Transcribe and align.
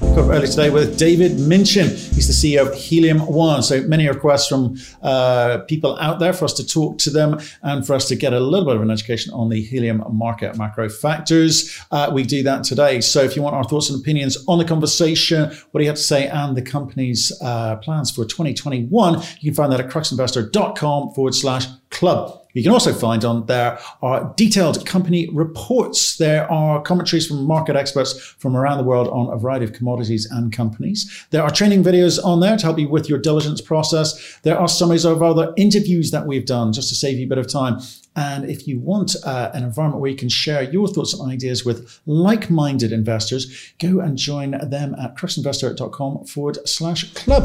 Got 0.00 0.30
early 0.30 0.46
today 0.46 0.68
with 0.68 0.98
David 0.98 1.38
Minchin. 1.38 1.88
He's 1.88 2.26
the 2.26 2.56
CEO 2.56 2.66
of 2.66 2.74
Helium 2.74 3.20
One. 3.20 3.62
So 3.62 3.80
many 3.82 4.06
requests 4.06 4.46
from 4.46 4.76
uh, 5.02 5.58
people 5.68 5.98
out 5.98 6.18
there 6.18 6.34
for 6.34 6.44
us 6.44 6.52
to 6.54 6.66
talk 6.66 6.98
to 6.98 7.10
them 7.10 7.40
and 7.62 7.86
for 7.86 7.94
us 7.94 8.06
to 8.08 8.16
get 8.16 8.34
a 8.34 8.40
little 8.40 8.66
bit 8.66 8.76
of 8.76 8.82
an 8.82 8.90
education 8.90 9.32
on 9.32 9.48
the 9.48 9.62
helium 9.62 10.04
market 10.10 10.58
macro 10.58 10.90
factors. 10.90 11.82
Uh, 11.90 12.10
we 12.12 12.24
do 12.24 12.42
that 12.42 12.62
today. 12.64 13.00
So 13.00 13.22
if 13.22 13.36
you 13.36 13.42
want 13.42 13.56
our 13.56 13.64
thoughts 13.64 13.88
and 13.88 13.98
opinions 13.98 14.44
on 14.46 14.58
the 14.58 14.66
conversation, 14.66 15.50
what 15.70 15.78
do 15.78 15.84
you 15.84 15.88
have 15.88 15.96
to 15.96 16.02
say, 16.02 16.28
and 16.28 16.54
the 16.54 16.62
company's 16.62 17.32
uh, 17.40 17.76
plans 17.76 18.10
for 18.10 18.26
2021, 18.26 19.22
you 19.40 19.50
can 19.50 19.54
find 19.54 19.72
that 19.72 19.80
at 19.80 19.88
cruxinvestor.com 19.88 21.14
forward 21.14 21.34
slash 21.34 21.66
club. 21.90 22.45
You 22.56 22.62
can 22.62 22.72
also 22.72 22.94
find 22.94 23.22
on 23.22 23.44
there 23.44 23.78
are 24.00 24.32
detailed 24.34 24.86
company 24.86 25.28
reports. 25.30 26.16
There 26.16 26.50
are 26.50 26.80
commentaries 26.80 27.26
from 27.26 27.44
market 27.44 27.76
experts 27.76 28.18
from 28.18 28.56
around 28.56 28.78
the 28.78 28.84
world 28.84 29.08
on 29.08 29.30
a 29.30 29.36
variety 29.36 29.66
of 29.66 29.74
commodities 29.74 30.24
and 30.30 30.50
companies. 30.50 31.26
There 31.32 31.42
are 31.42 31.50
training 31.50 31.84
videos 31.84 32.18
on 32.24 32.40
there 32.40 32.56
to 32.56 32.64
help 32.64 32.78
you 32.78 32.88
with 32.88 33.10
your 33.10 33.18
diligence 33.18 33.60
process. 33.60 34.38
There 34.42 34.58
are 34.58 34.68
summaries 34.68 35.04
of 35.04 35.22
other 35.22 35.52
interviews 35.58 36.12
that 36.12 36.26
we've 36.26 36.46
done 36.46 36.72
just 36.72 36.88
to 36.88 36.94
save 36.94 37.18
you 37.18 37.26
a 37.26 37.28
bit 37.28 37.36
of 37.36 37.46
time. 37.46 37.78
And 38.16 38.48
if 38.48 38.66
you 38.66 38.80
want 38.80 39.16
uh, 39.22 39.50
an 39.52 39.62
environment 39.62 40.00
where 40.00 40.10
you 40.10 40.16
can 40.16 40.30
share 40.30 40.62
your 40.62 40.88
thoughts 40.88 41.12
and 41.12 41.30
ideas 41.30 41.66
with 41.66 42.00
like 42.06 42.48
minded 42.48 42.90
investors, 42.90 43.74
go 43.78 44.00
and 44.00 44.16
join 44.16 44.52
them 44.52 44.96
at 44.98 45.14
cruxinvestor.com 45.14 46.24
forward 46.24 46.66
slash 46.66 47.12
club. 47.12 47.44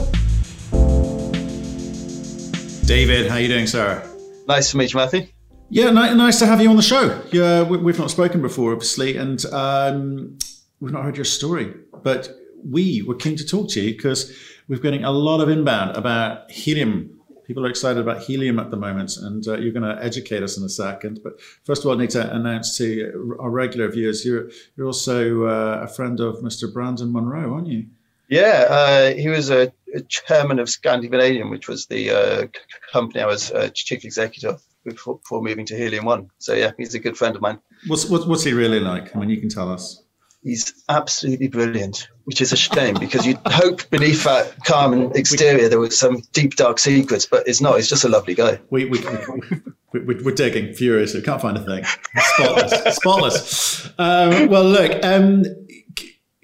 David, 2.86 3.28
how 3.28 3.36
are 3.36 3.42
you 3.42 3.50
doing, 3.50 3.68
sir? 3.68 4.08
Nice 4.52 4.72
to 4.72 4.78
meet 4.78 4.92
you, 4.92 4.98
Matthew. 4.98 5.28
Yeah, 5.70 5.92
nice 5.92 6.40
to 6.40 6.46
have 6.46 6.62
you 6.62 6.70
on 6.70 6.76
the 6.76 6.82
show. 6.82 7.22
Yeah, 7.32 7.64
we've 7.64 7.98
not 7.98 8.12
spoken 8.12 8.42
before, 8.42 8.74
obviously, 8.74 9.16
and 9.16 9.46
um, 9.46 10.38
we've 10.82 10.92
not 10.92 11.06
heard 11.06 11.16
your 11.16 11.24
story. 11.24 11.74
But 12.04 12.30
we 12.62 13.02
were 13.02 13.16
keen 13.16 13.38
to 13.38 13.46
talk 13.46 13.70
to 13.70 13.82
you 13.82 13.96
because 13.96 14.38
we're 14.68 14.82
getting 14.82 15.06
a 15.06 15.12
lot 15.12 15.40
of 15.40 15.48
inbound 15.48 15.96
about 15.96 16.52
helium. 16.52 17.18
People 17.48 17.66
are 17.66 17.70
excited 17.70 18.02
about 18.02 18.24
helium 18.24 18.60
at 18.60 18.72
the 18.72 18.76
moment, 18.76 19.16
and 19.16 19.48
uh, 19.48 19.58
you're 19.58 19.72
going 19.72 19.90
to 19.90 20.04
educate 20.04 20.44
us 20.44 20.58
in 20.58 20.66
a 20.66 20.70
second. 20.70 21.22
But 21.24 21.40
first 21.64 21.84
of 21.84 21.88
all, 21.88 21.96
I 21.96 22.02
need 22.02 22.10
to 22.10 22.36
announce 22.36 22.78
to 22.80 23.38
our 23.40 23.50
regular 23.50 23.90
viewers 23.90 24.26
you're 24.26 24.50
you're 24.76 24.88
also 24.88 25.46
uh, 25.46 25.80
a 25.84 25.88
friend 25.88 26.20
of 26.20 26.40
Mr. 26.40 26.72
Brandon 26.72 27.10
Munro, 27.10 27.54
aren't 27.54 27.68
you? 27.68 27.86
Yeah, 28.28 28.66
uh, 28.70 29.14
he 29.14 29.30
was 29.30 29.50
a, 29.50 29.72
chairman 30.08 30.60
of 30.60 30.70
Scandinavian, 30.70 31.50
which 31.50 31.68
was 31.68 31.88
the 31.88 32.12
uh, 32.12 32.48
company 32.92 33.22
I 33.22 33.26
was 33.26 33.52
uh, 33.52 33.70
chief 33.74 34.06
executive 34.06 34.62
before, 34.86 35.18
before, 35.18 35.42
moving 35.42 35.66
to 35.68 35.78
Helium 35.78 36.06
One. 36.06 36.30
So 36.38 36.54
yeah, 36.54 36.72
he's 36.78 36.96
a 36.96 37.00
good 37.00 37.18
friend 37.18 37.36
of 37.36 37.42
mine. 37.42 37.60
What's 37.88 38.06
what's 38.08 38.44
he 38.44 38.54
really 38.54 38.80
like? 38.80 39.16
I 39.16 39.20
mean, 39.20 39.30
you 39.30 39.40
can 39.40 39.50
tell 39.50 39.72
us. 39.72 40.04
He's 40.44 40.74
absolutely 40.90 41.50
brilliant, 41.50 42.08
which 42.24 42.42
is 42.42 42.52
a 42.52 42.58
shame 42.58 42.96
because 42.96 43.28
you'd 43.28 43.38
hope 43.46 43.88
beneath 43.92 44.24
that 44.24 44.56
calm 44.66 45.12
exterior 45.14 45.70
there 45.70 45.80
was 45.80 45.98
some 45.98 46.24
deep 46.34 46.56
dark 46.56 46.80
secrets, 46.80 47.28
but 47.28 47.48
it's 47.48 47.62
not. 47.62 47.76
He's 47.76 47.90
just 47.90 48.06
a 48.06 48.10
lovely 48.10 48.34
guy. 48.34 48.60
We 48.70 48.86
we. 48.86 49.00
we 49.00 49.62
we're 49.94 50.34
digging 50.34 50.74
furiously. 50.74 51.20
We 51.20 51.26
can't 51.26 51.42
find 51.42 51.58
a 51.58 51.66
thing. 51.66 51.84
Spotless. 52.16 52.96
Spotless. 52.96 53.86
Um, 54.00 54.48
well, 54.48 54.64
look, 54.64 55.04
um, 55.04 55.44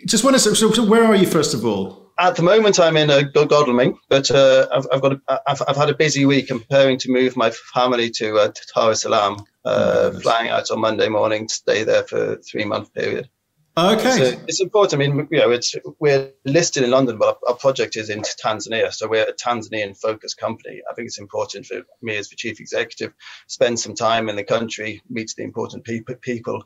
just 0.06 0.24
want 0.24 0.36
to. 0.36 0.40
So, 0.40 0.72
so, 0.72 0.86
where 0.86 1.06
are 1.06 1.16
you 1.16 1.26
first 1.26 1.54
of 1.54 1.66
all? 1.66 2.07
At 2.20 2.36
the 2.36 2.42
moment, 2.42 2.80
I'm 2.80 2.98
in 2.98 3.12
uh, 3.12 3.22
Godalming, 3.22 4.00
but 4.10 4.32
uh, 4.32 4.68
I've, 4.74 4.88
I've, 4.92 5.02
got 5.02 5.14
a, 5.14 5.42
I've, 5.48 5.62
I've, 5.68 5.76
had 5.76 5.90
a 5.90 5.96
busy 5.96 6.26
week. 6.26 6.48
Preparing 6.48 6.98
to 7.00 7.12
move 7.12 7.38
my 7.38 7.52
family 7.52 8.10
to 8.12 8.38
uh, 8.38 8.52
es 8.90 9.02
Salaam, 9.02 9.46
uh, 9.64 10.12
oh, 10.14 10.20
flying 10.20 10.50
out 10.50 10.72
on 10.72 10.80
Monday 10.80 11.10
morning 11.10 11.48
to 11.48 11.54
stay 11.54 11.84
there 11.84 12.04
for 12.04 12.34
a 12.34 12.38
three 12.38 12.66
month 12.66 12.92
period. 12.94 13.30
Okay, 13.78 14.18
so 14.18 14.42
it's 14.48 14.60
important. 14.60 15.00
I 15.00 15.06
mean, 15.06 15.28
you 15.30 15.38
know, 15.38 15.52
it's 15.52 15.76
we're 16.00 16.32
listed 16.44 16.84
in 16.84 16.90
London, 16.90 17.20
but 17.20 17.28
our, 17.28 17.50
our 17.50 17.56
project 17.56 17.96
is 17.96 18.10
in 18.10 18.22
Tanzania, 18.22 18.92
so 18.92 19.08
we're 19.08 19.30
a 19.30 19.34
Tanzanian 19.34 19.96
focused 19.96 20.38
company. 20.38 20.82
I 20.90 20.96
think 20.96 21.06
it's 21.06 21.20
important 21.20 21.68
for 21.68 21.84
me 22.02 22.18
as 22.18 22.30
the 22.30 22.36
chief 22.36 22.60
executive 22.60 23.14
spend 23.46 23.80
some 23.80 23.94
time 23.94 24.28
in 24.28 24.36
the 24.36 24.44
country, 24.44 25.04
meet 25.08 25.32
the 25.38 25.44
important 25.44 25.84
people, 25.84 26.16
people 26.16 26.64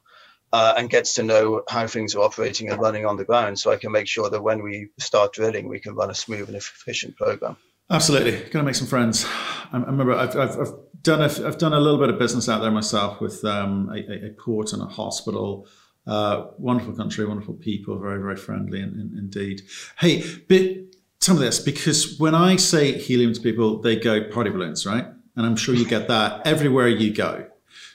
uh, 0.54 0.74
and 0.78 0.90
gets 0.90 1.14
to 1.16 1.24
know 1.24 1.64
how 1.70 1.88
things 1.88 2.16
are 2.16 2.22
operating 2.22 2.70
and 2.70 2.82
running 2.82 3.06
on 3.06 3.18
the 3.18 3.26
ground 3.26 3.60
so 3.60 3.72
I 3.72 3.78
can 3.78 3.92
make 3.92 4.08
sure 4.08 4.30
that 4.30 4.42
when 4.42 4.64
we 4.64 4.90
start 5.00 5.34
drilling, 5.34 5.68
we 5.68 5.80
can 5.80 5.96
run 5.96 6.10
a 6.10 6.16
smooth 6.16 6.48
and 6.48 6.58
efficient 6.58 7.18
program. 7.18 7.58
Absolutely. 7.90 8.32
Going 8.32 8.52
to 8.52 8.64
make 8.64 8.76
some 8.76 8.88
friends. 8.88 9.26
I, 9.72 9.78
remember 9.78 10.14
I've, 10.14 10.36
I've, 10.36 10.60
I've, 10.60 10.74
done 11.04 11.22
a, 11.22 11.48
I've 11.48 11.58
done 11.58 11.74
a 11.74 11.80
little 11.80 12.00
bit 12.00 12.10
of 12.10 12.20
business 12.20 12.48
out 12.48 12.62
there 12.62 12.72
myself 12.72 13.20
with 13.20 13.44
um, 13.44 13.90
a, 13.94 14.28
a, 14.28 14.30
port 14.32 14.72
and 14.72 14.82
a 14.82 14.86
hospital. 14.86 15.68
Uh, 16.08 16.46
wonderful 16.58 16.94
country, 16.94 17.26
wonderful 17.26 17.54
people, 17.54 18.00
very, 18.00 18.22
very 18.22 18.36
friendly 18.36 18.80
in, 18.80 18.90
in, 18.90 19.16
indeed. 19.18 19.62
Hey, 20.00 20.24
but 20.48 20.62
some 21.20 21.36
of 21.36 21.42
this, 21.42 21.60
because 21.60 22.18
when 22.18 22.34
I 22.34 22.56
say 22.56 22.98
helium 22.98 23.34
to 23.34 23.42
people, 23.42 23.82
they 23.82 23.96
go 23.96 24.24
party 24.30 24.50
balloons, 24.50 24.86
right? 24.86 25.06
And 25.36 25.46
I'm 25.46 25.56
sure 25.56 25.76
you 25.76 25.86
get 25.86 26.08
that 26.08 26.46
everywhere 26.46 26.88
you 26.88 27.14
go. 27.14 27.51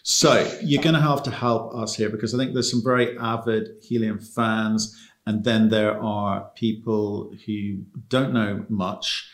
So 0.09 0.49
you're 0.63 0.85
going 0.85 0.95
to 0.95 1.01
have 1.01 1.25
to 1.25 1.33
help 1.33 1.75
us 1.75 1.97
here 1.97 2.09
because 2.09 2.33
I 2.33 2.39
think 2.39 2.53
there's 2.53 2.71
some 2.71 2.81
very 2.81 3.19
avid 3.19 3.71
helium 3.83 4.21
fans, 4.21 4.97
and 5.27 5.43
then 5.43 5.69
there 5.69 6.01
are 6.01 6.49
people 6.55 7.35
who 7.45 7.79
don't 8.09 8.33
know 8.33 8.65
much 8.69 9.29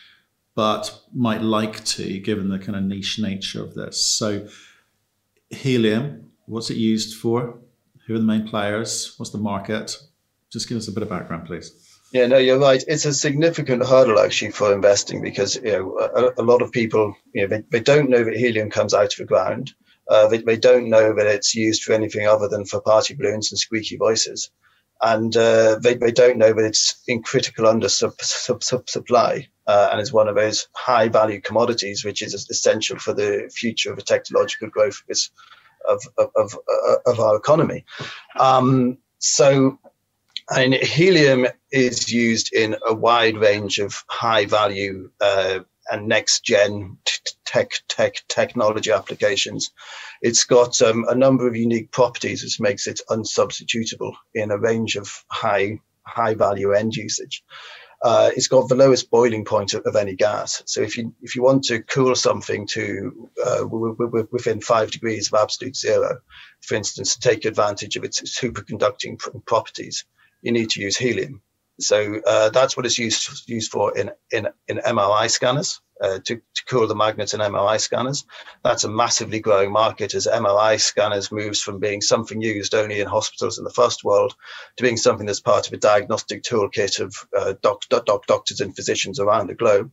but 0.55 0.99
might 1.15 1.43
like 1.43 1.84
to, 1.84 2.19
given 2.21 2.49
the 2.49 2.59
kind 2.59 2.75
of 2.75 2.84
niche 2.84 3.19
nature 3.19 3.62
of 3.62 3.75
this. 3.75 4.03
So 4.03 4.49
helium, 5.50 6.31
what's 6.47 6.71
it 6.71 6.78
used 6.78 7.21
for? 7.21 7.59
Who 8.06 8.15
are 8.15 8.19
the 8.19 8.25
main 8.25 8.49
players? 8.49 9.15
What's 9.19 9.31
the 9.31 9.37
market? 9.37 9.99
Just 10.50 10.71
give 10.71 10.78
us 10.78 10.88
a 10.88 10.93
bit 10.93 11.03
of 11.03 11.11
background, 11.11 11.44
please. 11.47 12.00
Yeah, 12.15 12.28
no, 12.28 12.38
you're 12.38 12.59
right. 12.59 12.82
It's 12.88 13.05
a 13.05 13.12
significant 13.12 13.84
hurdle 13.84 14.19
actually 14.19 14.53
for 14.53 14.72
investing 14.72 15.21
because 15.21 15.56
you 15.56 15.72
know 15.72 15.99
a, 15.99 16.41
a 16.41 16.43
lot 16.43 16.62
of 16.62 16.72
people 16.72 17.15
you 17.34 17.43
know 17.43 17.49
they, 17.49 17.62
they 17.69 17.81
don't 17.81 18.09
know 18.09 18.25
that 18.25 18.34
helium 18.34 18.71
comes 18.71 18.94
out 18.94 19.12
of 19.12 19.19
the 19.19 19.27
ground. 19.27 19.75
Uh, 20.12 20.28
they, 20.28 20.39
they, 20.39 20.59
don't 20.59 20.91
know 20.91 21.15
that 21.15 21.27
it's 21.27 21.55
used 21.55 21.83
for 21.83 21.95
anything 21.95 22.27
other 22.27 22.47
than 22.47 22.67
for 22.67 22.83
party 22.83 23.15
balloons 23.15 23.50
and 23.50 23.59
squeaky 23.59 23.97
voices. 23.97 24.50
And 25.00 25.34
uh, 25.37 25.78
they, 25.83 25.95
they 25.95 26.12
don't 26.12 26.37
know 26.37 26.53
that 26.53 26.65
it's 26.65 27.03
in 27.09 27.23
critical 27.23 27.67
under 27.67 27.89
sub, 27.89 28.21
sub, 28.21 28.62
sub 28.62 28.91
supply 28.91 29.49
uh, 29.67 29.89
and 29.91 30.00
is 30.00 30.12
one 30.12 30.28
of 30.28 30.34
those 30.34 30.69
high 30.75 31.09
value 31.09 31.41
commodities, 31.41 32.05
which 32.05 32.23
is 32.23 32.34
essential 32.34 32.99
for 32.99 33.15
the 33.15 33.50
future 33.55 33.91
of 33.91 33.97
the 33.97 34.03
technological 34.03 34.69
growth 34.69 35.03
of, 35.89 36.00
of, 36.19 36.31
of, 36.37 36.59
of 37.06 37.21
our 37.21 37.37
economy. 37.37 37.84
Um, 38.39 38.99
so, 39.19 39.79
mean, 40.56 40.84
helium 40.84 41.47
is 41.71 42.12
used 42.12 42.53
in 42.53 42.77
a 42.87 42.94
wide 42.94 43.37
range 43.37 43.79
of 43.79 44.05
high 44.09 44.47
value 44.47 45.11
uh, 45.21 45.61
and 45.91 46.09
next 46.09 46.44
gen 46.44 46.98
tech 47.44 47.70
tech 47.88 48.15
technology 48.28 48.91
applications. 48.91 49.70
It's 50.22 50.44
got 50.44 50.81
um, 50.82 51.04
a 51.09 51.15
number 51.15 51.47
of 51.47 51.56
unique 51.56 51.91
properties 51.91 52.43
which 52.43 52.60
makes 52.60 52.87
it 52.87 53.00
unsubstitutable 53.10 54.15
in 54.34 54.50
a 54.50 54.59
range 54.59 54.97
of 54.97 55.10
high 55.31 55.81
high 56.06 56.34
value 56.34 56.72
end 56.72 56.94
usage. 56.94 57.43
Uh, 58.03 58.31
it's 58.37 58.48
got 58.48 58.69
the 58.69 58.75
lowest 58.75 59.10
boiling 59.10 59.44
point 59.44 59.75
of, 59.75 59.82
of, 59.87 59.94
any 59.94 60.16
gas. 60.16 60.60
So 60.66 60.81
if 60.81 60.98
you 60.98 61.15
if 61.22 61.37
you 61.37 61.43
want 61.43 61.62
to 61.65 61.82
cool 61.84 62.16
something 62.16 62.66
to 62.69 63.31
uh, 63.44 63.59
w- 63.59 63.97
w- 63.97 64.28
within 64.32 64.60
five 64.60 64.91
degrees 64.91 65.28
of 65.28 65.41
absolute 65.41 65.76
zero, 65.76 66.19
for 66.62 66.75
instance, 66.75 67.14
to 67.14 67.28
take 67.28 67.44
advantage 67.44 67.97
of 67.97 68.03
its 68.03 68.20
superconducting 68.41 69.19
pr- 69.19 69.38
properties, 69.47 70.04
you 70.43 70.50
need 70.50 70.70
to 70.70 70.81
use 70.81 70.97
helium. 70.97 71.43
So 71.81 72.21
uh, 72.27 72.50
that's 72.50 72.77
what 72.77 72.87
it's 72.87 72.99
used 72.99 73.49
used 73.49 73.71
for 73.71 73.97
in 73.97 74.10
in, 74.31 74.49
in 74.69 74.78
MRI 74.78 75.31
scanners 75.31 75.81
uh, 76.03 76.19
to, 76.25 76.37
to 76.37 76.65
cool 76.66 76.87
the 76.87 76.94
magnets 76.94 77.32
in 77.32 77.41
MRI 77.41 77.81
scanners. 77.81 78.25
That's 78.64 78.85
a 78.85 78.88
massively 78.88 79.41
growing 79.41 79.73
market 79.73 80.14
as 80.14 80.26
MRI 80.26 80.81
scanners 80.81 81.31
moves 81.31 81.61
from 81.62 81.79
being 81.79 82.00
something 82.00 82.43
used 82.43 82.75
only 82.75 83.00
in 83.00 83.06
hospitals 83.06 83.58
in 83.58 83.64
the 83.64 83.70
first 83.70 84.05
world 84.05 84.35
to 84.76 84.82
being 84.82 84.96
something 84.96 85.26
that's 85.26 85.41
part 85.41 85.67
of 85.67 85.73
a 85.73 85.79
diagnostic 85.79 86.43
toolkit 86.43 87.00
of 87.00 87.14
uh, 87.37 87.55
doc, 87.62 87.82
doc, 87.88 88.26
doctors 88.26 88.61
and 88.61 88.75
physicians 88.75 89.20
around 89.20 89.46
the 89.46 89.55
globe. 89.55 89.91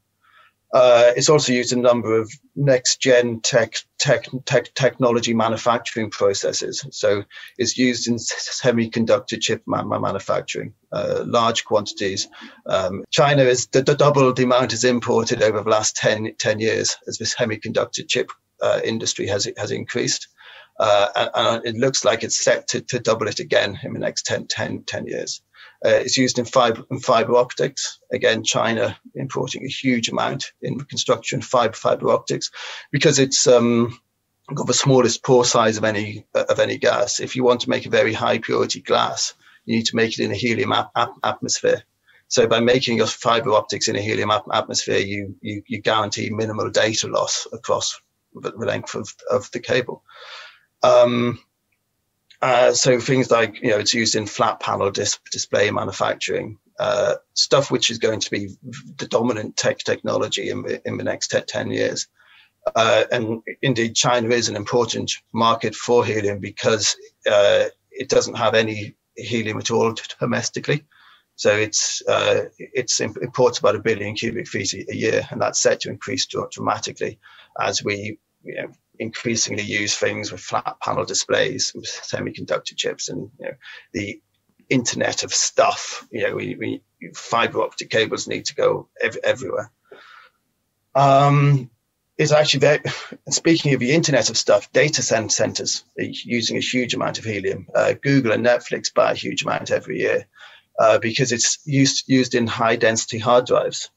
Uh, 0.71 1.12
it's 1.16 1.30
also 1.30 1.51
used 1.51 1.74
in 1.74 1.80
a 1.80 1.81
number 1.81 2.19
of 2.19 2.31
next 2.56 3.01
gen 3.01 3.42
tech, 3.42 3.74
tech, 3.98 4.25
tech, 4.45 4.74
technology 4.75 5.33
manufacturing 5.33 6.12
processes. 6.12 6.86
So 6.92 7.24
it's 7.57 7.77
used 7.77 8.07
in 8.07 8.16
semiconductor 8.16 9.42
chip 9.42 9.63
manufacturing, 9.66 10.74
uh, 10.92 11.24
large 11.25 11.66
quantities. 11.66 12.27
Um, 12.68 13.04
China 13.10 13.44
is 13.44 13.68
the, 13.68 13.81
the, 13.81 13.95
double 13.95 14.31
the 14.31 14.44
amount 14.44 14.74
is 14.74 14.83
imported 14.83 15.42
over 15.42 15.63
the 15.63 15.69
last 15.69 15.95
10, 15.95 16.36
10 16.38 16.60
years 16.60 16.98
as 17.07 17.18
the 17.18 17.25
semiconductor 17.25 18.07
chip 18.07 18.31
uh, 18.62 18.80
industry 18.83 19.25
has, 19.27 19.50
has 19.57 19.72
increased. 19.72 20.27
Uh, 20.80 21.07
and, 21.15 21.30
and, 21.36 21.65
it 21.65 21.75
looks 21.75 22.06
like 22.06 22.24
it's 22.24 22.42
set 22.42 22.68
to, 22.69 22.80
to 22.80 23.00
double 23.00 23.27
it 23.27 23.39
again 23.39 23.77
in 23.83 23.94
the 23.94 24.00
next 24.00 24.25
10, 24.25 24.48
10, 24.48 24.83
10 24.83 25.07
years. 25.07 25.42
Uh, 25.85 25.89
it's 26.03 26.17
used 26.17 26.39
in 26.39 26.45
fiber, 26.45 26.83
in 26.91 26.99
fiber 26.99 27.35
optics. 27.35 27.99
Again, 28.11 28.43
China 28.43 28.97
importing 29.15 29.63
a 29.63 29.69
huge 29.69 30.09
amount 30.09 30.51
in 30.61 30.79
construction 30.79 31.41
fiber 31.41 31.73
fiber 31.73 32.09
optics 32.11 32.51
because 32.91 33.17
it's 33.19 33.47
um, 33.47 33.97
got 34.53 34.67
the 34.67 34.73
smallest 34.73 35.23
pore 35.23 35.45
size 35.45 35.77
of 35.77 35.83
any 35.85 36.25
of 36.33 36.59
any 36.59 36.77
gas. 36.77 37.19
If 37.19 37.35
you 37.35 37.43
want 37.43 37.61
to 37.61 37.69
make 37.69 37.85
a 37.85 37.89
very 37.91 38.13
high 38.13 38.39
purity 38.39 38.81
glass, 38.81 39.33
you 39.65 39.77
need 39.77 39.85
to 39.85 39.95
make 39.95 40.19
it 40.19 40.23
in 40.23 40.31
a 40.31 40.35
helium 40.35 40.73
ap- 40.73 40.91
ap- 40.95 41.19
atmosphere. 41.23 41.83
So 42.27 42.45
by 42.47 42.59
making 42.59 42.97
your 42.97 43.07
fiber 43.07 43.53
optics 43.53 43.87
in 43.87 43.95
a 43.95 44.01
helium 44.01 44.31
ap- 44.31 44.47
atmosphere, 44.53 44.99
you, 44.99 45.35
you 45.41 45.63
you 45.67 45.81
guarantee 45.81 46.29
minimal 46.29 46.69
data 46.71 47.07
loss 47.07 47.47
across 47.53 47.99
the 48.33 48.51
length 48.57 48.95
of, 48.95 49.13
of 49.31 49.49
the 49.51 49.59
cable. 49.59 50.03
Um, 50.83 51.39
uh, 52.41 52.74
so 52.74 53.00
things 53.00 53.31
like 53.31 53.62
you 53.62 53.69
know 53.69 53.77
it's 53.77 53.94
used 53.94 54.15
in 54.15 54.25
flat 54.25 54.59
panel 54.59 54.91
dis- 54.91 55.19
display 55.31 55.69
manufacturing, 55.71 56.57
uh, 56.80 57.15
stuff 57.33 57.69
which 57.69 57.89
is 57.89 57.97
going 57.97 58.19
to 58.19 58.31
be 58.31 58.50
the 58.97 59.07
dominant 59.07 59.57
tech 59.57 59.80
technology 59.80 60.50
in 60.50 60.62
the, 60.63 60.81
in 60.88 60.97
the 60.97 61.03
next 61.03 61.36
10 61.47 61.71
years. 61.71 62.07
Uh, 62.75 63.03
and 63.12 63.41
indeed, 63.62 63.95
China 63.95 64.30
is 64.30 64.47
an 64.47 64.56
important 64.56 65.12
market 65.33 65.75
for 65.75 66.06
helium 66.06 66.39
because 66.39 66.95
uh, 67.30 67.65
it 67.91 68.09
doesn't 68.09 68.38
have 68.38 68.53
any 68.53 68.95
helium 69.15 69.57
at 69.57 69.71
all 69.71 69.94
domestically. 70.19 70.86
So 71.36 71.56
it's 71.56 72.01
uh, 72.07 72.45
it's 72.57 73.00
imports 73.00 73.59
about 73.59 73.75
a 73.75 73.80
billion 73.80 74.13
cubic 74.13 74.47
feet 74.47 74.74
a, 74.74 74.95
year, 74.95 75.25
and 75.31 75.41
that's 75.41 75.62
set 75.62 75.81
to 75.81 75.89
increase 75.89 76.25
dramatically 76.25 77.19
as 77.59 77.83
we 77.83 78.19
you 78.44 78.56
know, 78.56 78.71
increasingly 79.00 79.63
use 79.63 79.96
things 79.96 80.31
with 80.31 80.42
flat 80.42 80.75
panel 80.81 81.06
displays, 81.06 81.74
with 81.74 81.86
semiconductor 81.86 82.75
chips, 82.75 83.10
and 83.10 83.31
you 83.40 83.46
know, 83.46 83.54
the 83.94 84.22
Internet 84.69 85.24
of 85.24 85.34
Stuff. 85.34 86.06
You 86.12 86.28
know, 86.28 86.36
we, 86.36 86.56
we 86.56 86.81
fiber 87.16 87.62
optic 87.62 87.90
cables 87.90 88.28
need 88.28 88.46
to 88.46 88.56
go 88.56 88.90
ev- 89.01 89.18
everywhere. 89.24 89.72
Um, 90.94 91.69
it's 92.18 92.34
actually 92.34 92.60
very. 92.60 92.81
Speaking 93.30 93.74
of 93.74 93.80
the 93.80 93.94
Internet 93.94 94.30
of 94.30 94.38
Stuff, 94.38 94.72
data 94.74 95.01
centers 95.01 95.84
are 95.98 96.04
using 96.04 96.57
a 96.57 96.62
huge 96.62 96.94
amount 96.94 97.18
of 97.18 97.24
helium. 97.24 97.68
Uh, 97.74 97.94
Google 97.94 98.34
and 98.34 98.46
Netflix 98.46 98.94
buy 98.94 99.12
a 99.12 99.16
huge 99.16 99.44
amount 99.44 99.72
every 99.72 100.00
year 100.00 100.28
uh, 100.78 101.00
because 101.00 101.31
it's 101.31 101.60
used 101.66 102.04
used 102.07 102.36
in 102.36 102.48
high 102.48 102.75
density 102.75 103.19
hard 103.19 103.46
drives. 103.46 103.90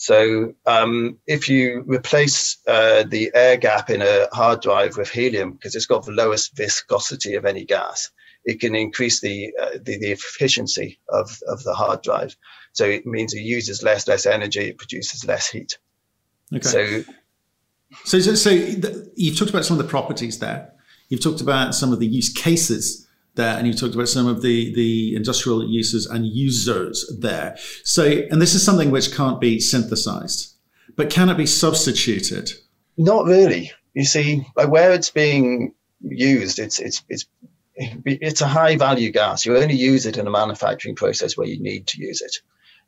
So 0.00 0.54
um, 0.64 1.18
if 1.26 1.48
you 1.48 1.82
replace 1.84 2.58
uh, 2.68 3.02
the 3.02 3.32
air 3.34 3.56
gap 3.56 3.90
in 3.90 4.00
a 4.00 4.28
hard 4.32 4.62
drive 4.62 4.96
with 4.96 5.10
helium, 5.10 5.52
because 5.52 5.74
it's 5.74 5.86
got 5.86 6.06
the 6.06 6.12
lowest 6.12 6.56
viscosity 6.56 7.34
of 7.34 7.44
any 7.44 7.64
gas, 7.64 8.08
it 8.44 8.60
can 8.60 8.76
increase 8.76 9.20
the, 9.20 9.52
uh, 9.60 9.70
the, 9.82 9.98
the 9.98 10.12
efficiency 10.12 11.00
of, 11.08 11.36
of 11.48 11.64
the 11.64 11.74
hard 11.74 12.02
drive. 12.02 12.36
So 12.74 12.84
it 12.84 13.06
means 13.06 13.34
it 13.34 13.40
uses 13.40 13.82
less 13.82 14.06
less 14.06 14.24
energy, 14.24 14.68
it 14.68 14.78
produces 14.78 15.24
less 15.24 15.48
heat. 15.48 15.78
Okay. 16.54 16.62
So, 16.62 17.02
so, 18.04 18.20
so, 18.20 18.34
so 18.36 18.50
you've 19.16 19.36
talked 19.36 19.50
about 19.50 19.64
some 19.64 19.80
of 19.80 19.84
the 19.84 19.90
properties 19.90 20.38
there. 20.38 20.72
You've 21.08 21.24
talked 21.24 21.40
about 21.40 21.74
some 21.74 21.92
of 21.92 21.98
the 21.98 22.06
use 22.06 22.32
cases 22.32 23.07
there, 23.38 23.56
and 23.56 23.66
you 23.66 23.72
talked 23.72 23.94
about 23.94 24.08
some 24.08 24.26
of 24.26 24.42
the 24.42 24.74
the 24.74 25.16
industrial 25.16 25.66
uses 25.66 26.04
and 26.04 26.26
users 26.26 27.10
there. 27.18 27.56
So, 27.84 28.04
and 28.04 28.42
this 28.42 28.54
is 28.54 28.62
something 28.62 28.90
which 28.90 29.14
can't 29.16 29.40
be 29.40 29.60
synthesized, 29.60 30.54
but 30.96 31.08
can 31.08 31.30
it 31.30 31.38
be 31.38 31.46
substituted? 31.46 32.52
Not 32.98 33.24
really. 33.24 33.72
You 33.94 34.04
see, 34.04 34.46
like 34.56 34.68
where 34.68 34.92
it's 34.92 35.10
being 35.10 35.72
used, 36.02 36.58
it's 36.58 36.78
it's 36.78 37.02
it's 37.08 37.24
it's 37.76 38.42
a 38.42 38.46
high 38.48 38.76
value 38.76 39.10
gas. 39.10 39.46
You 39.46 39.56
only 39.56 39.76
use 39.76 40.04
it 40.04 40.18
in 40.18 40.26
a 40.26 40.30
manufacturing 40.30 40.96
process 40.96 41.36
where 41.36 41.46
you 41.46 41.62
need 41.62 41.86
to 41.86 42.02
use 42.02 42.20
it, 42.20 42.36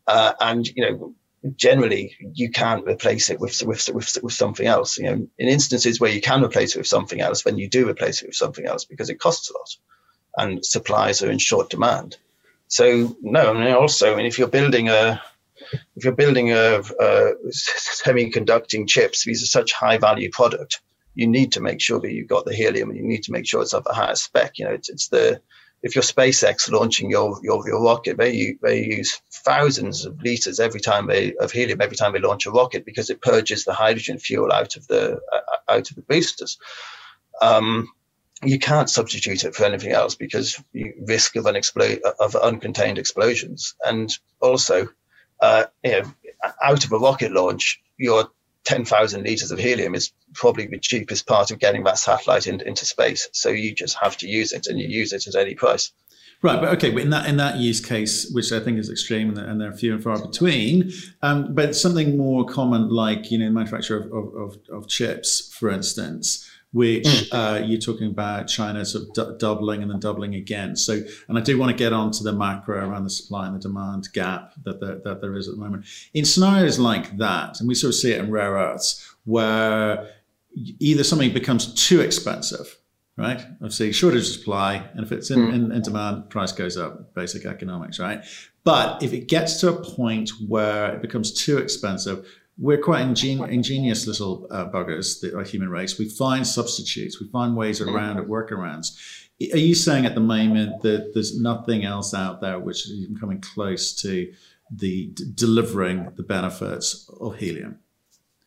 uh, 0.06 0.35
and 0.41 0.67
you 0.67 0.82
know 0.82 1.14
generally 1.56 2.14
you 2.35 2.50
can't 2.50 2.87
replace 2.87 3.31
it 3.31 3.41
with, 3.41 3.62
with, 3.62 3.88
with, 3.94 4.19
with 4.23 4.32
something 4.35 4.67
else. 4.67 4.99
You 4.99 5.05
know, 5.05 5.29
in 5.38 5.49
instances 5.49 5.99
where 5.99 6.11
you 6.11 6.20
can 6.20 6.44
replace 6.44 6.75
it 6.75 6.79
with 6.79 6.87
something 6.87 7.19
else, 7.19 7.44
then 7.44 7.56
you 7.56 7.67
do 7.67 7.88
replace 7.88 8.20
it 8.20 8.26
with 8.26 8.37
something 8.37 8.67
else 8.67 8.85
because 8.85 9.08
it 9.08 9.19
costs 9.20 9.49
a 9.49 9.55
lot 9.55 9.70
and 10.36 10.64
supplies 10.64 11.22
are 11.22 11.30
in 11.30 11.38
short 11.38 11.70
demand. 11.70 12.16
So 12.68 13.16
no, 13.20 13.50
I 13.50 13.52
mean 13.52 13.74
also, 13.74 14.12
I 14.12 14.16
mean, 14.16 14.26
if 14.26 14.38
you're 14.38 14.48
building 14.48 14.88
a 14.88 15.20
if 15.96 16.04
you're 16.04 16.14
building 16.14 16.52
a, 16.52 16.78
a 16.78 17.32
semiconducting 17.50 18.88
chips, 18.88 19.24
these 19.24 19.42
are 19.42 19.46
such 19.46 19.72
high 19.72 19.98
value 19.98 20.30
product. 20.30 20.80
You 21.14 21.26
need 21.26 21.52
to 21.52 21.60
make 21.60 21.80
sure 21.80 22.00
that 22.00 22.12
you've 22.12 22.28
got 22.28 22.44
the 22.44 22.54
helium, 22.54 22.90
and 22.90 22.98
you 22.98 23.04
need 23.04 23.24
to 23.24 23.32
make 23.32 23.46
sure 23.46 23.62
it's 23.62 23.74
of 23.74 23.84
the 23.84 23.92
highest 23.92 24.24
spec. 24.24 24.58
You 24.58 24.66
know, 24.66 24.72
it's, 24.72 24.88
it's 24.88 25.08
the 25.08 25.40
if 25.82 25.94
you're 25.94 26.02
SpaceX 26.02 26.70
launching 26.70 27.10
your 27.10 27.38
your, 27.42 27.66
your 27.66 27.82
rocket, 27.82 28.16
they 28.16 28.56
they 28.62 28.84
use 28.84 29.20
thousands 29.44 30.04
of 30.04 30.20
liters 30.22 30.60
every 30.60 30.80
time 30.80 31.06
they 31.06 31.34
of 31.36 31.52
helium 31.52 31.80
every 31.80 31.96
time 31.96 32.12
they 32.12 32.20
launch 32.20 32.46
a 32.46 32.50
rocket 32.50 32.84
because 32.84 33.10
it 33.10 33.22
purges 33.22 33.64
the 33.64 33.72
hydrogen 33.72 34.18
fuel 34.18 34.52
out 34.52 34.76
of 34.76 34.86
the 34.88 35.20
uh, 35.32 35.40
out 35.72 35.90
of 35.90 35.96
the 35.96 36.02
boosters. 36.02 36.58
Um, 37.40 37.88
you 38.42 38.58
can't 38.58 38.88
substitute 38.88 39.44
it 39.44 39.54
for 39.54 39.64
anything 39.64 39.92
else 39.92 40.14
because 40.14 40.62
you 40.72 40.94
risk 41.06 41.37
of 41.37 41.44
unexplode 41.44 42.00
of 42.19 42.32
uncontained 42.32 42.98
explosions, 42.98 43.75
and 43.84 44.16
also, 44.40 44.88
uh, 45.40 45.64
you 45.84 45.90
know, 45.92 46.14
out 46.62 46.84
of 46.84 46.92
a 46.92 46.98
rocket 46.98 47.32
launch, 47.32 47.81
your 47.98 48.31
10,000 48.64 49.25
liters 49.25 49.50
of 49.50 49.58
helium 49.58 49.94
is 49.94 50.12
probably 50.34 50.66
the 50.66 50.78
cheapest 50.78 51.26
part 51.26 51.50
of 51.50 51.58
getting 51.58 51.84
that 51.84 51.98
satellite 51.98 52.46
in, 52.46 52.60
into 52.60 52.84
space. 52.84 53.28
So 53.32 53.48
you 53.48 53.75
just 53.75 53.96
have 53.98 54.16
to 54.19 54.28
use 54.28 54.52
it, 54.52 54.66
and 54.66 54.78
you 54.78 54.88
use 54.88 55.12
it 55.12 55.26
at 55.26 55.34
any 55.34 55.54
price. 55.54 55.92
Right, 56.42 56.58
but 56.58 56.70
okay, 56.76 56.90
but 56.90 57.02
in 57.02 57.10
that 57.10 57.28
in 57.28 57.37
that 57.37 57.56
use 57.56 57.84
case, 57.84 58.31
which 58.32 58.50
I 58.50 58.60
think 58.60 58.78
is 58.78 58.88
extreme, 58.88 59.37
and 59.37 59.60
they're 59.60 59.75
few 59.75 59.92
and 59.92 60.02
far 60.02 60.19
between, 60.19 60.90
um, 61.20 61.54
but 61.54 61.76
something 61.76 62.16
more 62.16 62.46
common, 62.46 62.88
like 62.88 63.31
you 63.31 63.37
know, 63.37 63.50
manufacture 63.50 63.98
of, 63.98 64.34
of, 64.34 64.58
of 64.72 64.88
chips, 64.88 65.52
for 65.54 65.69
instance, 65.69 66.48
which 66.72 67.05
mm. 67.05 67.28
uh, 67.32 67.64
you're 67.64 67.81
talking 67.81 68.06
about 68.06 68.46
China 68.46 68.84
sort 68.84 69.08
of 69.08 69.14
d- 69.14 69.38
doubling 69.38 69.82
and 69.82 69.90
then 69.90 69.99
doubling 69.99 70.34
again. 70.34 70.76
So, 70.76 71.00
and 71.28 71.37
I 71.37 71.40
do 71.40 71.58
want 71.58 71.70
to 71.70 71.76
get 71.76 71.93
onto 71.93 72.22
the 72.22 72.32
macro 72.32 72.88
around 72.88 73.05
the 73.05 73.11
supply 73.11 73.46
and 73.46 73.56
the 73.56 73.61
demand 73.61 74.08
gap 74.12 74.55
that 74.64 74.81
there, 74.81 75.00
that 75.05 75.20
there 75.20 75.34
is 75.34 75.49
at 75.49 75.55
the 75.55 75.61
moment. 75.61 75.87
In 76.14 76.25
scenarios 76.25 76.78
like 76.78 77.17
that, 77.19 77.58
and 77.58 77.69
we 77.69 77.75
sort 77.75 77.90
of 77.90 77.96
see 77.96 78.12
it 78.12 78.20
in 78.20 78.31
rare 78.31 78.52
earths, 78.52 79.14
where 79.25 80.11
either 80.55 81.05
something 81.05 81.32
becomes 81.32 81.75
too 81.75 82.00
expensive, 82.00 82.78
right? 83.16 83.40
Obviously, 83.55 83.93
shortage 83.93 84.20
of 84.20 84.26
supply, 84.26 84.88
and 84.94 85.05
if 85.05 85.11
it's 85.11 85.31
in, 85.31 85.40
mm. 85.40 85.52
in, 85.52 85.73
in 85.73 85.82
demand, 85.82 86.31
price 86.31 86.52
goes 86.52 86.76
up, 86.76 87.14
basic 87.14 87.46
economics, 87.46 87.99
right? 87.99 88.25
But 88.62 89.02
if 89.02 89.12
it 89.12 89.26
gets 89.26 89.58
to 89.61 89.70
a 89.70 89.82
point 89.82 90.31
where 90.46 90.94
it 90.94 91.02
becomes 91.02 91.32
too 91.32 91.58
expensive, 91.58 92.26
we're 92.60 92.78
quite 92.78 93.06
ingen- 93.06 93.48
ingenious 93.48 94.06
little 94.06 94.46
uh, 94.50 94.66
buggers, 94.66 95.20
the 95.20 95.42
human 95.42 95.70
race. 95.70 95.99
We 95.99 96.08
find 96.08 96.46
substitutes, 96.46 97.18
we 97.20 97.26
find 97.28 97.56
ways 97.56 97.80
around 97.80 98.18
it, 98.18 98.28
workarounds. 98.28 98.99
Are 99.54 99.58
you 99.58 99.75
saying 99.75 100.04
at 100.04 100.14
the 100.14 100.20
moment 100.20 100.82
that 100.82 101.14
there's 101.14 101.40
nothing 101.40 101.85
else 101.85 102.12
out 102.12 102.42
there 102.42 102.58
which 102.58 102.85
is 102.85 102.92
even 102.92 103.16
coming 103.16 103.40
close 103.40 103.94
to 104.02 104.30
the 104.70 105.06
d- 105.06 105.25
delivering 105.35 106.12
the 106.16 106.23
benefits 106.23 107.11
of 107.18 107.37
helium? 107.37 107.78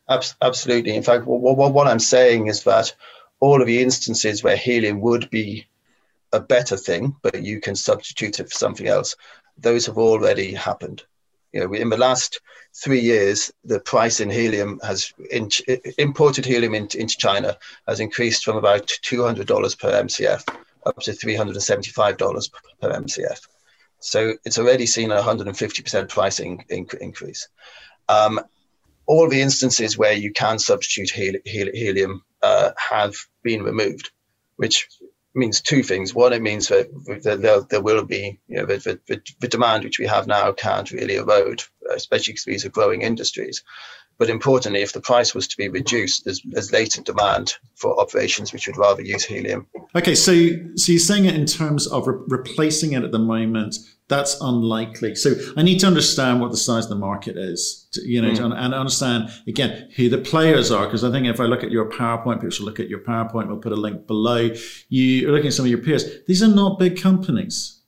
Absolutely. 0.08 0.94
In 0.94 1.02
fact, 1.02 1.24
what, 1.26 1.72
what 1.72 1.86
I'm 1.88 1.98
saying 1.98 2.46
is 2.46 2.62
that 2.64 2.94
all 3.40 3.60
of 3.60 3.66
the 3.66 3.82
instances 3.82 4.44
where 4.44 4.56
helium 4.56 5.00
would 5.00 5.28
be 5.30 5.66
a 6.32 6.38
better 6.38 6.76
thing, 6.76 7.16
but 7.22 7.42
you 7.42 7.60
can 7.60 7.74
substitute 7.74 8.38
it 8.38 8.50
for 8.50 8.56
something 8.56 8.86
else, 8.86 9.16
those 9.58 9.86
have 9.86 9.98
already 9.98 10.54
happened. 10.54 11.02
You 11.54 11.60
know, 11.60 11.72
in 11.72 11.88
the 11.88 11.96
last 11.96 12.40
three 12.82 12.98
years, 12.98 13.52
the 13.64 13.78
price 13.78 14.18
in 14.18 14.28
helium 14.28 14.80
has 14.82 15.12
in, 15.30 15.48
imported 15.98 16.44
helium 16.44 16.74
into, 16.74 16.98
into 16.98 17.16
China 17.16 17.56
has 17.86 18.00
increased 18.00 18.44
from 18.44 18.56
about 18.56 18.88
$200 18.88 19.78
per 19.78 20.02
MCF 20.02 20.42
up 20.84 20.98
to 20.98 21.12
$375 21.12 22.50
per 22.80 22.92
MCF. 22.92 23.40
So 24.00 24.34
it's 24.44 24.58
already 24.58 24.84
seen 24.84 25.12
a 25.12 25.22
150% 25.22 26.08
pricing 26.08 26.64
increase. 26.68 27.48
Um, 28.08 28.40
all 29.06 29.28
the 29.28 29.40
instances 29.40 29.96
where 29.96 30.12
you 30.12 30.32
can 30.32 30.58
substitute 30.58 31.10
helium 31.10 32.24
uh, 32.42 32.72
have 32.90 33.14
been 33.44 33.62
removed, 33.62 34.10
which 34.56 34.88
means 35.34 35.60
two 35.60 35.82
things. 35.82 36.14
One, 36.14 36.32
it 36.32 36.42
means 36.42 36.68
that 36.68 36.88
there, 37.22 37.60
there 37.60 37.82
will 37.82 38.04
be, 38.04 38.38
you 38.46 38.56
know, 38.56 38.66
the, 38.66 39.00
the, 39.06 39.22
the, 39.40 39.48
demand 39.48 39.84
which 39.84 39.98
we 39.98 40.06
have 40.06 40.26
now 40.26 40.52
can't 40.52 40.90
really 40.90 41.16
erode, 41.16 41.62
especially 41.90 42.32
because 42.32 42.44
these 42.44 42.64
are 42.64 42.70
growing 42.70 43.02
industries. 43.02 43.62
But 44.16 44.30
importantly, 44.30 44.82
if 44.82 44.92
the 44.92 45.00
price 45.00 45.34
was 45.34 45.48
to 45.48 45.56
be 45.56 45.68
reduced, 45.68 46.24
there's, 46.24 46.40
there's 46.44 46.72
latent 46.72 47.06
demand 47.06 47.54
for 47.74 47.98
operations 48.00 48.52
which 48.52 48.66
would 48.66 48.76
rather 48.76 49.02
use 49.02 49.24
helium. 49.24 49.66
Okay, 49.96 50.14
so 50.14 50.32
so 50.76 50.92
you're 50.92 51.00
saying 51.00 51.24
it 51.24 51.34
in 51.34 51.46
terms 51.46 51.86
of 51.88 52.06
re- 52.06 52.20
replacing 52.28 52.92
it 52.92 53.02
at 53.02 53.10
the 53.10 53.18
moment. 53.18 53.76
That's 54.08 54.38
unlikely. 54.40 55.14
So 55.14 55.34
I 55.56 55.62
need 55.62 55.80
to 55.80 55.86
understand 55.86 56.40
what 56.40 56.50
the 56.50 56.58
size 56.58 56.84
of 56.84 56.90
the 56.90 56.96
market 56.96 57.38
is, 57.38 57.88
to, 57.92 58.06
you 58.06 58.20
know, 58.20 58.30
mm. 58.30 58.36
to, 58.36 58.44
and 58.44 58.74
understand 58.74 59.30
again 59.48 59.88
who 59.96 60.10
the 60.10 60.18
players 60.18 60.70
are. 60.70 60.84
Because 60.84 61.04
I 61.04 61.10
think 61.10 61.26
if 61.26 61.40
I 61.40 61.44
look 61.44 61.64
at 61.64 61.70
your 61.70 61.88
PowerPoint, 61.88 62.36
people 62.36 62.50
should 62.50 62.66
look 62.66 62.80
at 62.80 62.90
your 62.90 63.00
PowerPoint. 63.00 63.48
We'll 63.48 63.56
put 63.56 63.72
a 63.72 63.76
link 63.76 64.06
below. 64.06 64.50
You 64.90 65.28
are 65.28 65.32
looking 65.32 65.46
at 65.46 65.54
some 65.54 65.64
of 65.64 65.70
your 65.70 65.80
peers. 65.80 66.04
These 66.26 66.42
are 66.42 66.48
not 66.48 66.78
big 66.78 67.00
companies 67.00 67.80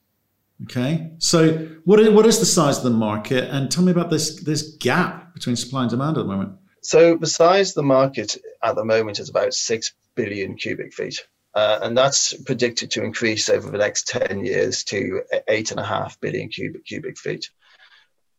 Okay, 0.63 1.11
so 1.19 1.53
what 1.85 1.99
is, 1.99 2.09
what 2.09 2.25
is 2.25 2.39
the 2.39 2.45
size 2.45 2.77
of 2.77 2.83
the 2.83 2.89
market, 2.89 3.43
and 3.51 3.69
tell 3.69 3.83
me 3.83 3.91
about 3.91 4.09
this 4.09 4.41
this 4.41 4.75
gap 4.79 5.33
between 5.35 5.55
supply 5.55 5.81
and 5.81 5.91
demand 5.91 6.17
at 6.17 6.21
the 6.21 6.31
moment. 6.31 6.53
So 6.81 7.15
the 7.15 7.27
size 7.27 7.69
of 7.69 7.75
the 7.75 7.83
market 7.83 8.37
at 8.63 8.75
the 8.75 8.83
moment 8.83 9.19
is 9.19 9.29
about 9.29 9.53
six 9.53 9.93
billion 10.15 10.55
cubic 10.55 10.93
feet, 10.93 11.27
uh, 11.57 11.79
and 11.81 11.97
that's 11.97 12.33
predicted 12.43 12.91
to 12.91 13.03
increase 13.03 13.49
over 13.49 13.71
the 13.71 13.79
next 13.79 14.07
ten 14.07 14.45
years 14.45 14.83
to 14.83 15.23
eight 15.47 15.71
and 15.71 15.79
a 15.79 15.83
half 15.83 16.19
billion 16.21 16.49
cubic 16.49 16.85
cubic 16.85 17.17
feet. 17.17 17.49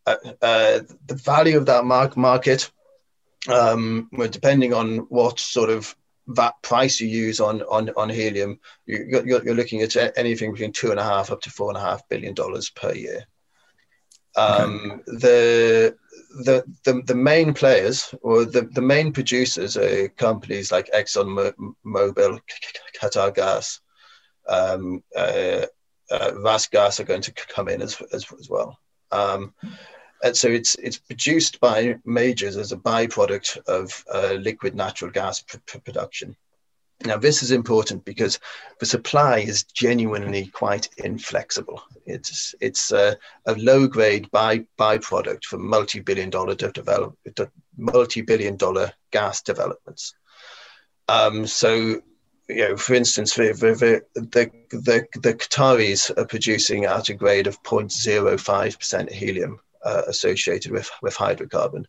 Uh, 0.07 0.15
uh, 0.41 0.81
the 1.07 1.17
value 1.17 1.59
of 1.59 1.67
that 1.67 1.85
market, 1.85 2.71
um, 3.49 4.09
depending 4.31 4.73
on 4.73 4.99
what 5.09 5.41
sort 5.41 5.69
of 5.69 5.97
that 6.29 6.63
price 6.63 7.01
you 7.01 7.09
use 7.09 7.41
on 7.41 7.63
on 7.63 7.91
on 7.97 8.09
helium, 8.09 8.61
you, 8.87 9.23
you're, 9.25 9.45
you're 9.45 9.55
looking 9.57 9.83
at 9.83 9.97
anything 10.17 10.53
between 10.53 10.71
two 10.71 10.93
and 10.93 11.01
a 11.01 11.03
half 11.03 11.33
up 11.33 11.41
to 11.41 11.51
four 11.51 11.71
and 11.71 11.77
a 11.77 11.81
half 11.81 12.09
billion 12.09 12.35
dollars 12.35 12.71
per 12.71 12.93
year. 12.95 13.27
Um, 14.37 14.93
okay. 14.93 15.03
the, 15.07 15.97
the 16.29 16.65
the 16.85 17.03
the 17.07 17.15
main 17.15 17.55
players 17.55 18.15
or 18.23 18.45
the, 18.45 18.63
the 18.73 18.83
main 18.83 19.13
producers 19.13 19.77
are 19.77 20.09
companies 20.09 20.71
like 20.71 20.91
Exxon 20.95 21.53
Mobil, 21.87 22.41
Qatar 23.01 23.35
Gas, 23.35 23.81
um, 24.49 25.03
uh, 25.17 25.67
uh, 26.11 26.59
Gas 26.71 27.01
are 27.01 27.05
going 27.05 27.23
to 27.23 27.33
come 27.33 27.69
in 27.69 27.83
as 27.83 28.01
as, 28.13 28.27
as 28.39 28.49
well. 28.49 28.79
Um, 29.11 29.55
and 30.23 30.37
so 30.37 30.49
it's 30.49 30.75
it's 30.77 30.99
produced 30.99 31.61
by 31.61 31.97
majors 32.05 32.57
as 32.57 32.73
a 32.73 32.77
byproduct 32.77 33.59
of 33.67 34.05
uh, 34.13 34.35
liquid 34.35 34.75
natural 34.75 35.11
gas 35.11 35.41
pr- 35.41 35.79
production. 35.79 36.37
Now, 37.05 37.17
this 37.17 37.43
is 37.45 37.53
important 37.53 38.05
because 38.05 38.41
the 38.81 38.87
supply 38.87 39.39
is 39.39 39.63
genuinely 39.63 40.47
quite 40.47 40.89
inflexible. 40.97 41.81
It's 42.07 42.55
it's 42.61 42.91
a, 42.91 43.17
a 43.47 43.55
low-grade 43.55 44.31
by, 44.33 44.65
byproduct 44.79 45.45
from 45.45 45.69
multi-billion 45.69 46.31
dollar 46.31 46.57
develop, 46.57 47.17
multi-billion 47.77 48.57
dollar 48.57 48.93
gas 49.13 49.43
developments. 49.43 50.15
Um, 51.09 51.47
so, 51.47 52.03
you 52.49 52.69
know, 52.69 52.77
for 52.77 52.95
instance, 52.95 53.35
the, 53.35 53.53
the, 53.53 54.03
the, 54.21 54.51
the, 54.71 55.07
the 55.21 55.35
Qataris 55.35 56.11
are 56.19 56.27
producing 56.27 56.85
at 56.85 57.09
a 57.11 57.15
grade 57.15 57.47
of 57.47 57.63
0.05% 57.63 59.11
helium 59.11 59.61
uh, 59.85 60.03
associated 60.07 60.73
with, 60.73 60.91
with 61.03 61.17
hydrocarbon. 61.17 61.85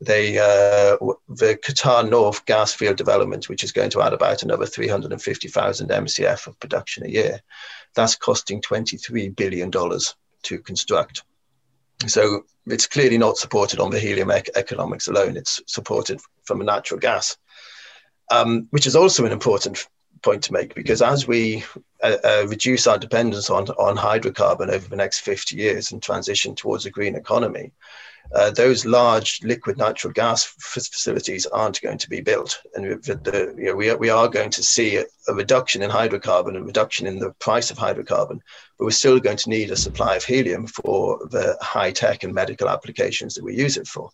They, 0.00 0.38
uh, 0.38 0.96
the 1.28 1.58
Qatar 1.62 2.08
North 2.08 2.44
gas 2.46 2.72
field 2.72 2.96
development, 2.96 3.48
which 3.48 3.64
is 3.64 3.72
going 3.72 3.90
to 3.90 4.02
add 4.02 4.12
about 4.12 4.42
another 4.42 4.66
350,000 4.66 5.88
MCF 5.88 6.46
of 6.46 6.60
production 6.60 7.06
a 7.06 7.10
year, 7.10 7.40
that's 7.94 8.16
costing 8.16 8.60
$23 8.62 9.34
billion 9.34 9.70
to 9.70 10.58
construct. 10.60 11.24
So 12.06 12.44
it's 12.66 12.86
clearly 12.86 13.18
not 13.18 13.36
supported 13.36 13.80
on 13.80 13.90
the 13.90 13.98
helium 13.98 14.30
ec- 14.30 14.50
economics 14.56 15.08
alone. 15.08 15.36
It's 15.36 15.60
supported 15.66 16.20
from 16.44 16.64
natural 16.64 16.98
gas, 16.98 17.36
um, 18.30 18.68
which 18.70 18.86
is 18.86 18.96
also 18.96 19.26
an 19.26 19.32
important 19.32 19.86
point 20.22 20.42
to 20.44 20.52
make 20.52 20.74
because 20.74 21.02
as 21.02 21.26
we 21.26 21.64
uh, 22.02 22.16
uh, 22.24 22.46
reduce 22.48 22.86
our 22.86 22.98
dependence 22.98 23.50
on, 23.50 23.68
on 23.70 23.96
hydrocarbon 23.96 24.68
over 24.68 24.88
the 24.88 24.96
next 24.96 25.20
50 25.20 25.56
years 25.56 25.92
and 25.92 26.02
transition 26.02 26.54
towards 26.54 26.86
a 26.86 26.90
green 26.90 27.14
economy, 27.14 27.72
uh, 28.32 28.50
those 28.50 28.86
large 28.86 29.40
liquid 29.42 29.76
natural 29.76 30.12
gas 30.12 30.44
facilities 30.44 31.46
aren't 31.46 31.80
going 31.80 31.98
to 31.98 32.08
be 32.08 32.20
built. 32.20 32.60
And 32.74 33.02
the, 33.02 33.54
you 33.58 33.66
know, 33.66 33.74
we, 33.74 33.90
are, 33.90 33.96
we 33.96 34.08
are 34.08 34.28
going 34.28 34.50
to 34.50 34.62
see 34.62 34.96
a, 34.96 35.04
a 35.26 35.34
reduction 35.34 35.82
in 35.82 35.90
hydrocarbon, 35.90 36.56
a 36.56 36.62
reduction 36.62 37.06
in 37.06 37.18
the 37.18 37.32
price 37.32 37.70
of 37.70 37.78
hydrocarbon, 37.78 38.40
but 38.78 38.84
we're 38.84 38.90
still 38.90 39.18
going 39.18 39.38
to 39.38 39.50
need 39.50 39.70
a 39.70 39.76
supply 39.76 40.14
of 40.16 40.24
helium 40.24 40.66
for 40.66 41.26
the 41.30 41.56
high 41.60 41.90
tech 41.90 42.22
and 42.22 42.32
medical 42.32 42.68
applications 42.68 43.34
that 43.34 43.44
we 43.44 43.56
use 43.56 43.76
it 43.76 43.88
for. 43.88 44.10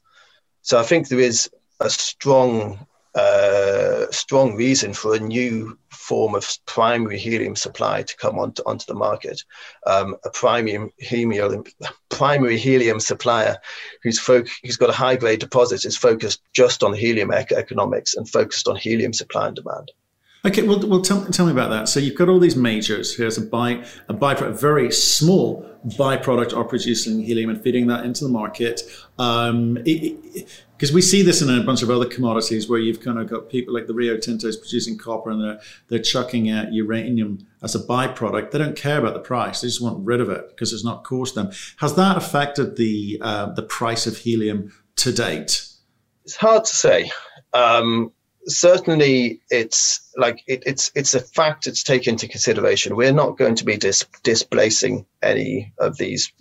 So 0.62 0.78
I 0.78 0.82
think 0.82 1.08
there 1.08 1.20
is 1.20 1.50
a 1.80 1.90
strong 1.90 2.86
uh, 3.16 4.11
strong 4.11 4.56
reason 4.56 4.92
for 4.92 5.14
a 5.14 5.18
new 5.18 5.76
form 5.88 6.35
of 6.35 6.46
primary 6.66 7.18
helium 7.18 7.56
supply 7.56 8.02
to 8.02 8.16
come 8.16 8.38
onto, 8.38 8.62
onto 8.66 8.85
the 8.87 8.94
market. 8.94 9.42
Um, 9.87 10.16
a 10.25 10.30
primary 10.30 10.92
helium, 10.99 11.64
primary 12.11 12.58
helium 12.58 13.00
supplier 13.00 13.56
who's, 14.02 14.25
who's 14.25 14.76
got 14.76 14.90
a 14.90 14.92
high 14.92 15.16
grade 15.16 15.40
deposit 15.40 15.87
is 15.87 15.96
focused 15.96 16.42
just 16.52 16.82
on 16.82 16.92
helium 16.92 17.32
economics 17.32 18.14
and 18.14 18.28
focused 18.28 18.68
on 18.68 18.76
helium 18.76 19.14
supply 19.14 19.46
and 19.46 19.56
demand. 19.56 19.92
Okay, 20.44 20.62
well, 20.62 20.78
well 20.87 21.00
tell, 21.00 21.25
tell 21.26 21.46
me 21.46 21.52
about 21.52 21.70
that. 21.70 21.88
So 21.88 21.99
you've 21.99 22.14
got 22.14 22.28
all 22.28 22.38
these 22.38 22.54
majors. 22.54 23.16
Here's 23.16 23.37
a 23.37 23.40
by 23.40 23.85
a 24.08 24.14
byproduct, 24.14 24.49
a 24.49 24.52
very 24.52 24.92
small 24.92 25.68
byproduct 25.87 26.56
are 26.56 26.64
producing 26.64 27.23
helium 27.23 27.50
and 27.50 27.61
feeding 27.61 27.87
that 27.88 28.04
into 28.04 28.25
the 28.25 28.30
market. 28.30 28.82
Um, 29.18 29.78
because 30.76 30.92
we 30.92 31.00
see 31.00 31.23
this 31.23 31.40
in 31.40 31.49
a 31.49 31.62
bunch 31.62 31.83
of 31.83 31.90
other 31.90 32.04
commodities 32.04 32.68
where 32.68 32.78
you've 32.78 33.00
kind 33.00 33.18
of 33.18 33.28
got 33.28 33.49
people 33.49 33.73
like 33.73 33.87
the 33.87 33.95
Rio 33.95 34.16
Tintos 34.16 34.59
producing 34.61 34.99
copper 34.99 35.30
and 35.30 35.42
they're 35.42 35.61
they're 35.88 35.99
chucking 35.99 36.50
out 36.50 36.73
uranium 36.73 37.47
as 37.62 37.75
a 37.75 37.80
byproduct. 37.80 38.50
They 38.50 38.59
don't 38.59 38.76
care 38.76 38.99
about 38.99 39.14
the 39.14 39.21
price; 39.21 39.61
they 39.61 39.68
just 39.68 39.83
want 39.83 40.04
rid 40.04 40.21
of 40.21 40.28
it 40.28 40.49
because 40.50 40.73
it's 40.73 40.85
not 40.85 41.04
cost 41.04 41.35
them. 41.35 41.50
Has 41.78 41.95
that 41.95 42.16
affected 42.16 42.76
the 42.76 43.18
uh, 43.23 43.52
the 43.52 43.62
price 43.62 44.06
of 44.06 44.18
helium 44.18 44.73
to 44.97 45.12
date? 45.12 45.66
It's 46.25 46.37
hard 46.37 46.64
to 46.64 46.75
say. 46.75 47.11
Um, 47.52 48.12
certainly 48.47 49.40
it's 49.50 50.11
like 50.16 50.42
it, 50.47 50.62
it's 50.66 50.90
it's 50.95 51.14
a 51.14 51.21
fact 51.21 51.64
that's 51.64 51.83
taken 51.83 52.14
into 52.14 52.28
consideration. 52.28 52.97
We're 52.97 53.12
not 53.12 53.38
going 53.38 53.54
to 53.56 53.64
be 53.64 53.76
dis- 53.76 54.06
displacing 54.23 55.06
any 55.23 55.73
of 55.78 55.97
these 55.97 56.33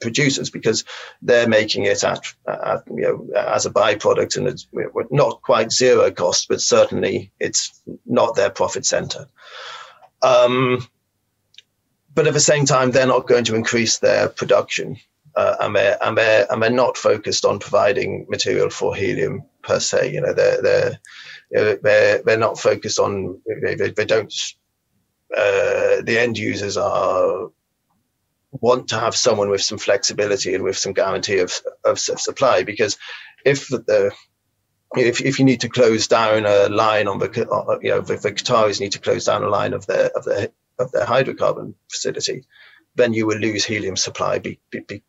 producers 0.00 0.50
because 0.50 0.84
they're 1.22 1.48
making 1.48 1.84
it 1.84 2.04
at, 2.04 2.32
at, 2.46 2.82
you 2.88 3.02
know 3.02 3.28
as 3.36 3.66
a 3.66 3.70
byproduct 3.70 4.36
and 4.36 4.48
it's 4.48 4.66
not 5.10 5.42
quite 5.42 5.72
zero 5.72 6.10
cost, 6.10 6.48
but 6.48 6.60
certainly 6.60 7.32
it's 7.40 7.80
not 8.06 8.34
their 8.36 8.50
profit 8.50 8.84
center. 8.84 9.26
Um, 10.22 10.86
but 12.14 12.26
at 12.26 12.34
the 12.34 12.40
same 12.40 12.66
time, 12.66 12.90
they're 12.90 13.06
not 13.06 13.26
going 13.26 13.44
to 13.44 13.54
increase 13.54 13.98
their 13.98 14.28
production 14.28 14.98
uh, 15.36 15.56
and 15.60 15.76
they're 15.76 15.98
and 16.02 16.16
they're 16.16 16.46
and 16.50 16.62
they're 16.62 16.70
not 16.70 16.96
focused 16.96 17.44
on 17.44 17.58
providing 17.58 18.26
material 18.28 18.70
for 18.70 18.94
helium 18.94 19.44
per 19.62 19.80
se. 19.80 20.12
You 20.12 20.20
know, 20.20 20.32
they're 20.32 20.62
they're 21.50 21.76
they're 21.76 22.22
they're 22.22 22.38
not 22.38 22.58
focused 22.58 22.98
on 22.98 23.40
they, 23.62 23.74
they 23.74 24.04
don't. 24.04 24.32
Uh, 25.36 26.02
the 26.02 26.16
end 26.18 26.36
users 26.36 26.76
are 26.76 27.50
want 28.52 28.88
to 28.88 28.98
have 28.98 29.14
someone 29.14 29.50
with 29.50 29.62
some 29.62 29.78
flexibility 29.78 30.54
and 30.54 30.64
with 30.64 30.76
some 30.76 30.92
guarantee 30.92 31.38
of 31.38 31.60
of, 31.84 32.00
of 32.10 32.20
supply 32.20 32.64
because 32.64 32.98
if 33.44 33.68
the 33.68 34.12
if, 34.96 35.20
if 35.20 35.38
you 35.38 35.44
need 35.44 35.60
to 35.60 35.68
close 35.68 36.08
down 36.08 36.46
a 36.46 36.68
line 36.68 37.06
on 37.06 37.18
the 37.18 37.48
uh, 37.48 37.78
you 37.80 37.90
know 37.90 37.98
if 37.98 38.22
the 38.22 38.32
Qataris 38.32 38.80
need 38.80 38.92
to 38.92 38.98
close 39.00 39.24
down 39.24 39.44
a 39.44 39.48
line 39.48 39.72
of 39.72 39.86
their 39.86 40.08
of 40.16 40.24
their 40.24 40.48
of 40.78 40.90
their 40.92 41.06
hydrocarbon 41.06 41.74
facility, 41.90 42.44
then 42.96 43.12
you 43.12 43.26
will 43.26 43.38
lose 43.38 43.64
helium 43.64 43.96
supply 43.96 44.38
be, 44.38 44.58
be, 44.70 45.02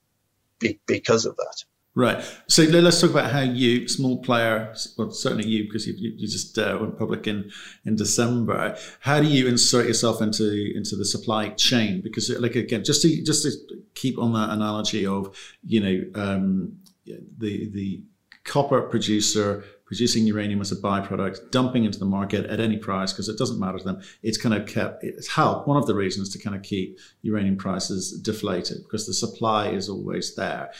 be, 0.59 0.79
because 0.85 1.25
of 1.25 1.35
that. 1.37 1.63
Right. 1.93 2.23
So 2.47 2.63
let's 2.63 3.01
talk 3.01 3.09
about 3.09 3.31
how 3.31 3.41
you, 3.41 3.89
small 3.89 4.21
player, 4.21 4.73
well, 4.97 5.11
certainly 5.11 5.45
you, 5.45 5.65
because 5.65 5.85
you, 5.85 5.93
you 5.97 6.25
just 6.25 6.57
uh, 6.57 6.77
went 6.79 6.97
public 6.97 7.27
in, 7.27 7.51
in 7.85 7.97
December. 7.97 8.77
How 9.01 9.19
do 9.19 9.27
you 9.27 9.47
insert 9.47 9.87
yourself 9.87 10.21
into 10.21 10.71
into 10.73 10.95
the 10.95 11.03
supply 11.03 11.49
chain? 11.49 11.99
Because, 11.99 12.29
like 12.39 12.55
again, 12.55 12.85
just 12.85 13.01
to 13.01 13.23
just 13.23 13.43
to 13.43 13.51
keep 13.93 14.17
on 14.17 14.31
that 14.33 14.51
analogy 14.51 15.05
of 15.05 15.35
you 15.67 15.81
know 15.81 16.21
um, 16.23 16.77
the 17.05 17.69
the 17.69 18.03
copper 18.45 18.81
producer 18.83 19.65
producing 19.91 20.25
uranium 20.25 20.61
as 20.61 20.71
a 20.71 20.75
byproduct, 20.77 21.51
dumping 21.51 21.83
into 21.83 21.99
the 21.99 22.05
market 22.05 22.45
at 22.45 22.61
any 22.61 22.77
price 22.77 23.11
because 23.11 23.27
it 23.27 23.37
doesn't 23.37 23.59
matter 23.59 23.77
to 23.77 23.83
them. 23.83 24.01
It's 24.23 24.37
kind 24.37 24.55
of 24.55 24.65
kept, 24.65 25.03
it's 25.03 25.27
helped, 25.27 25.67
one 25.67 25.75
of 25.75 25.85
the 25.85 25.93
reasons 25.93 26.29
to 26.29 26.39
kind 26.39 26.55
of 26.55 26.63
keep 26.63 26.97
uranium 27.23 27.57
prices 27.57 28.17
deflated 28.21 28.83
because 28.83 29.05
the 29.05 29.13
supply 29.13 29.67
is 29.67 29.89
always 29.89 30.33
there. 30.35 30.71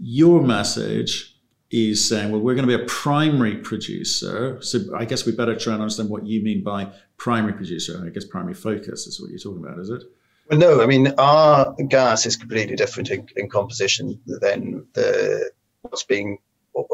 Your 0.00 0.42
message 0.42 1.36
is 1.70 2.06
saying, 2.06 2.32
well, 2.32 2.40
we're 2.40 2.54
going 2.54 2.68
to 2.68 2.76
be 2.76 2.82
a 2.82 2.86
primary 2.86 3.56
producer. 3.56 4.60
So 4.60 4.80
I 4.96 5.04
guess 5.04 5.24
we 5.24 5.32
better 5.32 5.56
try 5.56 5.74
and 5.74 5.82
understand 5.82 6.10
what 6.10 6.26
you 6.26 6.42
mean 6.42 6.64
by 6.64 6.92
primary 7.16 7.52
producer. 7.52 8.02
I 8.04 8.08
guess 8.10 8.24
primary 8.24 8.54
focus 8.54 9.06
is 9.06 9.20
what 9.20 9.30
you're 9.30 9.38
talking 9.38 9.64
about, 9.64 9.78
is 9.78 9.90
it? 9.90 10.02
Well, 10.48 10.58
no, 10.58 10.82
I 10.82 10.86
mean, 10.86 11.14
our 11.16 11.74
gas 11.88 12.26
is 12.26 12.36
completely 12.36 12.74
different 12.74 13.10
in, 13.10 13.28
in 13.36 13.48
composition 13.48 14.20
than 14.26 14.86
the 14.94 15.50
what's 15.82 16.02
being 16.04 16.38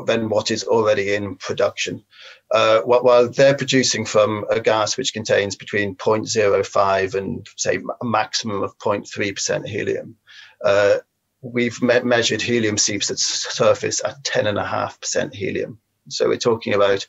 than 0.07 0.29
what 0.29 0.51
is 0.51 0.65
already 0.65 1.15
in 1.15 1.37
production. 1.37 2.05
Uh, 2.51 2.81
while 2.83 3.29
they're 3.29 3.57
producing 3.57 4.05
from 4.05 4.45
a 4.51 4.61
gas 4.61 4.97
which 4.97 5.13
contains 5.13 5.55
between 5.55 5.95
0.05 5.97 7.15
and 7.15 7.47
say 7.57 7.79
a 8.01 8.05
maximum 8.05 8.63
of 8.63 8.77
0.3% 8.79 9.67
helium, 9.67 10.17
uh, 10.65 10.97
we've 11.43 11.81
me- 11.83 12.01
measured 12.01 12.43
helium 12.43 12.79
seeps 12.79 13.11
at 13.11 13.19
surface 13.19 14.03
at 14.05 14.23
10.5% 14.25 15.35
helium. 15.35 15.79
So 16.09 16.29
we're 16.29 16.37
talking 16.37 16.75
about 16.75 17.07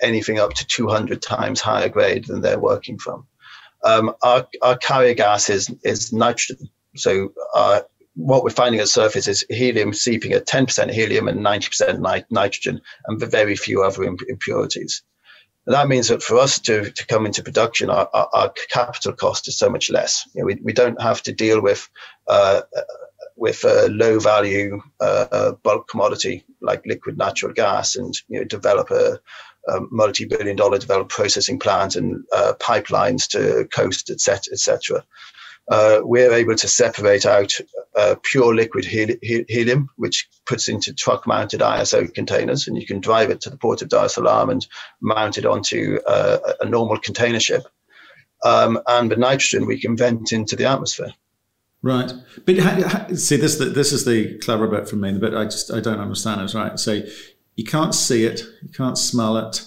anything 0.00 0.38
up 0.38 0.54
to 0.54 0.66
200 0.66 1.20
times 1.20 1.60
higher 1.60 1.88
grade 1.88 2.26
than 2.26 2.40
they're 2.40 2.58
working 2.58 2.98
from. 2.98 3.26
Um, 3.84 4.14
our, 4.22 4.46
our 4.62 4.76
carrier 4.76 5.14
gas 5.14 5.50
is, 5.50 5.70
is 5.84 6.12
nitrogen. 6.12 6.68
So 6.96 7.32
uh, 7.54 7.80
what 8.14 8.42
we're 8.42 8.50
finding 8.50 8.80
at 8.80 8.88
surface 8.88 9.28
is 9.28 9.44
helium 9.48 9.92
seeping 9.92 10.32
at 10.32 10.46
10% 10.46 10.90
helium 10.90 11.28
and 11.28 11.40
90% 11.40 12.00
nit- 12.00 12.26
nitrogen 12.30 12.80
and 13.06 13.20
very 13.20 13.56
few 13.56 13.82
other 13.82 14.04
imp- 14.04 14.28
impurities. 14.28 15.02
And 15.66 15.74
that 15.74 15.88
means 15.88 16.08
that 16.08 16.22
for 16.22 16.38
us 16.38 16.58
to, 16.60 16.90
to 16.90 17.06
come 17.06 17.26
into 17.26 17.42
production, 17.42 17.90
our, 17.90 18.08
our, 18.14 18.28
our 18.32 18.52
capital 18.70 19.12
cost 19.12 19.48
is 19.48 19.58
so 19.58 19.68
much 19.68 19.90
less. 19.90 20.26
You 20.34 20.40
know, 20.40 20.46
we, 20.46 20.54
we 20.62 20.72
don't 20.72 21.00
have 21.00 21.22
to 21.24 21.32
deal 21.32 21.60
with 21.60 21.88
uh, 22.26 22.62
with 23.38 23.64
a 23.64 23.88
low 23.88 24.18
value 24.18 24.80
uh, 25.00 25.52
bulk 25.62 25.88
commodity 25.88 26.44
like 26.60 26.84
liquid 26.86 27.16
natural 27.16 27.52
gas 27.52 27.96
and 27.96 28.14
you 28.28 28.38
know, 28.38 28.44
develop 28.44 28.90
a, 28.90 29.20
a 29.68 29.80
multi-billion 29.90 30.56
dollar 30.56 30.78
developed 30.78 31.10
processing 31.10 31.58
plant 31.58 31.96
and 31.96 32.24
uh, 32.34 32.52
pipelines 32.60 33.28
to 33.28 33.66
coast, 33.68 34.10
etc., 34.10 34.52
etc 34.52 35.04
uh, 35.70 36.00
we're 36.02 36.32
able 36.32 36.56
to 36.56 36.68
separate 36.68 37.26
out 37.26 37.52
uh, 37.94 38.14
pure 38.22 38.54
liquid 38.54 38.84
helium, 38.84 39.88
which 39.96 40.28
puts 40.46 40.68
into 40.68 40.94
truck 40.94 41.26
mounted 41.26 41.60
ISO 41.60 42.12
containers, 42.12 42.66
and 42.66 42.78
you 42.78 42.86
can 42.86 43.00
drive 43.00 43.30
it 43.30 43.40
to 43.42 43.50
the 43.50 43.56
port 43.56 43.82
of 43.82 43.88
Dar 43.88 44.06
es 44.06 44.14
Salaam 44.14 44.50
and 44.50 44.66
mount 45.00 45.36
it 45.36 45.44
onto 45.44 45.98
uh, 46.06 46.38
a 46.60 46.66
normal 46.66 46.98
container 46.98 47.40
ship. 47.40 47.62
Um, 48.44 48.80
and 48.86 49.10
the 49.10 49.16
nitrogen 49.16 49.66
we 49.66 49.80
can 49.80 49.96
vent 49.96 50.32
into 50.32 50.56
the 50.56 50.66
atmosphere. 50.66 51.12
Right, 51.80 52.12
but 52.44 52.56
see 53.16 53.36
this. 53.36 53.56
This 53.56 53.92
is 53.92 54.04
the 54.04 54.36
clever 54.38 54.66
bit 54.66 54.88
for 54.88 54.96
me. 54.96 55.12
The 55.12 55.20
bit 55.20 55.34
I 55.34 55.44
just 55.44 55.72
I 55.72 55.78
don't 55.78 56.00
understand 56.00 56.40
is 56.40 56.54
right. 56.54 56.76
So 56.78 57.02
you 57.54 57.64
can't 57.64 57.94
see 57.94 58.24
it, 58.24 58.42
you 58.62 58.70
can't 58.70 58.98
smell 58.98 59.36
it. 59.36 59.64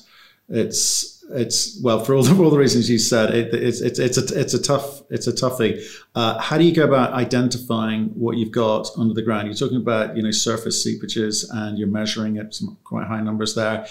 It's 0.50 1.24
it's 1.34 1.80
well 1.82 2.04
for 2.04 2.14
all 2.14 2.24
the, 2.24 2.44
all 2.44 2.50
the 2.50 2.58
reasons 2.58 2.90
you 2.90 3.00
said. 3.00 3.34
It, 3.34 3.54
it's 3.54 3.82
it's 3.82 4.00
it's 4.00 4.18
a 4.18 4.40
it's 4.40 4.54
a 4.54 4.62
tough 4.62 5.04
it's 5.10 5.28
a 5.28 5.36
tough 5.36 5.58
thing. 5.58 5.80
Uh, 6.14 6.40
how 6.40 6.58
do 6.58 6.64
you 6.66 6.74
go 6.74 6.84
about 6.84 7.14
identifying 7.14 8.08
what 8.08 8.38
you've 8.38 8.52
got 8.52 8.90
under 8.98 9.14
the 9.14 9.22
ground? 9.22 9.48
You're 9.48 9.56
talking 9.56 9.78
about 9.78 10.18
you 10.18 10.24
know 10.24 10.32
surface 10.32 10.86
seepages 10.86 11.46
and 11.50 11.78
you're 11.78 11.88
measuring 11.88 12.36
it 12.36 12.54
some 12.54 12.78
quite 12.84 13.08
high 13.08 13.22
numbers 13.22 13.56
there. 13.56 13.88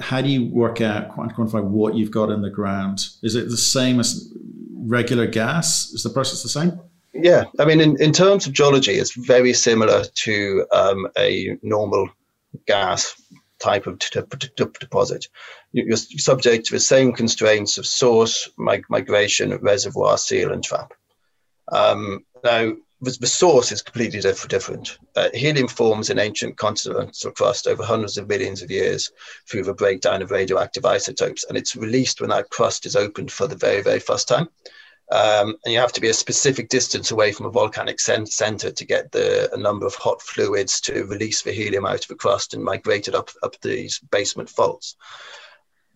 How 0.00 0.20
do 0.20 0.28
you 0.28 0.46
work 0.46 0.80
out 0.80 1.10
quantify 1.10 1.62
what 1.62 1.94
you've 1.94 2.10
got 2.10 2.30
in 2.30 2.42
the 2.42 2.50
ground? 2.50 3.06
Is 3.22 3.36
it 3.36 3.48
the 3.48 3.56
same 3.56 4.00
as 4.00 4.32
regular 4.74 5.26
gas? 5.26 5.92
Is 5.92 6.02
the 6.02 6.10
process 6.10 6.42
the 6.42 6.48
same? 6.48 6.80
Yeah, 7.12 7.44
I 7.58 7.64
mean, 7.64 7.80
in, 7.80 8.00
in 8.00 8.12
terms 8.12 8.46
of 8.46 8.52
geology, 8.52 8.92
it's 8.92 9.14
very 9.14 9.52
similar 9.52 10.04
to 10.04 10.66
um, 10.72 11.08
a 11.18 11.58
normal 11.62 12.08
gas 12.66 13.14
type 13.60 13.86
of 13.86 13.98
deposit. 13.98 15.26
You're 15.72 15.96
subject 15.96 16.66
to 16.66 16.72
the 16.72 16.80
same 16.80 17.12
constraints 17.12 17.78
of 17.78 17.86
source, 17.86 18.48
migration, 18.56 19.54
reservoir, 19.56 20.18
seal, 20.18 20.52
and 20.52 20.62
trap. 20.62 20.92
Um, 21.70 22.24
now, 22.44 22.72
the 23.02 23.26
source 23.26 23.72
is 23.72 23.82
completely 23.82 24.20
different. 24.20 24.98
Uh, 25.16 25.30
helium 25.32 25.68
forms 25.68 26.10
in 26.10 26.18
ancient 26.18 26.56
continental 26.58 27.30
crust 27.32 27.66
over 27.66 27.82
hundreds 27.82 28.18
of 28.18 28.28
millions 28.28 28.62
of 28.62 28.70
years 28.70 29.10
through 29.48 29.64
the 29.64 29.74
breakdown 29.74 30.22
of 30.22 30.30
radioactive 30.30 30.84
isotopes, 30.84 31.44
and 31.44 31.56
it's 31.56 31.76
released 31.76 32.20
when 32.20 32.30
that 32.30 32.50
crust 32.50 32.86
is 32.86 32.96
opened 32.96 33.32
for 33.32 33.46
the 33.46 33.56
very, 33.56 33.82
very 33.82 34.00
first 34.00 34.28
time. 34.28 34.48
Um, 35.10 35.56
and 35.64 35.74
you 35.74 35.80
have 35.80 35.92
to 35.94 36.00
be 36.00 36.08
a 36.08 36.14
specific 36.14 36.68
distance 36.68 37.10
away 37.10 37.32
from 37.32 37.46
a 37.46 37.50
volcanic 37.50 37.98
center 37.98 38.70
to 38.70 38.84
get 38.84 39.10
the 39.10 39.52
a 39.52 39.56
number 39.56 39.84
of 39.84 39.96
hot 39.96 40.22
fluids 40.22 40.80
to 40.82 41.04
release 41.04 41.42
the 41.42 41.50
helium 41.50 41.84
out 41.84 42.02
of 42.02 42.08
the 42.08 42.14
crust 42.14 42.54
and 42.54 42.62
migrate 42.62 43.08
it 43.08 43.14
up 43.14 43.30
up 43.42 43.60
these 43.60 43.98
basement 44.10 44.48
faults. 44.48 44.94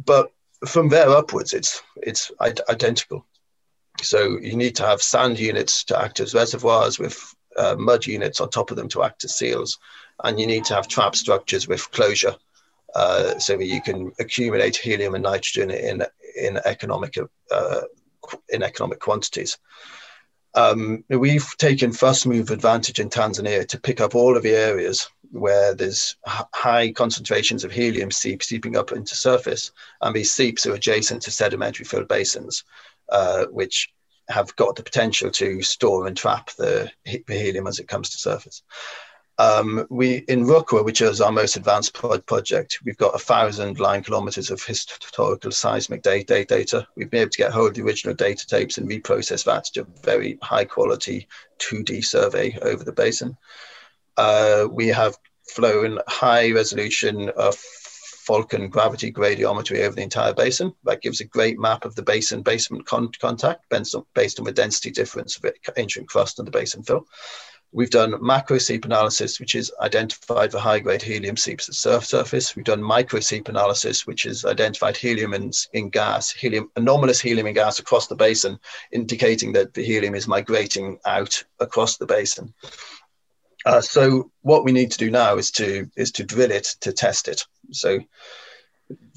But 0.04 0.32
from 0.66 0.88
there 0.88 1.08
upwards, 1.10 1.52
it's 1.52 1.80
it's 1.96 2.32
identical. 2.40 3.24
So 4.02 4.38
you 4.40 4.56
need 4.56 4.74
to 4.76 4.86
have 4.86 5.00
sand 5.00 5.38
units 5.38 5.84
to 5.84 6.00
act 6.00 6.18
as 6.18 6.34
reservoirs 6.34 6.98
with 6.98 7.16
uh, 7.56 7.76
mud 7.78 8.06
units 8.06 8.40
on 8.40 8.50
top 8.50 8.72
of 8.72 8.76
them 8.76 8.88
to 8.88 9.04
act 9.04 9.22
as 9.22 9.36
seals, 9.36 9.78
and 10.24 10.40
you 10.40 10.46
need 10.48 10.64
to 10.64 10.74
have 10.74 10.88
trap 10.88 11.14
structures 11.14 11.68
with 11.68 11.88
closure 11.92 12.34
uh, 12.96 13.38
so 13.38 13.56
that 13.56 13.66
you 13.66 13.80
can 13.80 14.10
accumulate 14.18 14.76
helium 14.76 15.14
and 15.14 15.22
nitrogen 15.22 15.70
in 15.70 16.04
in 16.36 16.58
economic 16.64 17.14
uh, 17.52 17.82
in 18.48 18.62
economic 18.62 19.00
quantities. 19.00 19.58
Um, 20.54 21.04
we've 21.08 21.56
taken 21.58 21.92
first 21.92 22.26
move 22.26 22.50
advantage 22.50 23.00
in 23.00 23.10
Tanzania 23.10 23.66
to 23.68 23.80
pick 23.80 24.00
up 24.00 24.14
all 24.14 24.36
of 24.36 24.44
the 24.44 24.54
areas 24.54 25.08
where 25.32 25.74
there's 25.74 26.16
high 26.26 26.92
concentrations 26.92 27.64
of 27.64 27.72
helium 27.72 28.12
seep 28.12 28.40
seeping 28.42 28.76
up 28.76 28.92
into 28.92 29.16
surface, 29.16 29.72
and 30.00 30.14
these 30.14 30.32
seeps 30.32 30.64
are 30.64 30.74
adjacent 30.74 31.22
to 31.22 31.32
sedimentary 31.32 31.84
filled 31.84 32.06
basins, 32.06 32.62
uh, 33.08 33.46
which 33.46 33.92
have 34.28 34.54
got 34.56 34.76
the 34.76 34.82
potential 34.82 35.30
to 35.30 35.60
store 35.60 36.06
and 36.06 36.16
trap 36.16 36.50
the, 36.52 36.90
the 37.04 37.22
helium 37.34 37.66
as 37.66 37.80
it 37.80 37.88
comes 37.88 38.10
to 38.10 38.18
surface. 38.18 38.62
Um, 39.38 39.86
we 39.90 40.18
in 40.28 40.44
Rukwa, 40.44 40.84
which 40.84 41.00
is 41.00 41.20
our 41.20 41.32
most 41.32 41.56
advanced 41.56 41.94
pro- 41.94 42.20
project, 42.20 42.78
we've 42.84 42.96
got 42.96 43.16
a 43.16 43.18
thousand 43.18 43.80
line 43.80 44.02
kilometers 44.04 44.50
of 44.50 44.62
historical 44.62 45.50
seismic 45.50 46.02
data, 46.02 46.44
data. 46.44 46.86
We've 46.96 47.10
been 47.10 47.22
able 47.22 47.30
to 47.30 47.38
get 47.38 47.52
hold 47.52 47.70
of 47.70 47.74
the 47.74 47.82
original 47.82 48.14
data 48.14 48.46
tapes 48.46 48.78
and 48.78 48.88
reprocess 48.88 49.44
that 49.44 49.64
to 49.74 49.82
a 49.82 49.86
very 50.04 50.38
high 50.40 50.64
quality 50.64 51.26
2D 51.58 52.04
survey 52.04 52.56
over 52.62 52.84
the 52.84 52.92
basin. 52.92 53.36
Uh, 54.16 54.68
we 54.70 54.88
have 54.88 55.16
flown 55.48 55.98
high 56.06 56.52
resolution 56.52 57.30
Falcon 58.24 58.70
gravity 58.70 59.12
gradiometry 59.12 59.84
over 59.84 59.94
the 59.94 60.02
entire 60.02 60.32
basin. 60.32 60.72
That 60.84 61.02
gives 61.02 61.20
a 61.20 61.26
great 61.26 61.58
map 61.58 61.84
of 61.84 61.94
the 61.94 62.02
basin 62.02 62.42
basement 62.42 62.86
con- 62.86 63.10
contact 63.20 63.68
based 63.68 63.94
on, 63.94 64.04
based 64.14 64.38
on 64.38 64.46
the 64.46 64.52
density 64.52 64.90
difference 64.90 65.36
of 65.36 65.52
ancient 65.76 66.08
crust 66.08 66.38
and 66.38 66.46
the 66.46 66.52
basin 66.52 66.82
fill. 66.82 67.06
We've 67.74 67.90
done 67.90 68.14
macro 68.24 68.58
seep 68.58 68.84
analysis, 68.84 69.40
which 69.40 69.56
is 69.56 69.72
identified 69.80 70.52
the 70.52 70.60
high 70.60 70.78
grade 70.78 71.02
helium 71.02 71.36
seeps 71.36 71.68
at 71.68 71.74
surf 71.74 72.04
surface. 72.04 72.54
We've 72.54 72.64
done 72.64 72.80
micro 72.80 73.18
seep 73.18 73.48
analysis, 73.48 74.06
which 74.06 74.26
is 74.26 74.44
identified 74.44 74.96
helium 74.96 75.34
in, 75.34 75.50
in 75.72 75.90
gas, 75.90 76.30
helium, 76.30 76.70
anomalous 76.76 77.20
helium 77.20 77.48
in 77.48 77.54
gas 77.54 77.80
across 77.80 78.06
the 78.06 78.14
basin, 78.14 78.60
indicating 78.92 79.54
that 79.54 79.74
the 79.74 79.82
helium 79.82 80.14
is 80.14 80.28
migrating 80.28 81.00
out 81.04 81.42
across 81.58 81.96
the 81.96 82.06
basin. 82.06 82.54
Uh, 83.66 83.80
so 83.80 84.30
what 84.42 84.64
we 84.64 84.70
need 84.70 84.92
to 84.92 84.98
do 84.98 85.10
now 85.10 85.36
is 85.36 85.50
to 85.50 85.90
is 85.96 86.12
to 86.12 86.22
drill 86.22 86.52
it 86.52 86.76
to 86.82 86.92
test 86.92 87.26
it. 87.26 87.44
So 87.72 87.98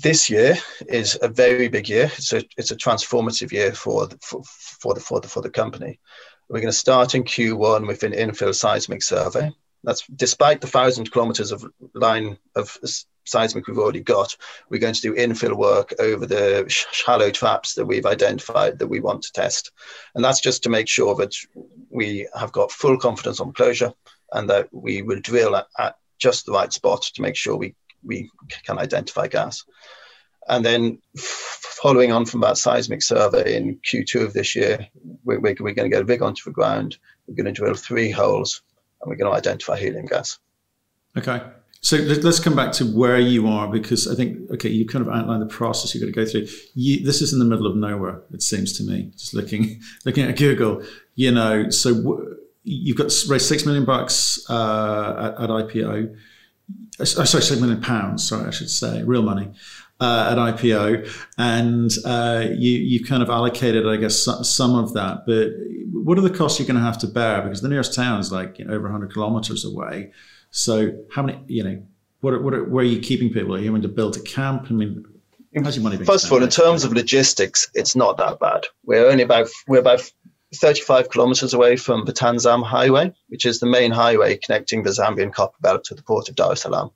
this 0.02 0.32
year 0.32 0.56
is 0.88 1.16
a 1.22 1.28
very 1.28 1.68
big 1.68 1.90
year. 1.90 2.06
It's 2.06 2.34
a 2.34 2.44
it's 2.58 2.72
a 2.72 2.76
transformative 2.76 3.52
year 3.52 3.74
for 3.74 4.08
the, 4.08 4.18
for, 4.18 4.42
for 4.44 4.96
the 4.96 5.00
for 5.00 5.20
the 5.20 5.28
for 5.28 5.42
the 5.44 5.52
company. 5.52 6.00
We're 6.50 6.62
going 6.62 6.72
to 6.72 6.78
start 6.78 7.14
in 7.14 7.24
Q1 7.24 7.88
with 7.88 8.04
an 8.04 8.14
infill 8.14 8.56
seismic 8.56 9.04
survey. 9.04 9.52
That's 9.84 10.06
despite 10.08 10.62
the 10.62 10.68
thousand 10.68 11.12
kilometers 11.12 11.52
of 11.52 11.66
line 11.94 12.38
of 12.56 12.78
seismic 13.26 13.68
we've 13.68 13.78
already 13.78 14.02
got. 14.02 14.36
We're 14.70 14.80
going 14.80 14.94
to 14.94 15.02
do 15.02 15.14
infill 15.14 15.58
work 15.58 15.94
over 16.00 16.26
the 16.26 16.66
shallow 16.70 17.32
traps 17.32 17.76
that 17.76 17.86
we've 17.86 18.06
identified 18.06 18.80
that 18.80 18.88
we 18.88 19.00
want 19.00 19.24
to 19.24 19.32
test, 19.34 19.72
and 20.16 20.24
that's 20.24 20.42
just 20.42 20.64
to 20.64 20.70
make 20.70 20.88
sure 20.88 21.16
that 21.16 21.34
we 21.90 22.28
have 22.36 22.52
got 22.52 22.72
full 22.72 22.98
confidence 22.98 23.40
on 23.40 23.54
closure 23.54 23.94
and 24.34 24.50
that 24.50 24.70
we 24.74 25.02
will 25.02 25.20
drill 25.20 25.56
at, 25.56 25.68
at 25.78 25.98
just 26.18 26.46
the 26.46 26.52
right 26.52 26.74
spot 26.74 27.02
to 27.14 27.22
make 27.22 27.36
sure 27.36 27.56
we 27.56 27.76
we 28.04 28.30
can 28.64 28.80
identify 28.80 29.28
gas. 29.28 29.64
And 30.50 30.66
then 30.66 31.00
following 31.18 32.12
on 32.12 32.26
from 32.26 32.42
that 32.42 32.58
seismic 32.58 33.02
survey 33.02 33.56
in 33.56 33.78
Q2 33.78 34.24
of 34.24 34.34
this 34.34 34.56
year, 34.56 34.88
we're, 35.24 35.40
we're, 35.40 35.54
going 35.54 35.76
to 35.76 35.90
get 35.90 36.02
a 36.02 36.06
rig 36.06 36.22
onto 36.22 36.44
the 36.46 36.52
ground. 36.52 36.98
We're 37.28 37.36
going 37.36 37.46
to 37.46 37.52
drill 37.52 37.76
three 37.76 38.12
holes 38.12 38.62
and 39.02 39.10
we're 39.10 39.18
going 39.18 39.32
to 39.32 39.38
identify 39.38 39.78
helium 39.78 40.06
gas. 40.06 40.40
Okay. 41.18 41.42
So 41.82 41.98
let's 41.98 42.40
come 42.40 42.56
back 42.56 42.72
to 42.74 42.86
where 42.86 43.20
you 43.20 43.48
are 43.48 43.68
because 43.68 44.08
I 44.08 44.16
think, 44.16 44.50
okay, 44.52 44.70
you 44.70 44.88
kind 44.88 45.06
of 45.06 45.14
outlined 45.14 45.42
the 45.42 45.48
process 45.48 45.94
you've 45.94 46.02
got 46.02 46.08
to 46.08 46.26
go 46.26 46.30
through. 46.30 46.48
You, 46.74 47.06
this 47.06 47.22
is 47.22 47.34
in 47.34 47.40
the 47.40 47.46
middle 47.46 47.68
of 47.68 47.76
nowhere, 47.76 48.24
it 48.34 48.42
seems 48.42 48.78
to 48.80 48.84
me, 48.84 49.12
just 49.16 49.34
looking, 49.34 49.80
looking 50.06 50.26
at 50.26 50.38
Google, 50.38 50.84
you 51.16 51.32
know, 51.32 51.70
so 51.70 51.94
w- 51.94 52.36
you've 52.64 52.98
got 52.98 53.12
raised 53.30 53.46
six 53.46 53.66
million 53.66 53.86
bucks 53.86 54.44
uh, 54.50 55.36
at, 55.38 55.44
at, 55.44 55.50
IPO. 55.50 56.18
Uh, 57.00 57.06
sorry, 57.06 57.44
six 57.44 57.62
million 57.62 57.80
pounds. 57.80 58.28
Sorry, 58.28 58.48
I 58.48 58.52
should 58.52 58.70
say 58.70 59.04
real 59.04 59.22
money 59.22 59.52
uh, 60.00 60.30
at 60.32 60.38
IPO, 60.38 61.10
and 61.38 61.92
uh, 62.06 62.46
you 62.56 62.72
you 62.72 63.04
kind 63.04 63.24
of 63.24 63.30
allocated, 63.30 63.88
I 63.88 63.98
guess, 63.98 64.28
some 64.44 64.76
of 64.76 64.94
that. 64.94 65.26
But 65.26 65.50
what 65.92 66.18
are 66.18 66.22
the 66.22 66.30
costs 66.30 66.60
you're 66.60 66.68
going 66.68 66.78
to 66.78 66.86
have 66.86 66.98
to 67.00 67.08
bear? 67.08 67.42
Because 67.42 67.62
the 67.62 67.70
nearest 67.70 67.94
town 67.94 68.20
is 68.20 68.32
like 68.32 68.60
you 68.60 68.66
know, 68.66 68.74
over 68.74 68.84
100 68.84 69.12
kilometers 69.12 69.66
away. 69.66 70.12
So 70.52 70.92
how 71.12 71.24
many? 71.24 71.44
You 71.48 71.64
know, 71.64 71.84
what 72.22 72.34
are, 72.34 72.42
what 72.42 72.54
are, 72.54 72.64
where 72.64 72.84
are 72.84 72.88
you 72.88 73.00
keeping 73.00 73.32
people? 73.32 73.56
Are 73.56 73.60
you 73.60 73.70
going 73.70 73.82
to 73.82 73.88
build 73.88 74.16
a 74.18 74.22
camp? 74.22 74.68
I 74.70 74.74
mean. 74.74 75.06
How's 75.64 75.76
your 75.76 75.84
money 75.84 75.98
First 76.06 76.26
of 76.26 76.32
all, 76.34 76.44
in 76.44 76.50
terms 76.50 76.84
of 76.84 76.94
logistics, 76.94 77.68
it's 77.74 77.96
not 77.96 78.18
that 78.18 78.38
bad. 78.40 78.66
We're 78.86 79.10
only 79.10 79.24
about 79.24 79.48
we're 79.68 79.80
about 79.80 80.08
35 80.54 81.10
kilometers 81.10 81.54
away 81.54 81.76
from 81.76 82.06
the 82.06 82.14
Tanzam 82.14 82.64
Highway, 82.64 83.14
which 83.30 83.46
is 83.46 83.60
the 83.60 83.66
main 83.66 83.92
highway 83.92 84.38
connecting 84.38 84.84
the 84.84 84.92
Zambian 84.92 85.34
copper 85.34 85.58
belt 85.62 85.84
to 85.86 85.96
the 85.96 86.04
port 86.04 86.30
of 86.30 86.36
Dar 86.36 86.52
es 86.52 86.62
Salaam. 86.62 86.92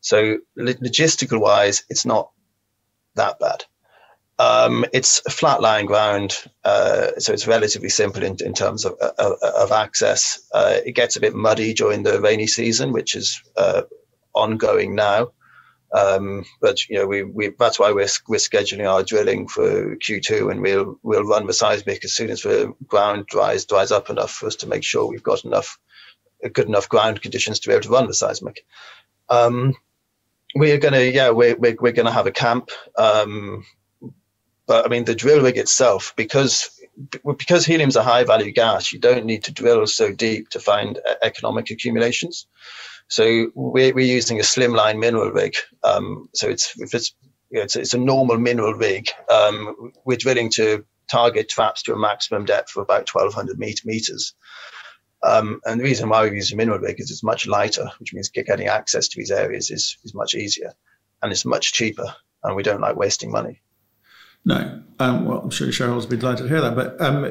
So 0.00 0.38
logistical 0.58 1.40
wise, 1.40 1.84
it's 1.88 2.06
not 2.06 2.30
that 3.14 3.38
bad. 3.38 3.64
Um, 4.38 4.86
it's 4.94 5.20
flat 5.30 5.60
lying 5.60 5.84
ground, 5.84 6.34
uh, 6.64 7.08
so 7.18 7.34
it's 7.34 7.46
relatively 7.46 7.90
simple 7.90 8.22
in, 8.22 8.36
in 8.42 8.54
terms 8.54 8.86
of, 8.86 8.94
of, 8.94 9.34
of 9.42 9.70
access. 9.70 10.40
Uh, 10.54 10.78
it 10.86 10.92
gets 10.92 11.16
a 11.16 11.20
bit 11.20 11.34
muddy 11.34 11.74
during 11.74 12.02
the 12.02 12.22
rainy 12.22 12.46
season, 12.46 12.92
which 12.92 13.14
is 13.14 13.42
uh, 13.58 13.82
ongoing 14.34 14.94
now. 14.94 15.32
Um, 15.92 16.46
but 16.60 16.88
you 16.88 16.96
know, 16.96 17.06
we, 17.06 17.22
we 17.22 17.50
that's 17.58 17.78
why 17.78 17.92
we're 17.92 18.08
we're 18.28 18.36
scheduling 18.36 18.88
our 18.88 19.02
drilling 19.02 19.46
for 19.46 19.96
Q2, 19.96 20.50
and 20.50 20.62
we'll 20.62 20.98
we'll 21.02 21.24
run 21.24 21.46
the 21.46 21.52
seismic 21.52 22.04
as 22.04 22.14
soon 22.14 22.30
as 22.30 22.42
the 22.42 22.72
ground 22.86 23.26
dries 23.26 23.66
dries 23.66 23.90
up 23.92 24.08
enough 24.08 24.30
for 24.30 24.46
us 24.46 24.56
to 24.56 24.68
make 24.68 24.84
sure 24.84 25.06
we've 25.06 25.22
got 25.22 25.44
enough 25.44 25.78
good 26.52 26.68
enough 26.68 26.88
ground 26.88 27.20
conditions 27.20 27.60
to 27.60 27.68
be 27.68 27.74
able 27.74 27.82
to 27.82 27.90
run 27.90 28.06
the 28.06 28.14
seismic. 28.14 28.64
Um, 29.28 29.74
we're 30.54 30.78
gonna 30.78 31.02
yeah 31.02 31.30
we're 31.30 31.56
we're, 31.56 31.76
we're 31.80 31.92
gonna 31.92 32.12
have 32.12 32.26
a 32.26 32.32
camp. 32.32 32.70
Um, 32.96 33.64
but 34.66 34.86
I 34.86 34.88
mean 34.88 35.04
the 35.04 35.14
drill 35.14 35.42
rig 35.42 35.58
itself 35.58 36.12
because 36.16 36.70
because 37.24 37.64
helium's 37.64 37.96
a 37.96 38.02
high 38.02 38.24
value 38.24 38.52
gas, 38.52 38.92
you 38.92 38.98
don't 38.98 39.24
need 39.24 39.44
to 39.44 39.52
drill 39.52 39.86
so 39.86 40.12
deep 40.12 40.50
to 40.50 40.60
find 40.60 40.98
economic 41.22 41.70
accumulations. 41.70 42.46
So 43.08 43.50
we're, 43.54 43.92
we're 43.92 44.06
using 44.06 44.38
a 44.38 44.42
slimline 44.42 44.98
mineral 44.98 45.30
rig. 45.32 45.54
Um, 45.82 46.28
so 46.34 46.48
it's 46.48 46.74
it's, 46.78 47.14
you 47.50 47.58
know, 47.58 47.64
it's, 47.64 47.76
it's 47.76 47.94
a 47.94 47.98
normal 47.98 48.38
mineral 48.38 48.74
rig. 48.74 49.08
Um, 49.28 49.92
we're 50.04 50.16
drilling 50.16 50.50
to 50.56 50.84
target 51.10 51.48
traps 51.48 51.82
to 51.82 51.92
a 51.92 51.98
maximum 51.98 52.44
depth 52.44 52.76
of 52.76 52.82
about 52.82 53.08
1,200 53.12 53.58
meters. 53.58 54.34
Um, 55.22 55.60
and 55.64 55.78
the 55.78 55.84
reason 55.84 56.08
why 56.08 56.28
we 56.28 56.36
use 56.36 56.52
a 56.52 56.56
mineral 56.56 56.78
rig 56.78 56.98
is 56.98 57.10
it's 57.10 57.22
much 57.22 57.46
lighter, 57.46 57.90
which 57.98 58.14
means 58.14 58.30
getting 58.30 58.68
access 58.68 59.08
to 59.08 59.18
these 59.18 59.30
areas 59.30 59.70
is, 59.70 59.96
is 60.04 60.14
much 60.14 60.34
easier 60.34 60.72
and 61.22 61.30
it's 61.32 61.44
much 61.44 61.72
cheaper. 61.72 62.14
And 62.42 62.56
we 62.56 62.62
don't 62.62 62.80
like 62.80 62.96
wasting 62.96 63.30
money. 63.30 63.60
No, 64.46 64.82
um, 64.98 65.26
well, 65.26 65.40
I'm 65.40 65.50
sure 65.50 65.70
shareholders 65.70 66.06
will 66.06 66.12
be 66.12 66.20
delighted 66.20 66.44
to 66.44 66.48
hear 66.48 66.62
that. 66.62 66.74
But 66.74 66.98
um, 66.98 67.24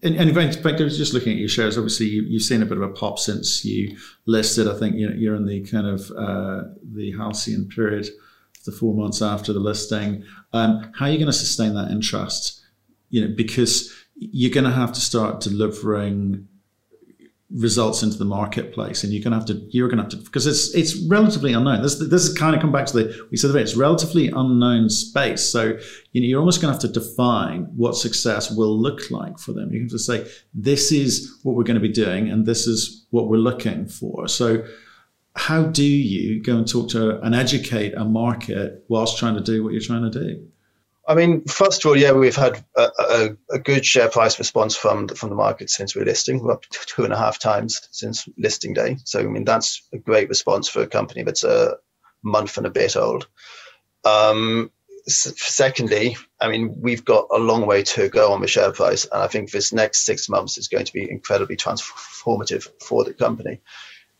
in, 0.00 0.14
in 0.14 0.34
perspective, 0.34 0.88
just 0.90 1.12
looking 1.12 1.32
at 1.32 1.38
your 1.38 1.48
shares, 1.48 1.76
obviously 1.76 2.06
you, 2.06 2.32
have 2.32 2.42
seen 2.42 2.62
a 2.62 2.66
bit 2.66 2.78
of 2.78 2.82
a 2.82 2.88
pop 2.88 3.18
since 3.18 3.66
you 3.66 3.98
listed. 4.26 4.66
I 4.66 4.78
think 4.78 4.96
you 4.96 5.10
you're 5.10 5.34
in 5.34 5.44
the 5.44 5.62
kind 5.66 5.86
of 5.86 6.10
uh, 6.12 6.62
the 6.82 7.12
halcyon 7.18 7.68
period, 7.68 8.08
the 8.64 8.72
four 8.72 8.94
months 8.94 9.20
after 9.20 9.52
the 9.52 9.60
listing. 9.60 10.24
Um, 10.54 10.90
how 10.94 11.04
are 11.04 11.10
you 11.10 11.18
going 11.18 11.26
to 11.26 11.34
sustain 11.34 11.74
that 11.74 11.90
interest? 11.90 12.64
You 13.10 13.28
know, 13.28 13.34
because 13.36 13.94
you're 14.16 14.52
going 14.52 14.64
to 14.64 14.70
have 14.70 14.92
to 14.94 15.00
start 15.00 15.40
delivering 15.40 16.48
results 17.50 18.02
into 18.02 18.18
the 18.18 18.26
marketplace 18.26 19.02
and 19.02 19.12
you're 19.12 19.22
going 19.22 19.32
to 19.32 19.38
have 19.38 19.46
to 19.46 19.66
you're 19.70 19.88
going 19.88 19.96
to 19.96 20.02
have 20.02 20.10
to 20.10 20.18
because 20.18 20.46
it's 20.46 20.74
it's 20.74 21.02
relatively 21.08 21.54
unknown. 21.54 21.80
This 21.80 21.98
this 21.98 22.24
is 22.24 22.36
kind 22.36 22.54
of 22.54 22.60
come 22.60 22.72
back 22.72 22.86
to 22.86 22.92
the 22.92 23.28
we 23.30 23.38
said 23.38 23.54
it's 23.56 23.74
relatively 23.74 24.28
unknown 24.28 24.90
space. 24.90 25.50
So 25.50 25.78
you 26.12 26.20
know 26.20 26.26
you're 26.26 26.40
almost 26.40 26.60
going 26.60 26.76
to 26.76 26.80
have 26.80 26.92
to 26.92 27.00
define 27.00 27.62
what 27.74 27.96
success 27.96 28.50
will 28.50 28.78
look 28.78 29.10
like 29.10 29.38
for 29.38 29.54
them. 29.54 29.72
You 29.72 29.80
have 29.80 29.90
to 29.90 29.98
say 29.98 30.30
this 30.52 30.92
is 30.92 31.38
what 31.42 31.56
we're 31.56 31.64
going 31.64 31.80
to 31.80 31.88
be 31.88 31.92
doing 31.92 32.28
and 32.28 32.44
this 32.44 32.66
is 32.66 33.06
what 33.10 33.28
we're 33.28 33.38
looking 33.38 33.86
for. 33.86 34.28
So 34.28 34.64
how 35.34 35.62
do 35.62 35.84
you 35.84 36.42
go 36.42 36.56
and 36.56 36.68
talk 36.68 36.90
to 36.90 37.18
and 37.20 37.34
educate 37.34 37.94
a 37.94 38.04
market 38.04 38.84
whilst 38.88 39.16
trying 39.16 39.36
to 39.36 39.40
do 39.40 39.64
what 39.64 39.72
you're 39.72 39.80
trying 39.80 40.10
to 40.10 40.10
do 40.10 40.46
I 41.08 41.14
mean, 41.14 41.42
first 41.46 41.82
of 41.82 41.88
all, 41.88 41.96
yeah, 41.96 42.12
we've 42.12 42.36
had 42.36 42.62
a, 42.76 42.90
a, 42.98 43.28
a, 43.52 43.58
good 43.58 43.86
share 43.86 44.10
price 44.10 44.38
response 44.38 44.76
from 44.76 45.06
the, 45.06 45.14
from 45.14 45.30
the 45.30 45.36
market 45.36 45.70
since 45.70 45.96
we're 45.96 46.04
listing. 46.04 46.42
We're 46.42 46.52
up 46.52 46.64
two 46.70 47.02
and 47.02 47.14
a 47.14 47.16
half 47.16 47.38
times 47.38 47.88
since 47.92 48.28
listing 48.36 48.74
day. 48.74 48.98
So, 49.04 49.20
I 49.20 49.22
mean, 49.22 49.44
that's 49.44 49.88
a 49.94 49.98
great 49.98 50.28
response 50.28 50.68
for 50.68 50.82
a 50.82 50.86
company 50.86 51.22
that's 51.22 51.44
a 51.44 51.76
month 52.22 52.58
and 52.58 52.66
a 52.66 52.70
bit 52.70 52.94
old. 52.94 53.26
Um, 54.04 54.70
secondly, 55.06 56.18
I 56.40 56.50
mean, 56.50 56.76
we've 56.78 57.06
got 57.06 57.26
a 57.32 57.38
long 57.38 57.64
way 57.64 57.82
to 57.84 58.10
go 58.10 58.30
on 58.34 58.42
the 58.42 58.46
share 58.46 58.72
price, 58.72 59.06
and 59.06 59.22
I 59.22 59.28
think 59.28 59.50
this 59.50 59.72
next 59.72 60.04
six 60.04 60.28
months 60.28 60.58
is 60.58 60.68
going 60.68 60.84
to 60.84 60.92
be 60.92 61.10
incredibly 61.10 61.56
transformative 61.56 62.68
for 62.82 63.04
the 63.04 63.14
company 63.14 63.62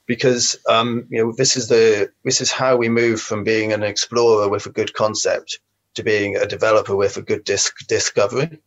because 0.07 0.57
um, 0.71 1.07
you 1.11 1.23
know 1.23 1.35
this 1.37 1.55
is 1.55 1.69
the 1.69 2.11
this 2.25 2.41
is 2.41 2.51
how 2.51 2.77
we 2.77 2.89
move 2.89 3.21
from 3.21 3.45
being 3.45 3.75
an 3.75 3.83
explorer 3.83 4.49
with 4.49 4.65
a 4.65 4.71
good 4.71 4.95
concept 4.95 5.61
to 5.99 6.05
being 6.05 6.37
a 6.37 6.47
developer 6.47 6.97
with 6.97 7.17
a 7.17 7.23
good 7.23 7.45
disc 7.45 7.87
discovery. 7.87 8.61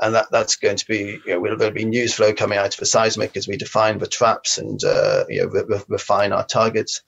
And 0.00 0.14
that, 0.14 0.26
that's 0.30 0.56
going 0.56 0.76
to 0.76 0.86
be, 0.86 1.20
you 1.24 1.34
know, 1.34 1.40
will 1.40 1.70
be 1.70 1.84
news 1.84 2.14
flow 2.14 2.32
coming 2.34 2.58
out 2.58 2.76
the 2.76 2.86
seismic 2.86 3.36
as 3.36 3.48
we 3.48 3.56
define 3.56 3.98
the 3.98 4.06
traps 4.06 4.58
and, 4.58 4.82
uh, 4.84 5.24
you 5.28 5.42
know, 5.42 5.48
re- 5.48 5.64
re- 5.68 5.84
refine 5.88 6.32
our 6.32 6.44
targets. 6.44 7.02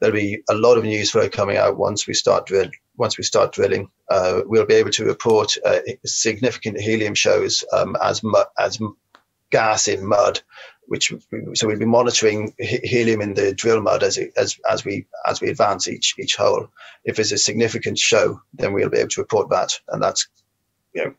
There'll 0.00 0.14
be 0.14 0.42
a 0.50 0.54
lot 0.54 0.76
of 0.76 0.84
news 0.84 1.12
flow 1.12 1.28
coming 1.28 1.56
out 1.56 1.78
once 1.78 2.06
we 2.06 2.14
start 2.14 2.46
drill, 2.46 2.68
once 2.96 3.16
we 3.16 3.24
start 3.24 3.52
drilling. 3.52 3.88
Uh, 4.10 4.40
we'll 4.44 4.66
be 4.66 4.74
able 4.74 4.90
to 4.90 5.04
report 5.04 5.56
uh, 5.64 5.78
significant 6.04 6.80
helium 6.80 7.14
shows 7.14 7.64
um, 7.72 7.96
as 8.02 8.22
mu- 8.22 8.50
as 8.58 8.78
gas 9.50 9.86
in 9.86 10.04
mud 10.04 10.40
which 10.92 11.10
so 11.54 11.66
we'll 11.66 11.78
be 11.78 11.86
monitoring 11.86 12.52
helium 12.58 13.22
in 13.22 13.32
the 13.32 13.54
drill 13.54 13.80
mud 13.80 14.02
as 14.02 14.18
it, 14.18 14.30
as 14.36 14.58
as 14.70 14.84
we 14.84 15.06
as 15.26 15.40
we 15.40 15.48
advance 15.48 15.88
each 15.88 16.14
each 16.18 16.36
hole. 16.36 16.68
If 17.04 17.16
there's 17.16 17.32
a 17.32 17.38
significant 17.38 17.98
show, 17.98 18.38
then 18.52 18.74
we'll 18.74 18.90
be 18.90 18.98
able 18.98 19.08
to 19.08 19.22
report 19.22 19.48
that, 19.48 19.80
and 19.88 20.02
that's 20.02 20.28
you 20.92 21.02
know 21.02 21.14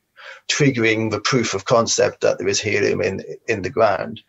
triggering 0.47 1.09
the 1.09 1.19
proof 1.19 1.55
of 1.55 1.65
concept 1.65 2.21
that 2.21 2.37
there 2.37 2.47
is 2.47 2.61
helium 2.61 3.01
in 3.01 3.23
in 3.47 3.63
the 3.63 3.71
ground. 3.71 4.21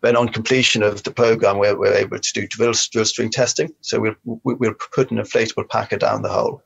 Then 0.00 0.16
on 0.16 0.30
completion 0.30 0.82
of 0.82 1.02
the 1.02 1.10
program, 1.10 1.58
we're, 1.58 1.78
we're 1.78 1.92
able 1.92 2.18
to 2.18 2.32
do 2.32 2.46
drill, 2.46 2.72
drill 2.90 3.04
string 3.04 3.28
testing. 3.28 3.74
So 3.82 4.00
we'll 4.00 4.40
we'll 4.44 4.74
put 4.94 5.10
an 5.10 5.18
inflatable 5.18 5.68
packer 5.68 5.98
down 5.98 6.22
the 6.22 6.30
hole. 6.30 6.62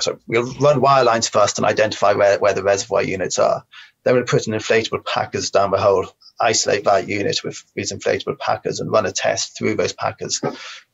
So 0.00 0.18
we'll 0.26 0.52
run 0.54 0.80
wire 0.80 1.04
lines 1.04 1.28
first 1.28 1.56
and 1.56 1.64
identify 1.64 2.14
where, 2.14 2.36
where 2.40 2.52
the 2.52 2.64
reservoir 2.64 3.04
units 3.04 3.38
are. 3.38 3.64
Then 4.04 4.14
we'll 4.14 4.24
put 4.24 4.46
an 4.46 4.54
inflatable 4.54 5.04
packers 5.04 5.50
down 5.50 5.70
the 5.70 5.78
hole 5.78 6.06
isolate 6.40 6.84
that 6.84 7.08
unit 7.08 7.42
with 7.42 7.64
these 7.74 7.92
inflatable 7.92 8.38
packers 8.38 8.80
and 8.80 8.90
run 8.90 9.06
a 9.06 9.12
test 9.12 9.56
through 9.56 9.74
those 9.74 9.92
packers 9.92 10.40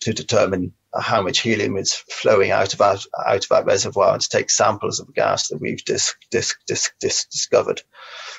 to 0.00 0.12
determine 0.12 0.72
how 0.98 1.22
much 1.22 1.40
helium 1.40 1.76
is 1.76 1.92
flowing 1.92 2.50
out 2.50 2.72
of 2.72 2.78
that, 2.78 3.04
out 3.26 3.44
of 3.44 3.48
that 3.50 3.66
reservoir 3.66 4.12
and 4.12 4.22
to 4.22 4.28
take 4.28 4.50
samples 4.50 5.00
of 5.00 5.06
the 5.06 5.12
gas 5.12 5.48
that 5.48 5.60
we've 5.60 5.84
dis, 5.84 6.14
dis, 6.30 6.54
dis, 6.66 7.26
discovered. 7.26 7.82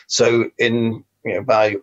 So 0.08 0.50
in 0.58 1.04
you 1.24 1.36
know 1.36 1.44
by 1.44 1.76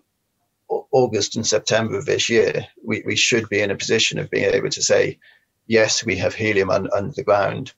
August 0.68 1.37
and 1.37 1.47
September 1.47 1.99
of 1.99 2.07
this 2.07 2.31
year, 2.31 2.66
we, 2.85 3.03
we 3.05 3.16
should 3.16 3.49
be 3.49 3.61
in 3.61 3.71
a 3.71 3.77
position 3.77 4.18
of 4.18 4.31
being 4.31 4.53
able 4.53 4.71
to 4.71 4.83
say, 4.83 5.18
yes, 5.66 6.05
we 6.05 6.16
have 6.16 6.35
helium 6.35 6.71
un, 6.71 6.88
under 6.95 7.12
the 7.12 7.23
ground. 7.23 7.75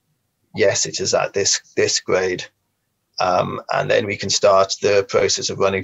Yes, 0.55 0.85
it 0.85 1.01
is 1.01 1.13
at 1.13 1.33
this 1.33 1.61
this 1.75 1.99
grade. 1.99 2.45
Um, 3.19 3.61
and 3.73 3.89
then 3.89 4.05
we 4.05 4.17
can 4.17 4.29
start 4.29 4.75
the 4.81 5.05
process 5.07 5.49
of 5.49 5.59
running 5.59 5.83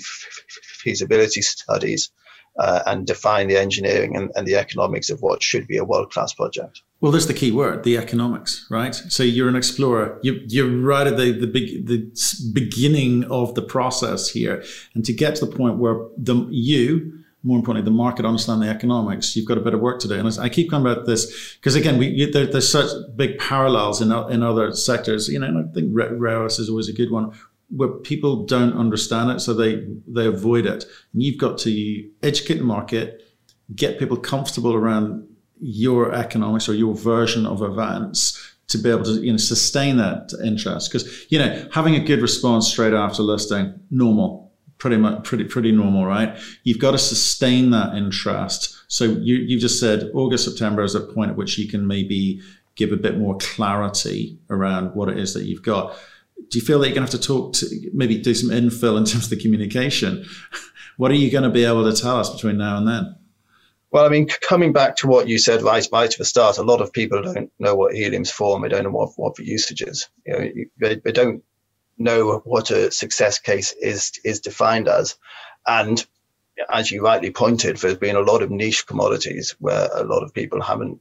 feasibility 0.82 1.42
studies 1.42 2.12
uh, 2.60 2.82
and 2.86 3.08
define 3.08 3.48
the 3.48 3.58
engineering 3.58 4.16
and, 4.16 4.30
and, 4.36 4.46
the 4.46 4.56
economics 4.56 5.10
of 5.10 5.22
what 5.22 5.42
should 5.42 5.66
be 5.68 5.78
a 5.78 5.86
world-class 5.86 6.34
project. 6.34 6.82
Well, 7.00 7.12
that's 7.12 7.26
the 7.26 7.34
key 7.34 7.52
word, 7.52 7.84
the 7.84 7.98
economics, 7.98 8.68
right? 8.70 8.94
So 8.94 9.24
you're 9.24 9.48
an 9.48 9.56
explorer. 9.56 10.20
You, 10.22 10.42
you're 10.48 10.70
right 10.70 11.08
at 11.08 11.18
the, 11.18 11.32
the, 11.32 11.48
big, 11.48 11.88
the 11.88 12.12
beginning 12.54 13.24
of 13.32 13.56
the 13.56 13.62
process 13.62 14.30
here. 14.30 14.64
And 14.94 15.06
to 15.06 15.14
get 15.14 15.36
to 15.36 15.46
the 15.46 15.56
point 15.56 15.78
where 15.78 16.08
the, 16.18 16.46
you, 16.52 17.21
more 17.44 17.58
importantly, 17.58 17.90
the 17.90 17.96
market 17.96 18.26
understand 18.26 18.62
the 18.62 18.68
economics, 18.68 19.36
you've 19.36 19.48
got 19.48 19.58
a 19.58 19.62
bit 19.62 19.74
of 19.74 19.80
work 19.80 20.00
to 20.02 20.08
do. 20.08 20.14
And 20.14 20.40
I 20.40 20.50
keep 20.50 20.70
coming 20.70 20.92
about 20.92 21.06
this 21.06 21.56
because, 21.56 21.76
again, 21.76 21.98
we, 21.98 22.30
there, 22.32 22.46
there's 22.46 22.72
such 22.72 22.92
big 23.16 23.40
parallels 23.40 24.02
in, 24.02 24.12
in 24.12 24.44
other 24.44 24.74
sectors. 24.74 25.28
You 25.28 25.40
know, 25.40 25.48
and 25.48 25.70
I 25.70 25.74
think 25.74 25.90
rare 25.94 26.46
is 26.46 26.70
always 26.70 26.90
a 26.90 26.94
good 26.94 27.12
one 27.12 27.34
where 27.72 27.90
people 27.90 28.46
don't 28.46 28.74
understand 28.74 29.32
it, 29.32 29.40
so 29.40 29.54
they 29.54 29.88
they 30.08 30.28
avoid 30.28 30.66
it. 30.66 30.86
And 31.14 31.24
you've 31.24 31.40
got 31.40 31.58
to 31.60 32.10
educate 32.22 32.58
the 32.58 32.64
market, 32.64 33.24
get 33.74 33.98
people 33.98 34.18
comfortable 34.18 34.74
around 34.74 35.28
your 35.60 36.14
economics 36.14 36.68
or 36.68 36.74
your 36.74 36.96
version 36.96 37.46
of 37.46 37.62
events 37.62 38.56
to 38.68 38.78
be 38.78 38.90
able 38.90 39.04
to 39.04 39.22
you 39.24 39.32
know 39.32 39.38
sustain 39.38 39.98
that 39.98 40.32
interest. 40.44 40.92
Because 40.92 41.26
you 41.32 41.40
know 41.40 41.68
having 41.74 41.96
a 41.96 42.04
good 42.04 42.22
response 42.22 42.68
straight 42.68 42.94
after 42.94 43.24
listing, 43.24 43.80
normal, 43.90 44.51
pretty 44.82 44.98
much 44.98 45.24
pretty 45.24 45.44
pretty 45.44 45.72
normal, 45.72 46.08
right? 46.08 46.36
You've 46.64 46.80
got 46.80 46.92
to 46.92 46.98
sustain 46.98 47.70
that 47.70 47.94
interest. 47.94 48.84
So 48.88 49.04
you 49.06 49.36
you 49.36 49.60
just 49.60 49.80
said 49.80 50.10
August 50.16 50.44
September 50.44 50.82
is 50.82 50.96
a 50.96 51.02
point 51.02 51.30
at 51.30 51.38
which 51.38 51.60
you 51.60 51.70
can 51.70 51.86
maybe 51.86 52.42
give 52.76 52.92
a 52.92 52.98
bit 52.98 53.20
more 53.20 53.38
clarity 53.38 54.40
around 54.50 54.96
what 54.96 55.08
it 55.08 55.20
is 55.20 55.36
that 55.36 55.44
you've 55.44 55.62
got 55.62 55.96
do 56.50 56.58
you 56.58 56.66
feel 56.66 56.80
that 56.80 56.88
you're 56.88 56.96
going 56.96 57.06
to 57.06 57.12
have 57.12 57.22
to 57.22 57.28
talk 57.28 57.54
to 57.54 57.68
maybe 57.94 58.18
do 58.18 58.34
some 58.34 58.50
infill 58.50 58.98
in 58.98 59.06
terms 59.06 59.26
of 59.26 59.30
the 59.30 59.40
communication? 59.40 60.26
what 60.98 61.12
are 61.12 61.16
you 61.16 61.30
going 61.30 61.44
to 61.44 61.52
be 61.52 61.64
able 61.64 61.90
to 61.90 62.02
tell 62.02 62.18
us 62.18 62.34
between 62.34 62.58
now 62.58 62.78
and 62.78 62.88
then? 62.88 63.16
Well, 63.92 64.06
I 64.06 64.10
mean, 64.10 64.28
coming 64.50 64.74
back 64.74 64.96
to 64.98 65.08
what 65.08 65.28
you 65.28 65.38
said 65.38 65.62
right, 65.62 65.88
right 65.92 66.12
at 66.12 66.18
the 66.18 66.26
start, 66.26 66.58
a 66.58 66.64
lot 66.64 66.82
of 66.82 66.92
people 66.92 67.22
don't 67.22 67.52
know 67.60 67.76
what 67.76 67.94
helium's 67.94 68.32
for 68.32 68.56
and 68.56 68.66
they 68.66 68.70
don't 68.70 68.86
know 68.86 68.90
what, 68.90 69.12
what 69.18 69.36
the 69.36 69.46
usage 69.46 69.84
is. 69.84 70.10
You 70.26 70.34
know, 70.34 70.50
they, 70.80 70.96
they 70.96 71.12
don't 71.12 71.44
know 72.04 72.42
what 72.46 72.72
a 72.72 72.92
success 72.92 73.40
case 73.40 73.74
is 73.74 74.20
is 74.24 74.40
defined 74.40 74.88
as. 74.88 75.16
And 75.66 76.06
as 76.70 76.92
you 76.92 77.04
rightly 77.04 77.32
pointed, 77.32 77.78
there's 77.78 77.98
been 77.98 78.16
a 78.16 78.22
lot 78.22 78.42
of 78.42 78.52
niche 78.52 78.86
commodities 78.86 79.56
where 79.60 79.90
a 79.94 80.04
lot 80.04 80.24
of 80.24 80.34
people 80.34 80.62
haven't, 80.62 81.00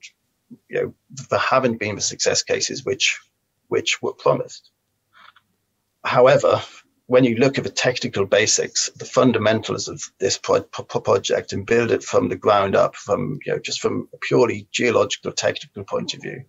you 0.69 0.83
know, 0.83 0.95
there 1.31 1.39
haven't 1.39 1.79
been 1.79 1.97
the 1.97 2.01
success 2.01 2.43
cases 2.43 2.85
which 2.85 3.21
which 3.69 4.03
were 4.03 4.13
promised. 4.13 4.71
however, 6.05 6.63
when 7.07 7.25
you 7.25 7.37
look 7.37 7.59
at 7.59 7.65
the 7.65 7.71
technical 7.71 8.25
basics, 8.25 8.89
the 8.97 9.05
fundamentals 9.05 9.89
of 9.89 10.01
this 10.19 10.39
pro- 10.39 10.63
pro- 10.63 11.01
project 11.01 11.53
and 11.53 11.67
build 11.67 11.91
it 11.91 12.05
from 12.05 12.29
the 12.29 12.37
ground 12.37 12.77
up, 12.77 12.95
from 12.95 13.41
you 13.45 13.53
know 13.53 13.59
just 13.59 13.81
from 13.81 14.09
a 14.15 14.17
purely 14.19 14.69
geological 14.71 15.33
technical 15.33 15.85
point 15.85 16.15
of 16.15 16.23
view, 16.23 16.45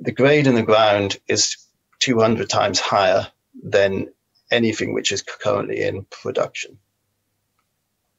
the 0.00 0.12
grade 0.12 0.46
in 0.46 0.54
the 0.54 0.62
ground 0.62 1.18
is 1.26 1.56
200 2.00 2.48
times 2.48 2.78
higher 2.78 3.26
than 3.62 4.12
anything 4.50 4.94
which 4.94 5.12
is 5.12 5.22
currently 5.22 5.82
in 5.82 6.04
production. 6.04 6.78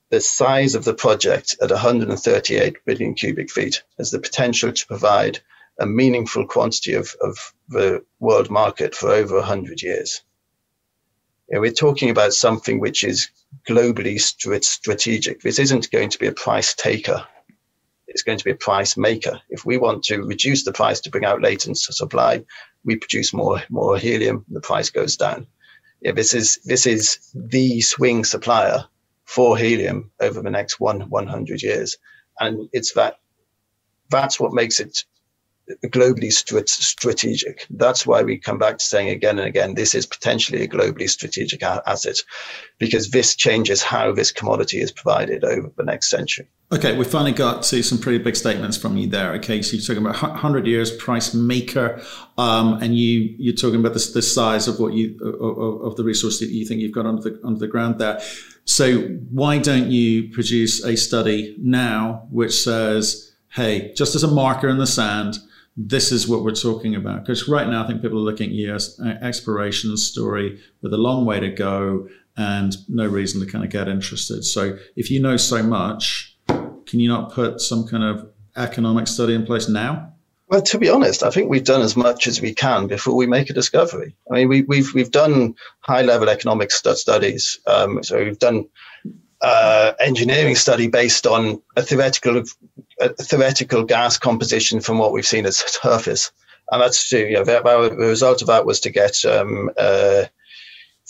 The 0.09 0.21
size 0.21 0.75
of 0.75 0.85
the 0.85 0.93
project 0.93 1.55
at 1.61 1.69
138 1.69 2.77
billion 2.85 3.13
cubic 3.13 3.51
feet 3.51 3.83
has 3.97 4.11
the 4.11 4.19
potential 4.19 4.71
to 4.71 4.87
provide 4.87 5.39
a 5.79 5.85
meaningful 5.85 6.47
quantity 6.47 6.93
of, 6.93 7.15
of 7.21 7.37
the 7.67 8.03
world 8.19 8.49
market 8.49 8.95
for 8.95 9.09
over 9.09 9.35
100 9.35 9.81
years 9.81 10.23
we're 11.49 11.71
talking 11.71 12.09
about 12.09 12.33
something 12.33 12.79
which 12.79 13.03
is 13.03 13.29
globally 13.67 14.19
strategic. 14.19 15.41
This 15.41 15.59
isn't 15.59 15.91
going 15.91 16.09
to 16.09 16.19
be 16.19 16.27
a 16.27 16.33
price 16.33 16.73
taker. 16.73 17.25
It's 18.07 18.23
going 18.23 18.37
to 18.37 18.43
be 18.43 18.51
a 18.51 18.55
price 18.55 18.97
maker. 18.97 19.41
If 19.49 19.65
we 19.65 19.77
want 19.77 20.03
to 20.05 20.23
reduce 20.23 20.63
the 20.63 20.73
price 20.73 21.01
to 21.01 21.09
bring 21.09 21.25
out 21.25 21.41
latent 21.41 21.77
supply, 21.77 22.45
we 22.83 22.95
produce 22.95 23.33
more 23.33 23.61
more 23.69 23.97
helium. 23.97 24.45
The 24.49 24.61
price 24.61 24.89
goes 24.89 25.17
down. 25.17 25.47
Yeah, 26.01 26.13
this 26.13 26.33
is 26.33 26.59
this 26.63 26.85
is 26.85 27.19
the 27.33 27.81
swing 27.81 28.23
supplier 28.23 28.85
for 29.25 29.57
helium 29.57 30.11
over 30.21 30.41
the 30.41 30.49
next 30.49 30.79
one 30.79 31.01
100 31.09 31.61
years, 31.61 31.97
and 32.39 32.69
it's 32.71 32.93
that 32.93 33.19
that's 34.09 34.39
what 34.39 34.53
makes 34.53 34.79
it 34.79 35.03
globally 35.85 36.31
strategic. 36.31 37.65
That's 37.69 38.05
why 38.05 38.23
we 38.23 38.37
come 38.37 38.57
back 38.57 38.77
to 38.77 38.85
saying 38.85 39.09
again 39.09 39.39
and 39.39 39.47
again, 39.47 39.75
this 39.75 39.93
is 39.93 40.05
potentially 40.05 40.63
a 40.63 40.67
globally 40.67 41.09
strategic 41.09 41.61
asset 41.63 42.17
because 42.79 43.09
this 43.09 43.35
changes 43.35 43.81
how 43.81 44.13
this 44.13 44.31
commodity 44.31 44.79
is 44.79 44.91
provided 44.91 45.43
over 45.43 45.71
the 45.75 45.83
next 45.83 46.09
century. 46.09 46.47
Okay, 46.69 46.97
we 46.97 47.05
finally 47.05 47.31
got 47.31 47.63
to 47.63 47.81
some 47.81 47.97
pretty 47.97 48.17
big 48.17 48.35
statements 48.35 48.75
from 48.75 48.97
you 48.97 49.07
there. 49.07 49.31
Okay, 49.35 49.61
so 49.61 49.77
you're 49.77 49.85
talking 49.85 50.05
about 50.05 50.21
100 50.21 50.67
years 50.67 50.95
price 50.97 51.33
maker, 51.33 52.01
um, 52.37 52.81
and 52.81 52.97
you 52.97 53.33
you're 53.37 53.55
talking 53.55 53.79
about 53.79 53.93
the, 53.93 54.11
the 54.13 54.21
size 54.21 54.67
of 54.67 54.77
what 54.77 54.91
you 54.93 55.17
of, 55.23 55.91
of 55.91 55.95
the 55.95 56.03
resource 56.03 56.39
that 56.39 56.49
you 56.49 56.65
think 56.65 56.81
you've 56.81 56.91
got 56.91 57.05
under 57.05 57.21
the 57.21 57.39
under 57.45 57.59
the 57.59 57.67
ground 57.67 57.99
there. 57.99 58.19
So 58.65 58.99
why 59.31 59.59
don't 59.59 59.89
you 59.91 60.29
produce 60.33 60.83
a 60.83 60.97
study 60.97 61.55
now 61.57 62.27
which 62.31 62.53
says, 62.53 63.33
hey, 63.53 63.93
just 63.93 64.13
as 64.13 64.23
a 64.23 64.27
marker 64.27 64.67
in 64.67 64.77
the 64.77 64.85
sand, 64.85 65.37
this 65.77 66.11
is 66.11 66.27
what 66.27 66.43
we're 66.43 66.55
talking 66.55 66.95
about. 66.95 67.21
Because 67.21 67.47
right 67.47 67.67
now, 67.67 67.83
I 67.83 67.87
think 67.87 68.01
people 68.01 68.17
are 68.17 68.21
looking 68.21 68.49
at 68.49 68.55
US 68.55 68.99
exploration 68.99 69.95
story 69.95 70.59
with 70.81 70.91
a 70.91 70.97
long 70.97 71.25
way 71.25 71.39
to 71.39 71.49
go 71.49 72.09
and 72.35 72.75
no 72.89 73.05
reason 73.05 73.39
to 73.41 73.51
kind 73.51 73.63
of 73.63 73.69
get 73.69 73.87
interested. 73.87 74.43
So 74.43 74.77
if 74.95 75.11
you 75.11 75.21
know 75.21 75.37
so 75.37 75.61
much, 75.61 76.35
can 76.47 76.99
you 76.99 77.07
not 77.07 77.31
put 77.31 77.61
some 77.61 77.87
kind 77.87 78.03
of 78.03 78.29
economic 78.55 79.07
study 79.07 79.35
in 79.35 79.45
place 79.45 79.69
now? 79.69 80.13
Well, 80.49 80.61
to 80.61 80.77
be 80.79 80.89
honest, 80.89 81.23
I 81.23 81.29
think 81.29 81.49
we've 81.49 81.63
done 81.63 81.81
as 81.81 81.97
much 81.97 82.25
as 82.25 82.41
we 82.41 82.53
can 82.53 82.87
before 82.87 83.15
we 83.15 83.27
make 83.27 83.49
a 83.49 83.53
discovery. 83.53 84.15
I 84.31 84.35
mean, 84.35 84.47
we, 84.47 84.57
have 84.59 84.67
we've, 84.67 84.93
we've 84.93 85.11
done 85.11 85.55
high 85.81 86.03
level 86.03 86.29
economic 86.29 86.71
studies. 86.71 87.59
Um, 87.67 88.01
so 88.01 88.23
we've 88.23 88.39
done 88.39 88.69
uh, 89.41 89.93
engineering 89.99 90.55
study 90.55 90.87
based 90.87 91.27
on 91.27 91.61
a 91.75 91.81
theoretical 91.81 92.43
a 92.99 93.09
theoretical 93.09 93.83
gas 93.83 94.17
composition 94.17 94.79
from 94.79 94.97
what 94.97 95.11
we've 95.11 95.25
seen 95.25 95.45
at 95.45 95.53
surface, 95.53 96.31
and 96.71 96.81
that's 96.81 97.09
to, 97.09 97.19
you 97.19 97.33
know 97.33 97.43
the, 97.43 97.61
the 97.89 97.95
result 97.95 98.41
of 98.41 98.47
that 98.47 98.65
was 98.65 98.79
to 98.79 98.89
get 98.89 99.23
um, 99.25 99.69
uh, 99.77 100.23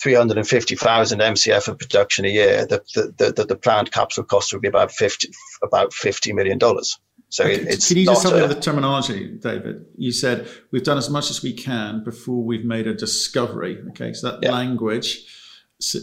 350,000 0.00 1.20
MCF 1.20 1.68
of 1.68 1.78
production 1.78 2.24
a 2.24 2.28
year. 2.28 2.66
The, 2.66 2.82
the, 2.94 3.32
the, 3.32 3.44
the 3.44 3.56
planned 3.56 3.90
capital 3.90 4.24
cost 4.24 4.52
would 4.52 4.62
be 4.62 4.68
about 4.68 4.92
50 4.92 5.28
about 5.62 5.92
50 5.92 6.32
million 6.32 6.58
dollars. 6.58 6.98
So 7.30 7.44
okay. 7.44 7.56
it's 7.56 7.88
can 7.88 7.98
you 7.98 8.06
just 8.06 8.22
tell 8.22 8.38
me 8.38 8.46
the 8.46 8.58
terminology, 8.58 9.36
David? 9.38 9.84
You 9.96 10.12
said 10.12 10.48
we've 10.70 10.84
done 10.84 10.96
as 10.96 11.10
much 11.10 11.30
as 11.30 11.42
we 11.42 11.52
can 11.52 12.02
before 12.02 12.42
we've 12.42 12.64
made 12.64 12.86
a 12.86 12.94
discovery. 12.94 13.78
Okay, 13.90 14.14
so 14.14 14.30
that 14.30 14.38
yeah. 14.42 14.52
language 14.52 15.26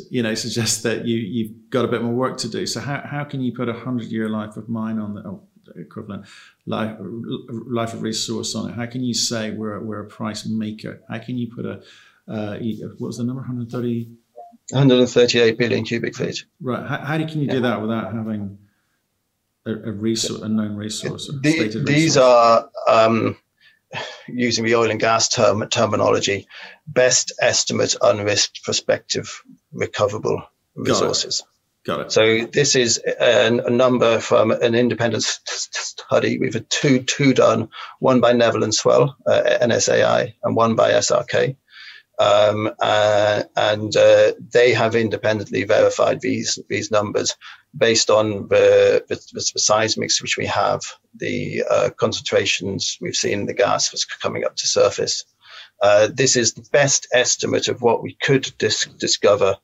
you 0.09 0.23
know 0.23 0.33
suggests 0.35 0.83
that 0.83 1.05
you 1.05 1.17
you've 1.17 1.69
got 1.69 1.85
a 1.85 1.87
bit 1.87 2.01
more 2.01 2.13
work 2.13 2.37
to 2.37 2.49
do. 2.49 2.65
So 2.65 2.79
how, 2.79 3.01
how 3.03 3.23
can 3.23 3.41
you 3.41 3.53
put 3.53 3.69
a 3.69 3.73
hundred 3.73 4.07
year 4.07 4.29
life 4.29 4.55
of 4.57 4.69
mine 4.69 4.99
on 4.99 5.15
the 5.15 5.21
oh, 5.21 5.43
equivalent 5.75 6.25
life 6.65 6.97
life 6.99 7.93
of 7.93 8.01
resource 8.01 8.55
on 8.55 8.69
it? 8.69 8.73
How 8.75 8.85
can 8.85 9.03
you 9.03 9.13
say 9.13 9.51
we're 9.51 9.79
we're 9.81 10.01
a 10.01 10.07
price 10.07 10.45
maker? 10.45 11.01
How 11.09 11.19
can 11.19 11.37
you 11.37 11.53
put 11.53 11.65
a 11.65 11.81
uh, 12.27 12.57
what 12.97 13.07
was 13.07 13.17
the 13.17 13.23
number 13.23 13.41
130 13.41 14.09
138 14.71 15.57
billion 15.57 15.83
cubic 15.83 16.15
feet. 16.15 16.45
Right. 16.59 16.85
How, 16.87 16.97
how 16.97 17.17
can 17.17 17.41
you 17.41 17.47
do 17.47 17.61
that 17.61 17.81
without 17.81 18.13
having 18.13 18.57
a, 19.65 19.71
a 19.71 19.91
resource, 19.91 20.41
a 20.41 20.49
known 20.49 20.75
resource? 20.75 21.27
The, 21.27 21.83
these 21.85 22.17
are 22.17 22.67
um, 22.87 23.37
using 24.27 24.65
the 24.65 24.75
oil 24.75 24.89
and 24.89 24.99
gas 24.99 25.29
term, 25.29 25.67
terminology, 25.69 26.47
best 26.87 27.31
estimate 27.39 27.95
unrisked 28.01 28.63
prospective 28.63 29.43
recoverable 29.75 30.43
resources. 30.75 31.41
Got 31.41 31.49
it. 31.49 31.51
Got 31.85 32.05
it. 32.07 32.11
So 32.11 32.51
this 32.51 32.75
is 32.75 32.99
a, 33.05 33.59
a 33.63 33.69
number 33.69 34.19
from 34.19 34.49
an 34.51 34.73
independent 34.73 35.23
study. 35.23 36.39
We've 36.39 36.53
had 36.53 36.69
two 36.69 37.03
two 37.03 37.33
done, 37.33 37.69
one 37.99 38.21
by 38.21 38.33
Netherland 38.33 38.63
and 38.63 38.73
Sewell, 38.73 39.15
uh, 39.27 39.43
NSAI, 39.61 40.33
and 40.43 40.55
one 40.55 40.75
by 40.75 40.91
SRK. 40.91 41.55
Um, 42.17 42.71
uh, 42.81 43.43
and 43.57 43.95
uh, 43.95 44.31
they 44.53 44.73
have 44.73 44.95
independently 44.95 45.65
verified 45.65 46.21
these 46.21 46.57
these 46.69 46.89
numbers 46.89 47.35
based 47.77 48.09
on 48.09 48.47
the, 48.47 49.03
the, 49.09 49.15
the 49.33 49.59
seismics 49.59 50.21
which 50.21 50.37
we 50.37 50.45
have, 50.45 50.81
the 51.13 51.63
uh, 51.69 51.89
concentrations 51.97 52.97
we've 53.01 53.15
seen 53.15 53.41
in 53.41 53.45
the 53.45 53.53
gas 53.53 53.91
was 53.91 54.05
coming 54.05 54.45
up 54.45 54.55
to 54.55 54.67
surface. 54.67 55.25
Uh, 55.85 56.09
this 56.11 56.35
is 56.35 56.53
the 56.53 56.67
best 56.71 57.07
estimate 57.13 57.67
of 57.67 57.83
what 57.83 58.01
we 58.01 58.17
could 58.23 58.51
dis- 58.57 58.87
discover 58.97 59.55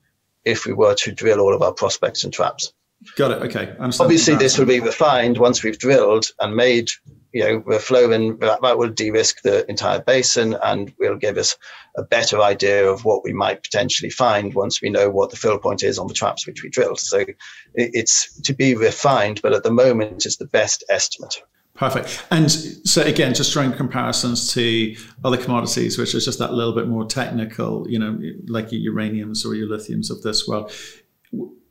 if 0.46 0.68
we 0.68 0.74
were 0.74 0.94
to 0.94 1.12
drill 1.12 1.40
all 1.40 1.56
of 1.56 1.64
our 1.64 1.74
prospects 1.74 2.24
and 2.24 2.32
traps. 2.32 2.74
Got 3.16 3.32
it. 3.32 3.42
Okay. 3.48 3.74
Obviously, 3.80 4.36
this 4.36 4.60
will 4.60 4.68
be 4.68 4.80
refined 4.80 5.40
once 5.40 5.64
we've 5.64 5.80
drilled 5.80 6.26
and 6.40 6.56
made 6.56 6.92
you 7.34 7.44
know, 7.44 7.64
we're 7.66 7.80
flowing, 7.80 8.38
that, 8.38 8.62
that 8.62 8.78
will 8.78 8.90
de-risk 8.90 9.42
the 9.42 9.68
entire 9.68 10.00
basin 10.02 10.56
and 10.64 10.94
will 11.00 11.16
give 11.16 11.38
us 11.38 11.58
a 11.96 12.04
better 12.04 12.40
idea 12.40 12.88
of 12.88 13.04
what 13.04 13.24
we 13.24 13.34
might 13.34 13.64
potentially 13.64 14.12
find 14.12 14.54
once 14.54 14.80
we 14.80 14.90
know 14.90 15.10
what 15.10 15.32
the 15.32 15.38
fill 15.38 15.58
point 15.58 15.82
is 15.82 15.98
on 15.98 16.08
the 16.08 16.14
traps 16.14 16.46
which 16.46 16.62
we 16.62 16.70
drilled. 16.70 17.00
So 17.00 17.20
it, 17.20 17.38
it's 17.74 18.40
to 18.42 18.54
be 18.54 18.76
refined, 18.76 19.42
but 19.42 19.54
at 19.54 19.64
the 19.64 19.72
moment 19.72 20.26
it's 20.26 20.38
the 20.38 20.46
best 20.46 20.84
estimate. 20.88 21.42
Perfect. 21.82 22.24
And 22.30 22.52
so 22.52 23.02
again, 23.02 23.34
just 23.34 23.52
drawing 23.52 23.74
comparisons 23.74 24.54
to 24.54 24.96
other 25.24 25.36
commodities, 25.36 25.98
which 25.98 26.14
is 26.14 26.24
just 26.24 26.38
that 26.38 26.54
little 26.54 26.76
bit 26.76 26.88
more 26.88 27.06
technical, 27.06 27.90
you 27.90 27.98
know, 27.98 28.20
like 28.46 28.72
your 28.72 28.94
uraniums 28.94 29.44
or 29.44 29.56
your 29.56 29.68
lithiums 29.68 30.12
of 30.12 30.22
this 30.22 30.48
world. 30.48 30.72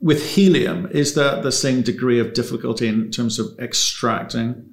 With 0.01 0.31
helium, 0.31 0.89
is 0.91 1.15
there 1.15 1.41
the 1.41 1.53
same 1.53 1.83
degree 1.83 2.19
of 2.19 2.33
difficulty 2.33 2.89
in 2.89 3.13
terms 3.13 3.39
of 3.39 3.57
extracting 3.61 4.71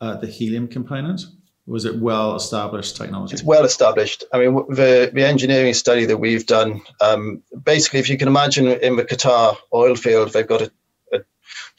uh, 0.00 0.18
the 0.18 0.28
helium 0.28 0.68
component? 0.68 1.22
Was 1.66 1.84
it 1.84 1.96
well 1.98 2.36
established 2.36 2.96
technology? 2.96 3.34
It's 3.34 3.42
well 3.42 3.64
established. 3.64 4.22
I 4.32 4.38
mean, 4.38 4.54
the, 4.68 5.10
the 5.12 5.26
engineering 5.26 5.74
study 5.74 6.04
that 6.04 6.18
we've 6.18 6.46
done, 6.46 6.80
um, 7.00 7.42
basically, 7.64 7.98
if 7.98 8.08
you 8.08 8.16
can 8.16 8.28
imagine 8.28 8.68
in 8.68 8.94
the 8.94 9.04
Qatar 9.04 9.56
oil 9.74 9.96
field, 9.96 10.32
they've 10.32 10.46
got 10.46 10.62
a, 10.62 10.70
a 11.12 11.18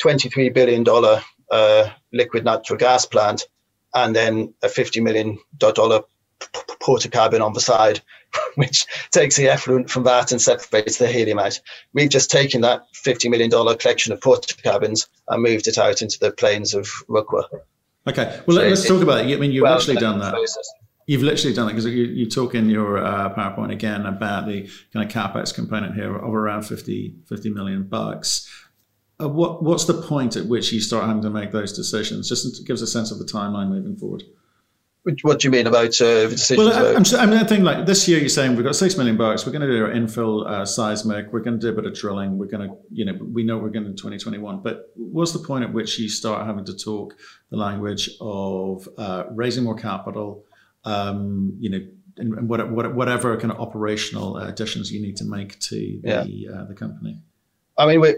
$23 0.04 0.54
billion 0.54 0.84
uh, 1.51 1.89
liquid 2.13 2.45
natural 2.45 2.77
gas 2.77 3.05
plant 3.05 3.47
and 3.93 4.15
then 4.15 4.53
a 4.63 4.67
$50 4.67 5.01
million 5.01 5.39
Portakabin 5.60 7.43
on 7.43 7.53
the 7.53 7.60
side, 7.60 8.01
which 8.55 8.86
takes 9.12 9.36
the 9.36 9.49
effluent 9.49 9.89
from 9.89 10.03
that 10.03 10.31
and 10.31 10.41
separates 10.41 10.97
the 10.97 11.07
helium 11.07 11.39
out. 11.39 11.60
We've 11.93 12.10
just 12.10 12.29
taken 12.29 12.62
that 12.62 12.86
$50 12.93 13.29
million 13.29 13.49
collection 13.49 14.13
of 14.13 14.19
Portakabins 14.19 15.07
and 15.27 15.43
moved 15.43 15.67
it 15.67 15.77
out 15.77 16.01
into 16.01 16.19
the 16.19 16.31
plains 16.31 16.73
of 16.73 16.88
Rukwa. 17.10 17.43
Okay, 18.07 18.41
well, 18.45 18.57
so 18.57 18.63
let's 18.63 18.88
talk 18.88 19.01
about 19.01 19.25
it. 19.25 19.36
I 19.36 19.39
mean, 19.39 19.51
you've 19.51 19.63
well, 19.63 19.75
actually 19.75 19.97
done 19.97 20.19
that. 20.19 20.33
Process. 20.33 20.69
You've 21.07 21.23
literally 21.23 21.55
done 21.55 21.67
it 21.69 21.71
because 21.71 21.86
you, 21.86 22.03
you, 22.03 22.29
talk 22.29 22.53
in 22.53 22.69
your 22.69 22.97
uh, 22.97 23.33
PowerPoint 23.33 23.71
again 23.71 24.05
about 24.05 24.45
the 24.45 24.69
kind 24.93 25.05
of 25.05 25.12
capex 25.12 25.53
component 25.53 25.95
here 25.95 26.13
of 26.13 26.33
around 26.33 26.63
50, 26.63 27.15
50 27.27 27.49
million 27.49 27.83
bucks. 27.83 28.49
Uh, 29.19 29.27
what 29.27 29.63
what's 29.63 29.86
the 29.86 29.99
point 30.01 30.36
at 30.36 30.45
which 30.45 30.71
you 30.71 30.80
start 30.80 31.06
having 31.08 31.23
to 31.23 31.30
make 31.30 31.51
those 31.51 31.73
decisions? 31.73 32.30
Just 32.30 32.65
gives 32.65 32.82
a 32.82 32.88
sense 32.88 33.12
of 33.12 33.19
the 33.19 33.25
timeline 33.25 33.69
moving 33.69 33.95
forward. 33.95 34.23
What 35.21 35.39
do 35.39 35.47
you 35.47 35.51
mean 35.51 35.67
about 35.67 36.01
uh, 36.01 36.27
decisions? 36.27 36.67
Well, 36.67 36.97
I'm, 36.97 37.32
I'm, 37.32 37.39
I 37.39 37.43
think 37.45 37.63
like 37.63 37.86
this 37.86 38.08
year, 38.10 38.19
you're 38.19 38.27
saying 38.27 38.56
we've 38.56 38.65
got 38.65 38.75
six 38.75 38.97
million 38.97 39.15
bucks. 39.15 39.45
We're 39.45 39.53
going 39.53 39.62
to 39.62 39.67
do 39.67 39.86
our 39.86 39.91
infill 39.91 40.45
uh, 40.45 40.65
seismic. 40.65 41.32
We're 41.32 41.39
going 41.39 41.60
to 41.60 41.65
do 41.65 41.69
a 41.69 41.82
bit 41.82 41.86
of 41.86 41.97
drilling. 41.97 42.38
We're 42.38 42.47
going 42.47 42.69
to, 42.69 42.75
you 42.91 43.06
know, 43.06 43.13
we 43.13 43.43
know 43.43 43.58
we're 43.58 43.69
going 43.69 43.86
to 43.86 43.91
2021. 43.91 44.60
But 44.60 44.91
what's 44.95 45.32
the 45.32 45.39
point 45.39 45.63
at 45.63 45.71
which 45.71 45.97
you 45.97 46.10
start 46.10 46.45
having 46.45 46.65
to 46.65 46.75
talk 46.75 47.15
the 47.49 47.56
language 47.56 48.10
of 48.19 48.89
uh, 48.97 49.23
raising 49.32 49.63
more 49.63 49.75
capital? 49.75 50.43
Um, 50.84 51.56
you 51.58 51.69
know, 51.69 51.88
and 52.17 52.49
what, 52.49 52.69
what, 52.69 52.93
whatever 52.93 53.38
kind 53.38 53.53
of 53.53 53.62
operational 53.62 54.38
additions 54.38 54.91
you 54.91 55.01
need 55.01 55.15
to 55.17 55.25
make 55.25 55.58
to 55.60 56.01
the 56.03 56.25
yeah. 56.27 56.51
uh, 56.51 56.65
the 56.65 56.73
company. 56.75 57.21
I 57.77 57.86
mean, 57.86 58.01
we're, 58.01 58.17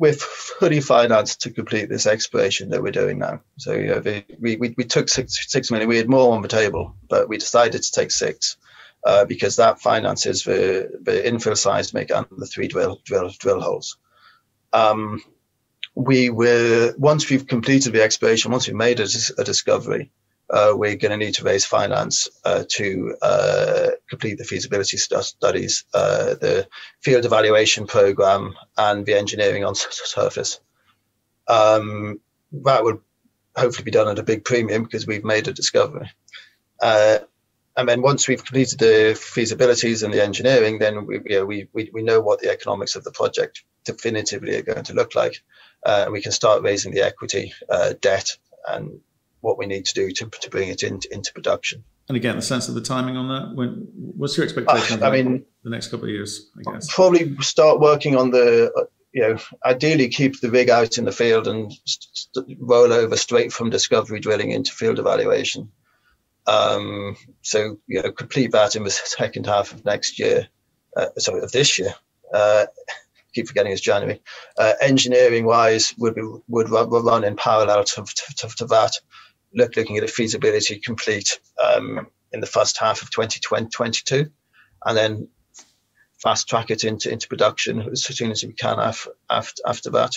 we're 0.00 0.14
fully 0.14 0.80
financed 0.80 1.42
to 1.42 1.50
complete 1.50 1.90
this 1.90 2.06
exploration 2.06 2.70
that 2.70 2.82
we're 2.82 2.90
doing 2.90 3.18
now. 3.18 3.42
So 3.58 3.74
you 3.74 3.86
know, 3.88 4.22
we, 4.38 4.56
we, 4.56 4.74
we 4.74 4.84
took 4.84 5.10
six, 5.10 5.46
six 5.52 5.70
million. 5.70 5.90
We 5.90 5.98
had 5.98 6.08
more 6.08 6.34
on 6.34 6.40
the 6.40 6.48
table, 6.48 6.96
but 7.06 7.28
we 7.28 7.36
decided 7.36 7.82
to 7.82 7.92
take 7.92 8.10
six 8.10 8.56
uh, 9.04 9.26
because 9.26 9.56
that 9.56 9.82
finances 9.82 10.42
the, 10.42 10.98
the 11.02 11.12
infill 11.12 11.56
seismic 11.56 12.10
and 12.10 12.26
the 12.30 12.46
three 12.46 12.66
drill 12.66 13.02
drill 13.04 13.28
drill 13.38 13.60
holes. 13.60 13.98
Um, 14.72 15.22
we 15.94 16.30
were 16.30 16.94
once 16.96 17.28
we've 17.28 17.46
completed 17.46 17.92
the 17.92 18.02
exploration, 18.02 18.52
once 18.52 18.68
we've 18.68 18.76
made 18.76 19.00
a, 19.00 19.08
a 19.36 19.44
discovery, 19.44 20.10
uh, 20.52 20.72
we're 20.74 20.96
going 20.96 21.12
to 21.12 21.24
need 21.24 21.34
to 21.34 21.44
raise 21.44 21.64
finance 21.64 22.28
uh, 22.44 22.64
to 22.68 23.14
uh, 23.22 23.88
complete 24.08 24.36
the 24.36 24.44
feasibility 24.44 24.96
stu- 24.96 25.22
studies, 25.22 25.84
uh, 25.94 26.34
the 26.34 26.68
field 27.00 27.24
evaluation 27.24 27.86
program, 27.86 28.54
and 28.76 29.06
the 29.06 29.16
engineering 29.16 29.64
on 29.64 29.74
surface. 29.74 30.60
Um, 31.46 32.20
that 32.52 32.82
would 32.82 33.00
hopefully 33.56 33.84
be 33.84 33.90
done 33.92 34.08
at 34.08 34.18
a 34.18 34.24
big 34.24 34.44
premium 34.44 34.82
because 34.82 35.06
we've 35.06 35.24
made 35.24 35.46
a 35.46 35.52
discovery. 35.52 36.10
Uh, 36.82 37.18
and 37.76 37.88
then 37.88 38.02
once 38.02 38.26
we've 38.26 38.44
completed 38.44 38.80
the 38.80 39.14
feasibilities 39.14 40.02
and 40.02 40.12
the 40.12 40.22
engineering, 40.22 40.78
then 40.78 41.06
we, 41.06 41.20
you 41.26 41.38
know, 41.38 41.44
we, 41.44 41.68
we, 41.72 41.90
we 41.92 42.02
know 42.02 42.20
what 42.20 42.40
the 42.40 42.50
economics 42.50 42.96
of 42.96 43.04
the 43.04 43.12
project 43.12 43.62
definitively 43.84 44.56
are 44.56 44.62
going 44.62 44.84
to 44.84 44.94
look 44.94 45.14
like. 45.14 45.42
Uh, 45.86 46.06
we 46.10 46.20
can 46.20 46.32
start 46.32 46.62
raising 46.62 46.92
the 46.92 47.02
equity, 47.02 47.54
debt, 48.00 48.36
and 48.68 49.00
what 49.40 49.58
we 49.58 49.66
need 49.66 49.84
to 49.86 49.94
do 49.94 50.10
to, 50.10 50.26
to 50.26 50.50
bring 50.50 50.68
it 50.68 50.82
into, 50.82 51.12
into 51.12 51.32
production. 51.32 51.84
And 52.08 52.16
again, 52.16 52.36
the 52.36 52.42
sense 52.42 52.68
of 52.68 52.74
the 52.74 52.80
timing 52.80 53.16
on 53.16 53.28
that. 53.28 53.56
When 53.56 53.86
what's 53.94 54.36
your 54.36 54.44
expectation? 54.44 55.02
Uh, 55.02 55.06
I 55.06 55.12
mean, 55.12 55.44
the 55.62 55.70
next 55.70 55.88
couple 55.88 56.06
of 56.06 56.10
years, 56.10 56.50
I 56.58 56.72
guess. 56.72 56.92
Probably 56.92 57.36
start 57.38 57.80
working 57.80 58.16
on 58.16 58.30
the. 58.30 58.72
Uh, 58.76 58.84
you 59.12 59.22
know, 59.22 59.36
ideally 59.64 60.08
keep 60.08 60.40
the 60.40 60.50
rig 60.50 60.70
out 60.70 60.96
in 60.96 61.04
the 61.04 61.10
field 61.10 61.48
and 61.48 61.72
st- 61.84 62.56
roll 62.60 62.92
over 62.92 63.16
straight 63.16 63.52
from 63.52 63.68
discovery 63.68 64.20
drilling 64.20 64.52
into 64.52 64.70
field 64.72 65.00
evaluation. 65.00 65.72
Um, 66.46 67.16
so 67.42 67.78
you 67.88 68.02
know, 68.02 68.12
complete 68.12 68.52
that 68.52 68.76
in 68.76 68.84
the 68.84 68.90
second 68.90 69.46
half 69.46 69.72
of 69.72 69.84
next 69.84 70.18
year. 70.18 70.48
Uh, 70.96 71.06
sorry, 71.18 71.42
of 71.42 71.52
this 71.52 71.78
year. 71.78 71.94
Uh, 72.32 72.66
keep 73.34 73.46
forgetting 73.46 73.72
it's 73.72 73.80
January. 73.80 74.20
Uh, 74.58 74.72
engineering 74.80 75.44
wise, 75.44 75.94
would 75.98 76.14
be 76.14 76.22
would 76.48 76.70
run 76.70 77.24
in 77.24 77.36
parallel 77.36 77.84
to, 77.84 78.04
to, 78.36 78.48
to 78.48 78.64
that 78.66 78.92
look, 79.54 79.76
looking 79.76 79.96
at 79.96 80.04
a 80.04 80.08
feasibility 80.08 80.78
complete 80.78 81.40
um, 81.62 82.06
in 82.32 82.40
the 82.40 82.46
first 82.46 82.78
half 82.78 83.02
of 83.02 83.10
2022, 83.10 84.30
and 84.84 84.96
then 84.96 85.28
fast 86.18 86.48
track 86.48 86.70
it 86.70 86.84
into, 86.84 87.10
into 87.10 87.28
production 87.28 87.80
as 87.90 88.04
soon 88.04 88.30
as 88.30 88.44
we 88.44 88.52
can 88.52 88.78
after, 88.78 89.10
after, 89.28 89.62
after 89.66 89.90
that. 89.90 90.14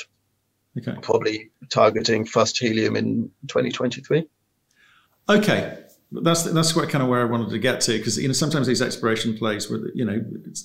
Okay. 0.78 0.96
Probably 1.02 1.52
targeting 1.70 2.26
first 2.26 2.58
helium 2.58 2.96
in 2.96 3.32
2023. 3.48 4.28
Okay, 5.30 5.78
that's 6.12 6.44
that's 6.44 6.76
what 6.76 6.90
kind 6.90 7.02
of 7.02 7.10
where 7.10 7.22
I 7.22 7.26
wanted 7.26 7.50
to 7.52 7.60
get 7.60 7.82
to 7.82 7.98
because 7.98 8.18
you 8.18 8.28
know 8.28 8.34
sometimes 8.34 8.68
these 8.68 8.82
exploration 8.82 9.38
plays 9.38 9.70
where 9.70 9.80
you 9.94 10.04
know 10.04 10.24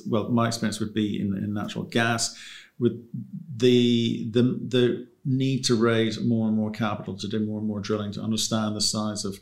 well 0.08 0.28
my 0.30 0.48
experience 0.48 0.80
would 0.80 0.94
be 0.94 1.20
in, 1.20 1.36
in 1.36 1.54
natural 1.54 1.84
gas 1.84 2.36
with 2.78 2.92
the 3.56 4.28
the 4.30 4.42
the 4.42 5.08
need 5.28 5.64
to 5.64 5.74
raise 5.74 6.20
more 6.20 6.48
and 6.48 6.56
more 6.56 6.70
capital 6.70 7.16
to 7.16 7.28
do 7.28 7.38
more 7.40 7.58
and 7.58 7.68
more 7.68 7.80
drilling 7.80 8.12
to 8.12 8.22
understand 8.22 8.74
the 8.74 8.80
size 8.80 9.24
of 9.24 9.38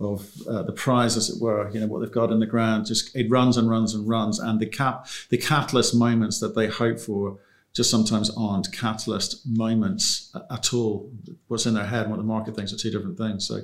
of 0.00 0.32
uh, 0.48 0.62
the 0.62 0.72
prize, 0.72 1.14
as 1.18 1.28
it 1.28 1.42
were, 1.42 1.70
you 1.70 1.78
know 1.78 1.86
what 1.86 2.00
they've 2.00 2.10
got 2.10 2.32
in 2.32 2.40
the 2.40 2.46
ground. 2.46 2.86
Just 2.86 3.14
it 3.14 3.30
runs 3.30 3.58
and 3.58 3.68
runs 3.68 3.94
and 3.94 4.08
runs, 4.08 4.38
and 4.38 4.58
the 4.58 4.66
cap 4.66 5.06
the 5.28 5.36
catalyst 5.36 5.94
moments 5.94 6.40
that 6.40 6.54
they 6.54 6.68
hope 6.68 6.98
for 6.98 7.38
just 7.74 7.90
sometimes 7.90 8.30
aren't 8.36 8.72
catalyst 8.72 9.46
moments 9.46 10.34
at 10.50 10.72
all. 10.72 11.12
What's 11.48 11.66
in 11.66 11.74
their 11.74 11.86
head 11.86 12.02
and 12.02 12.10
what 12.10 12.16
the 12.16 12.24
market 12.24 12.56
thinks 12.56 12.72
are 12.72 12.78
two 12.78 12.90
different 12.90 13.18
things. 13.18 13.46
So, 13.46 13.60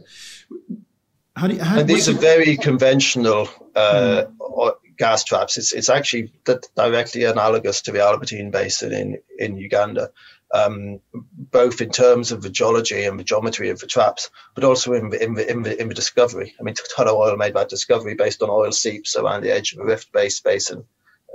how 1.35 1.49
do 1.49 1.55
you? 1.55 1.63
How, 1.63 1.81
and 1.81 1.89
these 1.89 2.09
are 2.09 2.13
very 2.13 2.59
conventional 2.59 3.49
uh, 3.75 4.25
mm. 4.39 4.73
gas 4.99 5.25
traps. 5.25 5.57
It's 5.57 5.73
it's 5.73 5.89
actually 5.89 6.33
directly 6.77 7.25
analogous 7.25 7.81
to 7.83 7.93
the 7.93 8.03
Albertine 8.03 8.51
Basin 8.51 8.93
in 8.93 9.19
in 9.39 9.57
Uganda 9.57 10.11
um, 10.53 11.01
both 11.13 11.81
in 11.81 11.91
terms 11.91 12.33
of 12.33 12.43
the 12.43 12.51
geology 12.51 13.05
and 13.05 13.19
the 13.19 13.25
geometry 13.25 13.71
of 13.71 13.81
the 13.81 13.87
traps, 13.87 14.31
but 14.55 14.65
also 14.65 14.93
in 14.93 15.11
the, 15.11 15.23
in 15.23 15.35
the, 15.35 15.51
in 15.51 15.63
the, 15.63 15.81
in 15.81 15.89
the 15.89 15.95
discovery. 15.95 16.55
I 16.59 16.63
mean, 16.63 16.75
Tullow 16.75 17.15
Oil 17.15 17.37
made 17.37 17.55
that 17.55 17.69
discovery 17.69 18.15
based 18.15 18.43
on 18.43 18.51
oil 18.51 18.73
seeps 18.73 19.17
around 19.17 19.43
the 19.43 19.53
edge 19.53 19.73
of 19.73 19.81
a 19.81 19.85
rift 19.85 20.13
base 20.13 20.41
basin. 20.41 20.85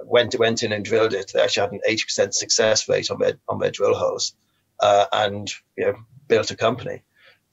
Went 0.03 0.37
went 0.39 0.63
in 0.63 0.71
and 0.71 0.83
drilled 0.83 1.13
it. 1.13 1.31
They 1.33 1.41
actually 1.41 1.61
had 1.61 1.71
an 1.73 1.81
80% 1.87 2.33
success 2.33 2.89
rate 2.89 3.11
on 3.11 3.19
their 3.19 3.33
on 3.47 3.59
their 3.59 3.69
drill 3.69 3.93
holes, 3.93 4.33
uh, 4.79 5.05
and 5.13 5.51
you 5.77 5.85
know 5.85 5.95
built 6.27 6.49
a 6.49 6.55
company. 6.55 7.03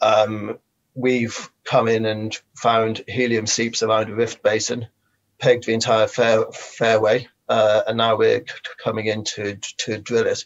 Um, 0.01 0.59
we've 0.95 1.51
come 1.65 1.89
in 1.89 2.07
and 2.07 2.37
found 2.57 3.05
helium 3.07 3.47
seeps 3.47 3.83
around 3.83 4.09
a 4.09 4.15
rift 4.15 4.43
basin, 4.43 4.89
pegged 5.39 5.67
the 5.67 5.75
entire 5.75 6.07
fair, 6.07 6.45
fairway, 6.53 7.29
uh, 7.49 7.83
and 7.87 7.97
now 7.97 8.17
we're 8.17 8.45
coming 8.83 9.07
in 9.07 9.25
to, 9.25 9.57
to 9.79 9.99
drill 9.99 10.27
it. 10.27 10.45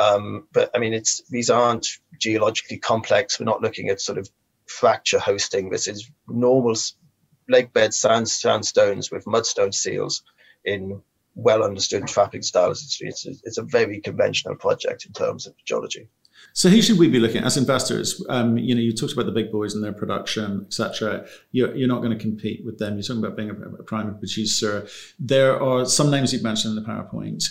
Um, 0.00 0.46
but 0.52 0.70
I 0.74 0.78
mean, 0.78 0.94
it's 0.94 1.22
these 1.28 1.50
aren't 1.50 1.86
geologically 2.18 2.78
complex. 2.78 3.38
We're 3.38 3.44
not 3.44 3.60
looking 3.60 3.90
at 3.90 4.00
sort 4.00 4.18
of 4.18 4.30
fracture 4.66 5.18
hosting. 5.18 5.70
This 5.70 5.86
is 5.86 6.10
normal 6.26 6.74
lake 7.48 7.72
bed 7.72 7.92
sand, 7.92 8.28
sandstones 8.28 9.10
with 9.10 9.24
mudstone 9.26 9.74
seals 9.74 10.22
in 10.64 11.02
well 11.34 11.62
understood 11.62 12.06
trapping 12.06 12.42
styles. 12.42 12.82
It's, 12.82 13.26
it's, 13.26 13.40
it's, 13.44 13.58
a 13.58 13.62
very 13.62 14.00
conventional 14.00 14.56
project 14.56 15.04
in 15.04 15.12
terms 15.12 15.46
of 15.46 15.54
geology. 15.64 16.08
So 16.54 16.68
who 16.68 16.80
should 16.80 16.98
we 16.98 17.08
be 17.08 17.20
looking 17.20 17.38
at 17.38 17.44
as 17.44 17.56
investors? 17.56 18.24
Um, 18.28 18.56
you 18.56 18.74
know, 18.74 18.80
you 18.80 18.94
talked 18.94 19.12
about 19.12 19.26
the 19.26 19.32
big 19.32 19.52
boys 19.52 19.74
and 19.74 19.84
their 19.84 19.92
production, 19.92 20.62
etc. 20.66 21.26
You're, 21.52 21.74
you're 21.76 21.88
not 21.88 22.02
going 22.02 22.16
to 22.16 22.22
compete 22.22 22.64
with 22.64 22.78
them. 22.78 22.94
You're 22.94 23.02
talking 23.02 23.24
about 23.24 23.36
being 23.36 23.50
a, 23.50 23.54
a 23.54 23.82
primary 23.82 24.18
producer. 24.18 24.88
There 25.18 25.60
are 25.62 25.84
some 25.84 26.10
names 26.10 26.32
you've 26.32 26.42
mentioned 26.42 26.76
in 26.76 26.82
the 26.82 26.88
PowerPoint 26.88 27.44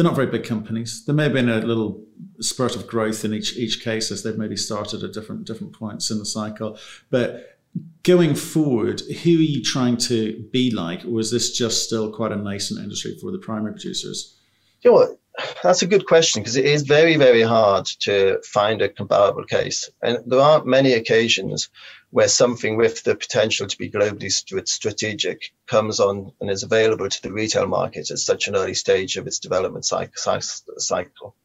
they're 0.00 0.08
not 0.08 0.16
very 0.16 0.28
big 0.28 0.44
companies. 0.44 1.04
There 1.04 1.14
may 1.14 1.24
have 1.24 1.34
been 1.34 1.50
a 1.50 1.58
little 1.58 2.02
spurt 2.40 2.74
of 2.74 2.86
growth 2.86 3.22
in 3.22 3.34
each 3.34 3.54
each 3.58 3.84
case 3.84 4.10
as 4.10 4.22
they've 4.22 4.38
maybe 4.38 4.56
started 4.56 5.04
at 5.04 5.12
different 5.12 5.46
different 5.46 5.74
points 5.74 6.10
in 6.10 6.18
the 6.18 6.24
cycle. 6.24 6.78
But 7.10 7.58
going 8.02 8.34
forward, 8.34 9.02
who 9.02 9.30
are 9.32 9.42
you 9.42 9.62
trying 9.62 9.98
to 9.98 10.42
be 10.52 10.70
like, 10.70 11.04
or 11.04 11.20
is 11.20 11.30
this 11.30 11.54
just 11.54 11.84
still 11.84 12.10
quite 12.10 12.32
a 12.32 12.36
nascent 12.36 12.80
industry 12.80 13.18
for 13.20 13.30
the 13.30 13.36
primary 13.36 13.72
producers? 13.72 14.38
You 14.82 14.92
know? 14.92 15.18
That's 15.62 15.82
a 15.82 15.86
good 15.86 16.06
question 16.06 16.42
because 16.42 16.56
it 16.56 16.64
is 16.64 16.82
very, 16.82 17.16
very 17.16 17.42
hard 17.42 17.86
to 18.00 18.40
find 18.44 18.82
a 18.82 18.88
comparable 18.88 19.44
case. 19.44 19.88
And 20.02 20.18
there 20.26 20.40
aren't 20.40 20.66
many 20.66 20.92
occasions 20.92 21.68
where 22.10 22.28
something 22.28 22.76
with 22.76 23.04
the 23.04 23.14
potential 23.14 23.66
to 23.66 23.78
be 23.78 23.90
globally 23.90 24.32
strategic 24.68 25.52
comes 25.66 26.00
on 26.00 26.32
and 26.40 26.50
is 26.50 26.64
available 26.64 27.08
to 27.08 27.22
the 27.22 27.32
retail 27.32 27.66
market 27.66 28.10
at 28.10 28.18
such 28.18 28.48
an 28.48 28.56
early 28.56 28.74
stage 28.74 29.16
of 29.16 29.26
its 29.26 29.38
development 29.38 29.84
cycle. 29.84 31.36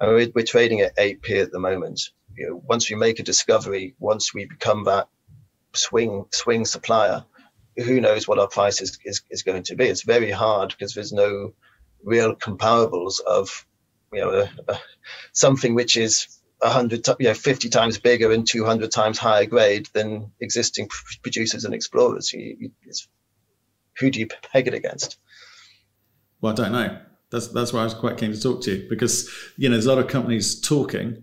I 0.00 0.06
mean, 0.06 0.32
we're 0.34 0.44
trading 0.44 0.80
at 0.80 0.96
8p 0.96 1.42
at 1.42 1.52
the 1.52 1.60
moment. 1.60 2.10
You 2.36 2.48
know, 2.48 2.62
once 2.64 2.90
we 2.90 2.96
make 2.96 3.20
a 3.20 3.24
discovery, 3.24 3.94
once 3.98 4.34
we 4.34 4.46
become 4.46 4.84
that 4.84 5.08
swing 5.74 6.24
swing 6.32 6.64
supplier, 6.64 7.24
who 7.76 8.00
knows 8.00 8.26
what 8.26 8.38
our 8.38 8.48
price 8.48 8.80
is, 8.80 8.98
is, 9.04 9.22
is 9.30 9.42
going 9.42 9.62
to 9.64 9.76
be? 9.76 9.84
It's 9.84 10.02
very 10.02 10.30
hard 10.30 10.70
because 10.70 10.94
there's 10.94 11.12
no 11.12 11.52
real 12.02 12.34
comparables 12.34 13.20
of 13.20 13.66
you 14.12 14.20
know 14.20 14.48
something 15.32 15.74
which 15.74 15.96
is 15.96 16.40
100 16.58 17.06
you 17.18 17.28
know 17.28 17.34
50 17.34 17.68
times 17.68 17.98
bigger 17.98 18.30
and 18.32 18.46
200 18.46 18.90
times 18.90 19.18
higher 19.18 19.46
grade 19.46 19.88
than 19.92 20.30
existing 20.40 20.88
producers 21.22 21.64
and 21.64 21.74
explorers. 21.74 22.32
You, 22.32 22.56
you, 22.58 22.70
who 23.98 24.10
do 24.10 24.20
you 24.20 24.26
peg 24.26 24.68
it 24.68 24.74
against? 24.74 25.18
Well 26.40 26.52
i 26.52 26.56
don't 26.56 26.72
know. 26.72 26.98
That's 27.30 27.48
that's 27.48 27.72
why 27.72 27.80
i 27.80 27.84
was 27.84 27.94
quite 27.94 28.18
keen 28.18 28.32
to 28.32 28.40
talk 28.40 28.62
to 28.62 28.76
you 28.76 28.88
because 28.88 29.30
you 29.56 29.68
know 29.68 29.74
there's 29.74 29.86
a 29.86 29.94
lot 29.94 30.02
of 30.02 30.08
companies 30.08 30.60
talking 30.60 31.22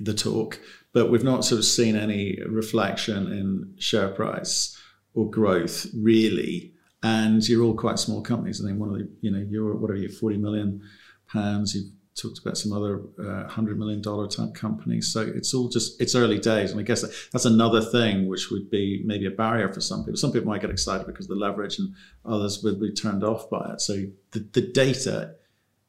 the 0.00 0.14
talk 0.14 0.60
but 0.92 1.10
we've 1.10 1.24
not 1.24 1.44
sort 1.44 1.58
of 1.58 1.64
seen 1.64 1.96
any 1.96 2.38
reflection 2.46 3.32
in 3.32 3.74
share 3.78 4.08
price 4.08 4.76
or 5.14 5.30
growth 5.30 5.86
really 5.94 6.74
and 7.06 7.48
you're 7.48 7.62
all 7.62 7.74
quite 7.74 7.98
small 7.98 8.20
companies. 8.20 8.60
I 8.62 8.66
think 8.66 8.80
one 8.80 8.88
of 8.88 8.98
the, 8.98 9.08
you 9.20 9.30
know, 9.30 9.44
you're 9.48 9.76
what 9.76 9.90
are 9.90 9.96
you, 9.96 10.08
40 10.08 10.38
million 10.38 10.82
pounds. 11.28 11.74
You've 11.74 11.92
talked 12.20 12.38
about 12.38 12.56
some 12.56 12.72
other 12.72 13.02
uh, 13.22 13.46
hundred 13.46 13.78
million 13.78 14.00
dollar 14.00 14.26
type 14.26 14.54
companies. 14.54 15.12
So 15.12 15.20
it's 15.20 15.54
all 15.54 15.68
just 15.68 16.00
it's 16.00 16.14
early 16.14 16.38
days, 16.38 16.72
and 16.72 16.80
I 16.80 16.82
guess 16.82 17.02
that's 17.30 17.44
another 17.44 17.80
thing 17.80 18.26
which 18.26 18.50
would 18.50 18.70
be 18.70 19.02
maybe 19.04 19.26
a 19.26 19.30
barrier 19.30 19.72
for 19.72 19.80
some 19.80 20.02
people. 20.04 20.16
Some 20.16 20.32
people 20.32 20.48
might 20.48 20.62
get 20.62 20.70
excited 20.70 21.06
because 21.06 21.26
of 21.26 21.38
the 21.38 21.44
leverage, 21.44 21.78
and 21.78 21.94
others 22.24 22.62
would 22.64 22.80
be 22.80 22.92
turned 22.92 23.22
off 23.22 23.48
by 23.50 23.72
it. 23.72 23.80
So 23.80 24.06
the, 24.32 24.40
the 24.52 24.62
data 24.62 25.34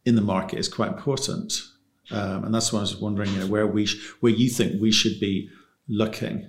in 0.05 0.15
the 0.15 0.21
market 0.21 0.59
is 0.59 0.67
quite 0.67 0.91
important, 0.91 1.53
um, 2.11 2.43
and 2.43 2.53
that's 2.53 2.71
why 2.71 2.79
I 2.79 2.81
was 2.81 2.97
wondering, 2.97 3.31
you 3.33 3.39
know, 3.39 3.47
where 3.47 3.65
we 3.65 3.85
sh- 3.87 4.13
where 4.19 4.33
you 4.33 4.49
think 4.49 4.81
we 4.81 4.91
should 4.91 5.19
be 5.19 5.49
looking. 5.87 6.47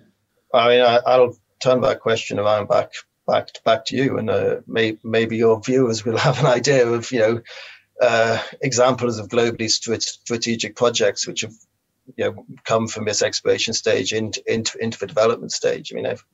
I 0.53 0.69
mean, 0.69 0.81
I, 0.83 0.99
I'll 1.07 1.37
turn 1.61 1.81
that 1.83 2.01
question 2.01 2.39
around 2.39 2.69
back 2.69 2.93
back 3.29 3.51
back 3.65 3.85
to 3.87 3.97
you, 3.97 4.19
and 4.19 4.29
uh, 4.29 4.57
may, 4.67 4.97
maybe 5.05 5.37
your 5.37 5.61
viewers 5.61 6.05
will 6.05 6.17
have 6.29 6.41
an 6.41 6.47
idea 6.47 6.89
of 6.89 7.13
you 7.13 7.21
know 7.21 7.41
uh, 8.01 8.43
examples 8.61 9.19
of 9.19 9.29
globally 9.29 9.71
strategic 9.71 10.75
projects 10.75 11.27
which 11.27 11.43
have 11.43 11.55
you 12.17 12.25
know 12.25 12.47
come 12.65 12.89
from 12.89 13.05
this 13.05 13.23
exploration 13.23 13.75
stage 13.75 14.13
into 14.13 14.43
into, 14.53 14.83
into 14.83 14.99
the 14.99 15.07
development 15.07 15.53
stage. 15.53 15.93
I 15.93 15.97
mean, 15.97 16.07
I've, 16.07 16.25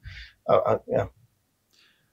I, 0.49 0.55
I, 0.55 0.79
yeah. 0.89 1.07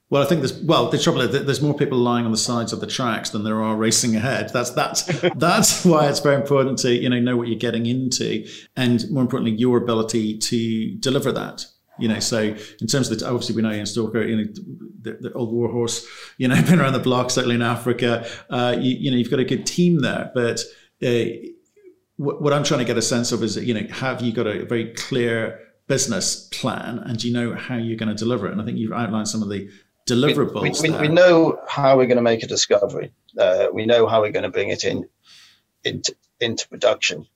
Well, 0.09 0.21
I 0.21 0.25
think 0.25 0.41
there's 0.41 0.61
well 0.61 0.89
the 0.89 0.97
trouble 0.97 1.21
is 1.21 1.45
there's 1.45 1.61
more 1.61 1.73
people 1.73 1.97
lying 1.97 2.25
on 2.25 2.31
the 2.31 2.37
sides 2.37 2.73
of 2.73 2.81
the 2.81 2.87
tracks 2.87 3.29
than 3.29 3.45
there 3.45 3.61
are 3.61 3.77
racing 3.77 4.15
ahead. 4.15 4.51
That's 4.51 4.71
that's 4.71 5.03
that's 5.35 5.85
why 5.85 6.09
it's 6.09 6.19
very 6.19 6.35
important 6.35 6.79
to 6.79 6.91
you 6.93 7.09
know 7.09 7.19
know 7.19 7.37
what 7.37 7.47
you're 7.47 7.59
getting 7.59 7.85
into, 7.85 8.45
and 8.75 9.09
more 9.09 9.21
importantly, 9.21 9.57
your 9.57 9.77
ability 9.77 10.37
to 10.39 10.95
deliver 10.95 11.31
that. 11.31 11.65
You 12.01 12.09
know, 12.09 12.19
so 12.19 12.41
in 12.41 12.87
terms 12.87 13.09
of 13.09 13.19
the 13.19 13.27
obviously 13.27 13.55
we 13.55 13.61
know 13.61 13.71
Ian 13.71 13.85
Stalker, 13.85 14.23
you 14.23 14.35
know, 14.35 14.53
the, 15.01 15.17
the 15.21 15.33
old 15.33 15.53
warhorse, 15.53 16.05
you 16.37 16.47
know, 16.47 16.61
been 16.63 16.79
around 16.79 16.93
the 16.93 16.99
block, 16.99 17.31
certainly 17.31 17.55
in 17.55 17.61
Africa. 17.61 18.27
Uh, 18.49 18.75
you, 18.77 18.95
you 18.97 19.11
know, 19.11 19.17
you've 19.17 19.31
got 19.31 19.39
a 19.39 19.45
good 19.45 19.65
team 19.65 20.01
there, 20.01 20.31
but 20.33 20.61
uh, 21.03 21.25
what, 22.17 22.41
what 22.41 22.53
I'm 22.53 22.63
trying 22.63 22.79
to 22.79 22.85
get 22.85 22.97
a 22.97 23.01
sense 23.01 23.31
of 23.31 23.43
is, 23.43 23.57
you 23.57 23.73
know, 23.73 23.87
have 23.93 24.21
you 24.21 24.31
got 24.31 24.47
a 24.47 24.65
very 24.65 24.93
clear 24.93 25.59
business 25.87 26.47
plan, 26.51 26.99
and 26.99 27.17
do 27.17 27.27
you 27.27 27.33
know 27.33 27.55
how 27.55 27.75
you're 27.75 27.97
going 27.97 28.09
to 28.09 28.15
deliver 28.15 28.47
it? 28.47 28.51
And 28.51 28.61
I 28.61 28.65
think 28.65 28.77
you've 28.77 28.93
outlined 28.93 29.27
some 29.27 29.41
of 29.41 29.49
the 29.49 29.69
deliverables. 30.07 30.81
We, 30.81 30.89
we, 30.89 30.95
we, 30.95 31.07
we 31.07 31.13
know 31.13 31.59
how 31.67 31.97
we're 31.97 32.07
going 32.07 32.17
to 32.17 32.23
make 32.23 32.43
a 32.43 32.47
discovery. 32.47 33.11
Uh, 33.37 33.67
we 33.73 33.85
know 33.85 34.07
how 34.07 34.21
we're 34.21 34.31
going 34.31 34.43
to 34.43 34.49
bring 34.49 34.69
it 34.69 34.83
in 34.83 35.07
into, 35.83 36.15
into 36.39 36.67
production. 36.67 37.27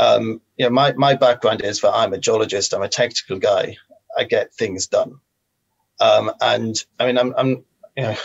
Um, 0.00 0.40
you 0.56 0.64
know, 0.64 0.70
my, 0.70 0.94
my 0.94 1.14
background 1.14 1.62
is 1.62 1.82
that 1.82 1.94
I'm 1.94 2.14
a 2.14 2.18
geologist. 2.18 2.72
I'm 2.72 2.82
a 2.82 2.88
technical 2.88 3.38
guy. 3.38 3.76
I 4.16 4.24
get 4.24 4.54
things 4.54 4.86
done. 4.86 5.20
Um, 6.00 6.32
and 6.40 6.74
I 6.98 7.06
mean, 7.06 7.18
I'm, 7.18 7.34
I'm 7.36 7.48
you 7.96 8.04
know, 8.04 8.16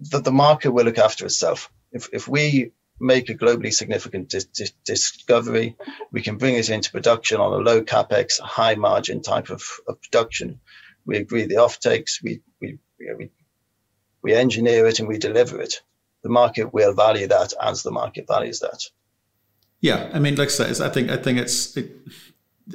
the, 0.00 0.20
the 0.20 0.32
market 0.32 0.72
will 0.72 0.84
look 0.84 0.98
after 0.98 1.24
itself. 1.24 1.70
If, 1.92 2.08
if 2.12 2.26
we 2.26 2.72
make 2.98 3.30
a 3.30 3.36
globally 3.36 3.72
significant 3.72 4.30
dis- 4.30 4.46
dis- 4.46 4.72
discovery, 4.84 5.76
we 6.10 6.22
can 6.22 6.38
bring 6.38 6.56
it 6.56 6.70
into 6.70 6.90
production 6.90 7.40
on 7.40 7.52
a 7.52 7.62
low 7.62 7.82
capex, 7.82 8.40
high 8.40 8.74
margin 8.74 9.22
type 9.22 9.50
of, 9.50 9.62
of 9.86 10.02
production. 10.02 10.58
We 11.04 11.18
agree 11.18 11.46
the 11.46 11.56
offtakes, 11.56 12.20
we, 12.20 12.40
we, 12.60 12.78
we, 12.98 13.30
we 14.22 14.34
engineer 14.34 14.88
it 14.88 14.98
and 14.98 15.06
we 15.06 15.18
deliver 15.18 15.60
it. 15.60 15.82
The 16.24 16.30
market 16.30 16.74
will 16.74 16.94
value 16.94 17.28
that 17.28 17.52
as 17.62 17.84
the 17.84 17.92
market 17.92 18.26
values 18.26 18.58
that. 18.60 18.82
Yeah, 19.80 20.10
I 20.12 20.18
mean, 20.18 20.36
like 20.36 20.48
I 20.48 20.50
said, 20.50 20.80
I 20.80 20.88
think 20.88 21.10
I 21.10 21.16
think 21.16 21.38
it's 21.38 21.76
it, 21.76 21.90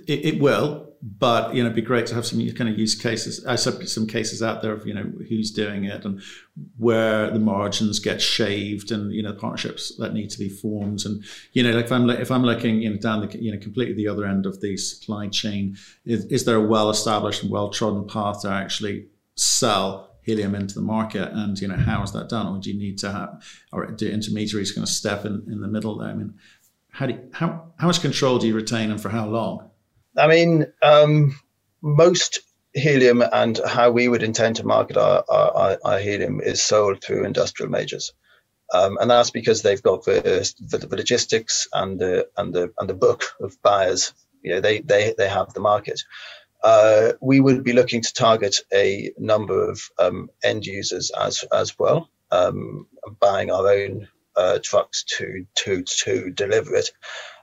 it, 0.08 0.26
it, 0.26 0.42
will, 0.42 0.94
but 1.02 1.54
you 1.56 1.64
know, 1.64 1.68
it'd 1.68 1.76
be 1.76 1.82
great 1.82 2.06
to 2.08 2.16
have 2.16 2.26
some 2.26 2.40
kind 2.52 2.70
of 2.70 2.78
use 2.78 2.96
cases. 2.96 3.46
Uh, 3.46 3.52
I 3.52 3.56
saw 3.56 3.72
some 3.82 4.06
cases 4.06 4.44
out 4.44 4.62
there 4.62 4.72
of 4.72 4.86
you 4.86 4.94
know 4.94 5.12
who's 5.28 5.52
doing 5.52 5.86
it 5.86 6.06
and 6.06 6.22
where 6.78 7.32
the 7.32 7.40
margins 7.40 8.00
get 8.00 8.22
shaved, 8.22 8.92
and 8.92 9.12
you 9.12 9.24
know 9.24 9.34
partnerships 9.34 9.96
that 9.98 10.14
need 10.14 10.30
to 10.30 10.40
be 10.40 10.48
formed. 10.48 11.04
And 11.06 11.24
you 11.54 11.64
know, 11.64 11.72
like 11.72 11.86
if 11.86 11.92
I'm 11.92 12.10
if 12.10 12.32
I'm 12.32 12.44
looking 12.44 12.82
you 12.82 12.92
know 12.92 12.98
down 12.98 13.28
the 13.28 13.42
you 13.42 13.52
know 13.52 13.60
completely 13.60 13.96
the 13.96 14.08
other 14.08 14.26
end 14.26 14.46
of 14.46 14.62
the 14.62 14.78
supply 14.78 15.28
chain, 15.28 15.76
is, 16.06 16.26
is 16.26 16.46
there 16.46 16.58
a 16.58 16.68
well 16.68 16.90
established 16.90 17.42
and 17.42 17.52
well 17.52 17.70
trodden 17.70 18.08
path 18.08 18.44
to 18.44 18.50
actually 18.50 19.08
sell 19.36 20.12
helium 20.22 20.54
into 20.54 20.76
the 20.76 20.82
market 20.82 21.32
and 21.32 21.60
you 21.60 21.68
know 21.68 21.76
how 21.76 22.04
is 22.04 22.12
that 22.12 22.30
done 22.30 22.48
or 22.48 22.60
do 22.60 22.72
you 22.72 22.78
need 22.78 22.98
to 22.98 23.12
have 23.12 23.44
or 23.72 23.86
do 23.88 24.08
intermediaries 24.08 24.72
kind 24.72 24.84
of 24.84 24.90
step 24.90 25.26
in, 25.26 25.44
in 25.48 25.62
the 25.62 25.68
middle 25.68 25.98
there 25.98 26.10
i 26.10 26.14
mean 26.14 26.34
how 26.92 27.08
do 27.08 27.14
you, 27.14 27.30
how 27.34 27.74
how 27.78 27.88
much 27.88 28.02
control 28.02 28.38
do 28.38 28.48
you 28.48 28.56
retain 28.56 28.92
and 28.92 29.02
for 29.02 29.10
how 29.10 29.28
long 29.28 29.72
I 30.18 30.28
mean, 30.28 30.66
um, 30.84 31.40
most 31.82 32.42
helium 32.74 33.22
and 33.22 33.60
how 33.66 33.92
we 33.92 34.08
would 34.08 34.24
intend 34.24 34.58
to 34.58 34.66
market 34.66 34.98
our, 34.98 35.24
our, 35.30 35.78
our 35.84 36.00
helium 36.00 36.42
is 36.42 36.62
sold 36.62 37.04
through 37.04 37.26
industrial 37.26 37.72
majors. 37.72 38.14
Um, 38.74 38.98
and 39.00 39.10
that's 39.10 39.32
because 39.32 39.62
they've 39.62 39.82
got 39.82 40.06
the, 40.06 40.54
the, 40.60 40.78
the, 40.78 40.96
logistics 40.96 41.68
and 41.74 42.00
the 42.00 42.30
and 42.38 42.54
the 42.54 42.72
and 42.80 42.90
the 42.90 42.94
book 42.94 43.26
of 43.42 43.62
buyers. 43.62 44.14
You 44.44 44.54
know, 44.54 44.62
they 44.62 44.80
they 44.80 45.14
they 45.18 45.28
have 45.28 45.54
the 45.54 45.60
market. 45.60 46.02
Uh, 46.64 47.14
we 47.20 47.42
would 47.42 47.66
be 47.66 47.74
looking 47.74 48.02
to 48.02 48.14
target 48.14 48.56
a 48.74 49.12
number 49.18 49.70
of 49.70 49.82
um, 50.00 50.30
end 50.42 50.66
users 50.66 51.12
as 51.12 51.44
as 51.52 51.78
well, 51.78 52.10
um, 52.32 52.88
buying 53.20 53.52
our 53.52 53.68
own 53.68 54.08
uh, 54.42 54.60
trucks 54.64 55.04
to 55.04 55.46
to 55.56 55.84
to 55.84 56.32
deliver 56.32 56.76
it. 56.76 56.90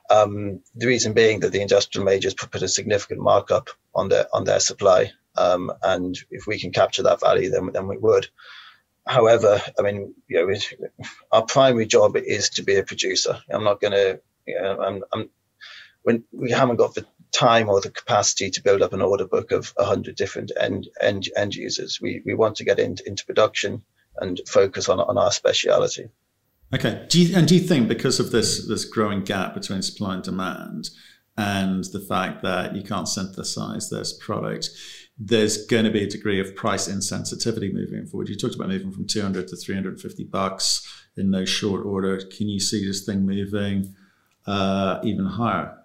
Um, 0.09 0.61
the 0.75 0.87
reason 0.87 1.13
being 1.13 1.39
that 1.41 1.51
the 1.51 1.61
industrial 1.61 2.05
majors 2.05 2.33
put 2.33 2.61
a 2.61 2.67
significant 2.67 3.21
markup 3.21 3.69
on 3.93 4.09
their 4.09 4.27
on 4.33 4.43
their 4.43 4.59
supply, 4.59 5.11
um, 5.37 5.71
and 5.83 6.17
if 6.29 6.47
we 6.47 6.59
can 6.59 6.71
capture 6.71 7.03
that 7.03 7.21
value, 7.21 7.49
then 7.49 7.69
then 7.73 7.87
we 7.87 7.97
would. 7.97 8.27
However, 9.07 9.61
I 9.77 9.81
mean, 9.81 10.13
you 10.27 10.37
know, 10.37 10.49
it, 10.49 10.65
our 11.31 11.43
primary 11.43 11.85
job 11.85 12.17
is 12.17 12.49
to 12.51 12.63
be 12.63 12.75
a 12.75 12.83
producer. 12.83 13.39
I'm 13.49 13.63
not 13.63 13.81
going 13.81 13.93
to, 13.93 14.21
you 14.45 14.61
know, 14.61 14.79
I'm, 14.79 15.03
I'm, 15.11 15.29
when 16.03 16.23
we 16.31 16.51
haven't 16.51 16.75
got 16.75 16.93
the 16.93 17.07
time 17.31 17.69
or 17.69 17.81
the 17.81 17.89
capacity 17.89 18.51
to 18.51 18.61
build 18.61 18.83
up 18.83 18.93
an 18.93 19.01
order 19.01 19.25
book 19.25 19.51
of 19.51 19.73
100 19.77 20.15
different 20.15 20.51
end 20.59 20.89
end, 21.01 21.29
end 21.35 21.55
users. 21.55 21.99
We 22.01 22.21
we 22.25 22.33
want 22.35 22.57
to 22.57 22.65
get 22.65 22.79
into, 22.79 23.07
into 23.07 23.25
production 23.25 23.83
and 24.17 24.39
focus 24.47 24.89
on 24.89 24.99
on 24.99 25.17
our 25.17 25.31
speciality. 25.31 26.09
Okay. 26.73 27.05
Do 27.09 27.21
you, 27.21 27.35
and 27.35 27.47
do 27.47 27.55
you 27.55 27.61
think 27.61 27.87
because 27.87 28.19
of 28.19 28.31
this 28.31 28.67
this 28.67 28.85
growing 28.85 29.23
gap 29.23 29.53
between 29.53 29.81
supply 29.81 30.15
and 30.15 30.23
demand, 30.23 30.89
and 31.37 31.83
the 31.85 31.99
fact 32.01 32.43
that 32.43 32.75
you 32.75 32.83
can't 32.83 33.07
synthesize 33.07 33.89
this 33.89 34.13
product, 34.13 34.69
there's 35.17 35.65
going 35.65 35.85
to 35.85 35.91
be 35.91 36.03
a 36.03 36.09
degree 36.09 36.39
of 36.39 36.55
price 36.55 36.87
insensitivity 36.87 37.73
moving 37.73 38.05
forward. 38.05 38.29
You 38.29 38.35
talked 38.35 38.55
about 38.55 38.67
moving 38.67 38.91
from 38.91 39.07
200 39.07 39.47
to 39.47 39.55
350 39.55 40.25
bucks 40.25 40.85
in 41.17 41.31
no 41.31 41.45
short 41.45 41.85
order. 41.85 42.17
Can 42.17 42.49
you 42.49 42.59
see 42.59 42.85
this 42.85 43.05
thing 43.05 43.25
moving 43.25 43.95
uh, 44.45 44.99
even 45.03 45.25
higher? 45.25 45.75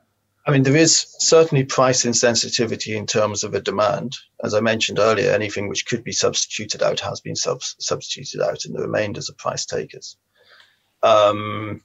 I 0.46 0.50
mean, 0.50 0.64
there 0.64 0.76
is 0.76 1.06
certainly 1.20 1.64
price 1.64 2.04
insensitivity 2.04 2.94
in 2.94 3.06
terms 3.06 3.44
of 3.44 3.54
a 3.54 3.60
demand. 3.60 4.16
As 4.42 4.52
I 4.52 4.60
mentioned 4.60 4.98
earlier, 4.98 5.30
anything 5.30 5.68
which 5.68 5.86
could 5.86 6.04
be 6.04 6.12
substituted 6.12 6.82
out 6.82 7.00
has 7.00 7.20
been 7.20 7.36
sub- 7.36 7.62
substituted 7.62 8.42
out, 8.42 8.64
and 8.64 8.74
the 8.74 8.82
remainders 8.82 9.30
are 9.30 9.34
price 9.34 9.64
takers. 9.64 10.16
Um, 11.04 11.82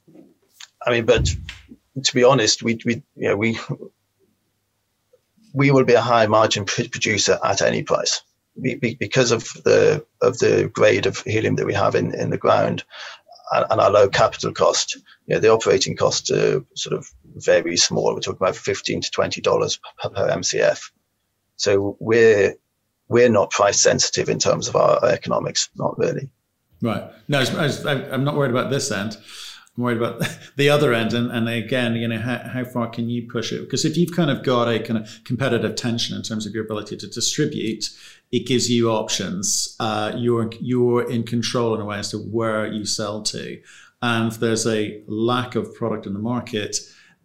I 0.84 0.90
mean, 0.90 1.04
but 1.04 1.28
to 2.02 2.14
be 2.14 2.24
honest, 2.24 2.62
we 2.62 2.80
we 2.84 3.02
you 3.16 3.28
know, 3.28 3.36
we 3.36 3.58
we 5.52 5.70
will 5.70 5.84
be 5.84 5.94
a 5.94 6.00
high 6.00 6.26
margin 6.26 6.64
producer 6.64 7.38
at 7.44 7.62
any 7.62 7.82
price 7.82 8.22
because 8.60 9.30
of 9.30 9.44
the 9.64 10.04
of 10.22 10.38
the 10.38 10.70
grade 10.72 11.06
of 11.06 11.18
helium 11.18 11.56
that 11.56 11.66
we 11.66 11.74
have 11.74 11.94
in, 11.94 12.14
in 12.14 12.30
the 12.30 12.38
ground 12.38 12.84
and, 13.52 13.80
our 13.80 13.90
low 13.90 14.08
capital 14.08 14.52
cost. 14.52 14.96
You 15.26 15.34
know, 15.34 15.40
the 15.40 15.50
operating 15.50 15.96
costs 15.96 16.30
are 16.30 16.64
sort 16.74 16.96
of 16.96 17.06
very 17.36 17.76
small. 17.76 18.14
We're 18.14 18.20
talking 18.20 18.38
about 18.40 18.56
fifteen 18.56 19.00
to 19.02 19.10
twenty 19.10 19.40
dollars 19.40 19.78
per, 20.02 20.08
per 20.08 20.28
MCF. 20.30 20.90
So 21.56 21.96
we're 22.00 22.54
we're 23.08 23.28
not 23.28 23.50
price 23.50 23.80
sensitive 23.80 24.30
in 24.30 24.38
terms 24.38 24.68
of 24.68 24.76
our 24.76 25.04
economics, 25.04 25.68
not 25.76 25.98
really. 25.98 26.30
Right. 26.82 27.04
No, 27.28 27.40
I 27.40 28.14
am 28.14 28.24
not 28.24 28.36
worried 28.36 28.50
about 28.50 28.70
this 28.70 28.90
end. 28.90 29.16
I'm 29.76 29.84
worried 29.84 29.98
about 29.98 30.22
the 30.56 30.70
other 30.70 30.92
end. 30.92 31.12
And, 31.12 31.30
and 31.30 31.48
again, 31.48 31.94
you 31.94 32.08
know, 32.08 32.18
how, 32.18 32.38
how 32.38 32.64
far 32.64 32.88
can 32.88 33.08
you 33.08 33.28
push 33.30 33.52
it? 33.52 33.60
Because 33.60 33.84
if 33.84 33.96
you've 33.96 34.14
kind 34.14 34.30
of 34.30 34.42
got 34.42 34.68
a 34.68 34.78
kind 34.80 34.98
of 34.98 35.20
competitive 35.24 35.76
tension 35.76 36.16
in 36.16 36.22
terms 36.22 36.46
of 36.46 36.54
your 36.54 36.64
ability 36.64 36.96
to 36.98 37.06
distribute, 37.06 37.90
it 38.32 38.46
gives 38.46 38.70
you 38.70 38.90
options. 38.90 39.76
Uh, 39.80 40.12
you're 40.16 40.50
you're 40.60 41.10
in 41.10 41.24
control 41.24 41.74
in 41.74 41.80
a 41.80 41.84
way 41.84 41.98
as 41.98 42.10
to 42.10 42.18
where 42.18 42.66
you 42.66 42.84
sell 42.84 43.22
to. 43.22 43.60
And 44.02 44.32
if 44.32 44.40
there's 44.40 44.66
a 44.66 45.02
lack 45.06 45.54
of 45.56 45.74
product 45.74 46.06
in 46.06 46.14
the 46.14 46.18
market 46.18 46.78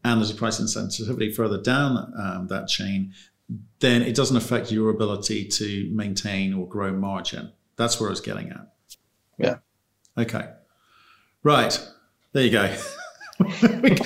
and 0.04 0.20
there's 0.20 0.32
a 0.32 0.36
price 0.36 0.60
insensitivity 0.60 1.34
further 1.34 1.62
down 1.62 2.14
um, 2.20 2.48
that 2.48 2.68
chain, 2.68 3.14
then 3.80 4.02
it 4.02 4.16
doesn't 4.16 4.36
affect 4.36 4.72
your 4.72 4.90
ability 4.90 5.46
to 5.46 5.90
maintain 5.94 6.54
or 6.54 6.68
grow 6.68 6.92
margin. 6.92 7.52
That's 7.78 8.00
where 8.00 8.10
I 8.10 8.12
was 8.12 8.22
getting 8.22 8.50
at. 8.50 8.75
Yeah. 9.38 9.58
Okay. 10.18 10.50
Right. 11.44 11.80
There 12.34 12.44
you 12.44 12.52
go. 12.52 12.76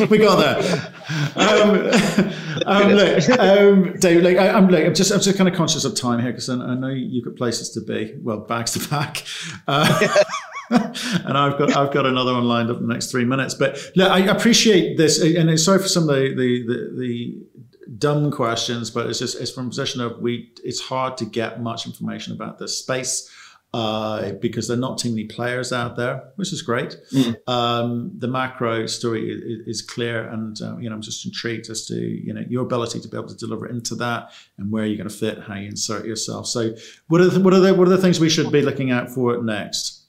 we, 0.09 0.17
got 0.17 0.39
there. 0.39 0.93
Um, 1.35 2.33
um, 2.65 2.91
look, 2.91 3.29
um, 3.39 3.93
Dave, 3.99 4.23
look, 4.23 4.37
I, 4.37 4.47
am 4.47 4.69
look, 4.69 4.83
I'm 4.83 4.95
just, 4.95 5.11
I'm 5.11 5.19
just 5.19 5.37
kind 5.37 5.47
of 5.47 5.55
conscious 5.55 5.85
of 5.85 5.95
time 5.95 6.19
here 6.19 6.31
because 6.31 6.49
I, 6.49 6.55
I, 6.55 6.73
know 6.73 6.89
you've 6.89 7.25
got 7.25 7.35
places 7.35 7.69
to 7.71 7.81
be, 7.81 8.15
well, 8.23 8.39
bags 8.39 8.71
to 8.71 8.89
pack, 8.89 9.23
uh, 9.67 10.23
and 10.71 11.37
I've 11.37 11.59
got, 11.59 11.77
I've 11.77 11.93
got 11.93 12.07
another 12.07 12.33
one 12.33 12.45
lined 12.45 12.71
up 12.71 12.77
in 12.77 12.87
the 12.87 12.93
next 12.93 13.11
three 13.11 13.23
minutes. 13.23 13.53
But 13.53 13.91
look, 13.95 14.11
I 14.11 14.19
appreciate 14.19 14.97
this, 14.97 15.21
and 15.21 15.59
sorry 15.59 15.79
for 15.79 15.87
some 15.87 16.09
of 16.09 16.15
the, 16.15 16.33
the, 16.35 16.63
the, 16.67 16.99
the 16.99 17.91
dumb 17.99 18.31
questions, 18.31 18.89
but 18.89 19.07
it's 19.07 19.19
just, 19.19 19.39
it's 19.39 19.51
from 19.51 19.67
a 19.67 19.69
position 19.69 20.01
of 20.01 20.19
we, 20.19 20.51
it's 20.63 20.79
hard 20.79 21.17
to 21.17 21.25
get 21.25 21.61
much 21.61 21.85
information 21.85 22.33
about 22.33 22.57
this 22.57 22.79
space 22.79 23.29
uh, 23.71 24.31
because 24.33 24.67
there 24.67 24.75
are 24.75 24.79
not 24.79 24.97
too 24.97 25.09
many 25.09 25.25
players 25.25 25.71
out 25.71 25.95
there, 25.95 26.31
which 26.37 26.51
is 26.51 26.63
great. 26.63 26.97
Mm. 27.13 27.35
Um, 27.47 28.11
the 28.17 28.27
macro 28.27 28.87
story 28.87 29.29
is, 29.29 29.67
is 29.67 29.81
clear, 29.83 30.27
and 30.27 30.59
uh, 30.61 30.77
you 30.77 30.89
know 30.89 30.95
I'm 30.95 31.01
just 31.01 31.23
intrigued 31.25 31.69
as 31.69 31.85
to 31.87 31.95
you 31.95 32.33
know 32.33 32.43
your 32.49 32.63
ability 32.63 32.99
to 32.99 33.07
be 33.07 33.15
able 33.15 33.27
to 33.27 33.35
deliver 33.35 33.67
into 33.67 33.93
that 33.95 34.31
and 34.57 34.71
where 34.71 34.85
you're 34.85 34.97
going 34.97 35.09
to 35.09 35.15
fit, 35.15 35.43
how 35.43 35.55
you 35.55 35.67
insert 35.67 36.05
yourself. 36.05 36.47
So, 36.47 36.73
what 37.09 37.21
are 37.21 37.27
the, 37.27 37.39
what 37.39 37.53
are 37.53 37.59
the 37.59 37.73
what 37.75 37.87
are 37.87 37.91
the 37.91 38.01
things 38.01 38.19
we 38.19 38.29
should 38.29 38.51
be 38.51 38.63
looking 38.63 38.89
out 38.89 39.11
for 39.11 39.41
next, 39.43 40.05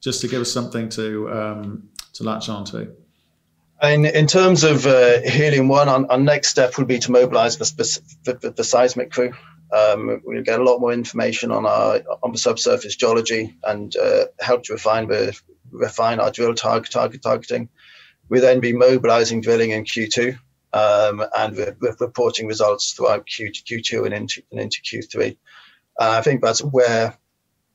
just 0.00 0.20
to 0.22 0.28
give 0.28 0.40
us 0.40 0.52
something 0.52 0.88
to 0.90 1.30
um, 1.30 1.88
to 2.14 2.24
latch 2.24 2.48
onto? 2.48 2.92
In, 3.82 4.06
in 4.06 4.26
terms 4.26 4.64
of 4.64 4.86
uh, 4.86 5.20
Helium 5.20 5.68
One, 5.68 5.88
our, 5.88 6.10
our, 6.10 6.18
next 6.18 6.48
step 6.48 6.78
would 6.78 6.86
be 6.86 6.98
to 7.00 7.12
mobilise 7.12 7.58
the, 7.58 8.00
the, 8.24 8.50
the 8.50 8.64
seismic 8.64 9.10
crew. 9.10 9.34
Um, 9.72 10.20
we'll 10.24 10.42
get 10.42 10.60
a 10.60 10.64
lot 10.64 10.78
more 10.78 10.92
information 10.92 11.50
on 11.50 11.66
our 11.66 12.00
on 12.22 12.32
the 12.32 12.38
subsurface 12.38 12.96
geology 12.96 13.56
and 13.64 13.94
uh, 13.96 14.26
help 14.40 14.64
to 14.64 14.74
refine 14.74 15.08
the 15.08 15.38
refine 15.70 16.20
our 16.20 16.30
drill 16.30 16.54
target 16.54 16.92
target 16.92 17.22
targeting. 17.22 17.68
We'll 18.28 18.42
then 18.42 18.60
be 18.60 18.72
mobilising 18.72 19.40
drilling 19.40 19.70
in 19.70 19.84
Q2 19.84 20.38
um, 20.72 21.24
and 21.36 21.56
we're, 21.56 21.76
we're, 21.80 21.96
reporting 22.00 22.46
results 22.46 22.92
throughout 22.92 23.26
Q, 23.26 23.50
Q2 23.50 24.06
and 24.06 24.14
into 24.14 24.42
and 24.50 24.60
into 24.60 24.80
Q3. 24.82 25.36
Uh, 26.00 26.16
I 26.18 26.22
think 26.22 26.42
that's 26.42 26.60
where 26.60 27.16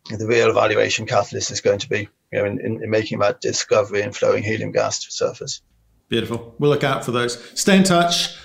the 0.09 0.27
real 0.27 0.49
evaluation 0.49 1.05
catalyst 1.05 1.51
is 1.51 1.61
going 1.61 1.79
to 1.79 1.89
be, 1.89 2.09
you 2.31 2.39
know, 2.39 2.45
in, 2.45 2.59
in, 2.59 2.83
in 2.83 2.89
making 2.89 3.19
that 3.19 3.41
discovery 3.41 4.01
and 4.01 4.15
flowing 4.15 4.43
helium 4.43 4.71
gas 4.71 5.05
to 5.05 5.11
surface. 5.11 5.61
Beautiful. 6.09 6.55
We'll 6.59 6.71
look 6.71 6.83
out 6.83 7.05
for 7.05 7.11
those. 7.11 7.39
Stay 7.59 7.77
in 7.77 7.83
touch. 7.83 8.35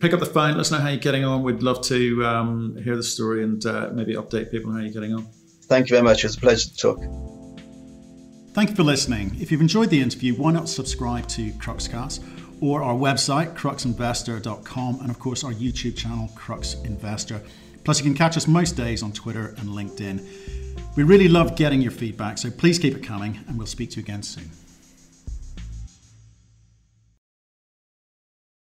Pick 0.00 0.12
up 0.12 0.20
the 0.20 0.26
phone. 0.26 0.52
Let 0.52 0.60
us 0.60 0.70
know 0.70 0.78
how 0.78 0.88
you're 0.88 0.98
getting 0.98 1.24
on. 1.24 1.42
We'd 1.42 1.62
love 1.62 1.80
to 1.82 2.24
um, 2.26 2.76
hear 2.82 2.96
the 2.96 3.02
story 3.02 3.44
and 3.44 3.64
uh, 3.64 3.90
maybe 3.92 4.14
update 4.14 4.50
people 4.50 4.70
on 4.70 4.76
how 4.76 4.82
you're 4.82 4.92
getting 4.92 5.14
on. 5.14 5.26
Thank 5.64 5.88
you 5.88 5.96
very 5.96 6.02
much. 6.02 6.24
It 6.24 6.28
was 6.28 6.36
a 6.36 6.40
pleasure 6.40 6.68
to 6.70 6.76
talk. 6.76 6.98
Thank 8.52 8.70
you 8.70 8.76
for 8.76 8.82
listening. 8.82 9.36
If 9.38 9.52
you've 9.52 9.60
enjoyed 9.60 9.90
the 9.90 10.00
interview, 10.00 10.34
why 10.34 10.50
not 10.50 10.68
subscribe 10.68 11.28
to 11.28 11.50
Cruxcast 11.52 12.24
or 12.60 12.82
our 12.82 12.94
website, 12.94 13.54
cruxinvestor.com, 13.54 15.00
and 15.00 15.10
of 15.10 15.18
course 15.18 15.44
our 15.44 15.52
YouTube 15.52 15.96
channel, 15.96 16.30
Crux 16.34 16.74
Investor. 16.84 17.40
Plus, 17.84 17.98
you 17.98 18.04
can 18.04 18.14
catch 18.14 18.36
us 18.36 18.48
most 18.48 18.72
days 18.72 19.02
on 19.02 19.12
Twitter 19.12 19.54
and 19.58 19.68
LinkedIn. 19.68 20.26
We 20.96 21.02
really 21.02 21.28
love 21.28 21.54
getting 21.54 21.82
your 21.82 21.92
feedback, 21.92 22.38
so 22.38 22.50
please 22.50 22.78
keep 22.78 22.96
it 22.96 23.02
coming, 23.02 23.38
and 23.46 23.58
we'll 23.58 23.66
speak 23.66 23.90
to 23.90 23.96
you 23.96 24.02
again 24.02 24.22
soon. 24.22 24.50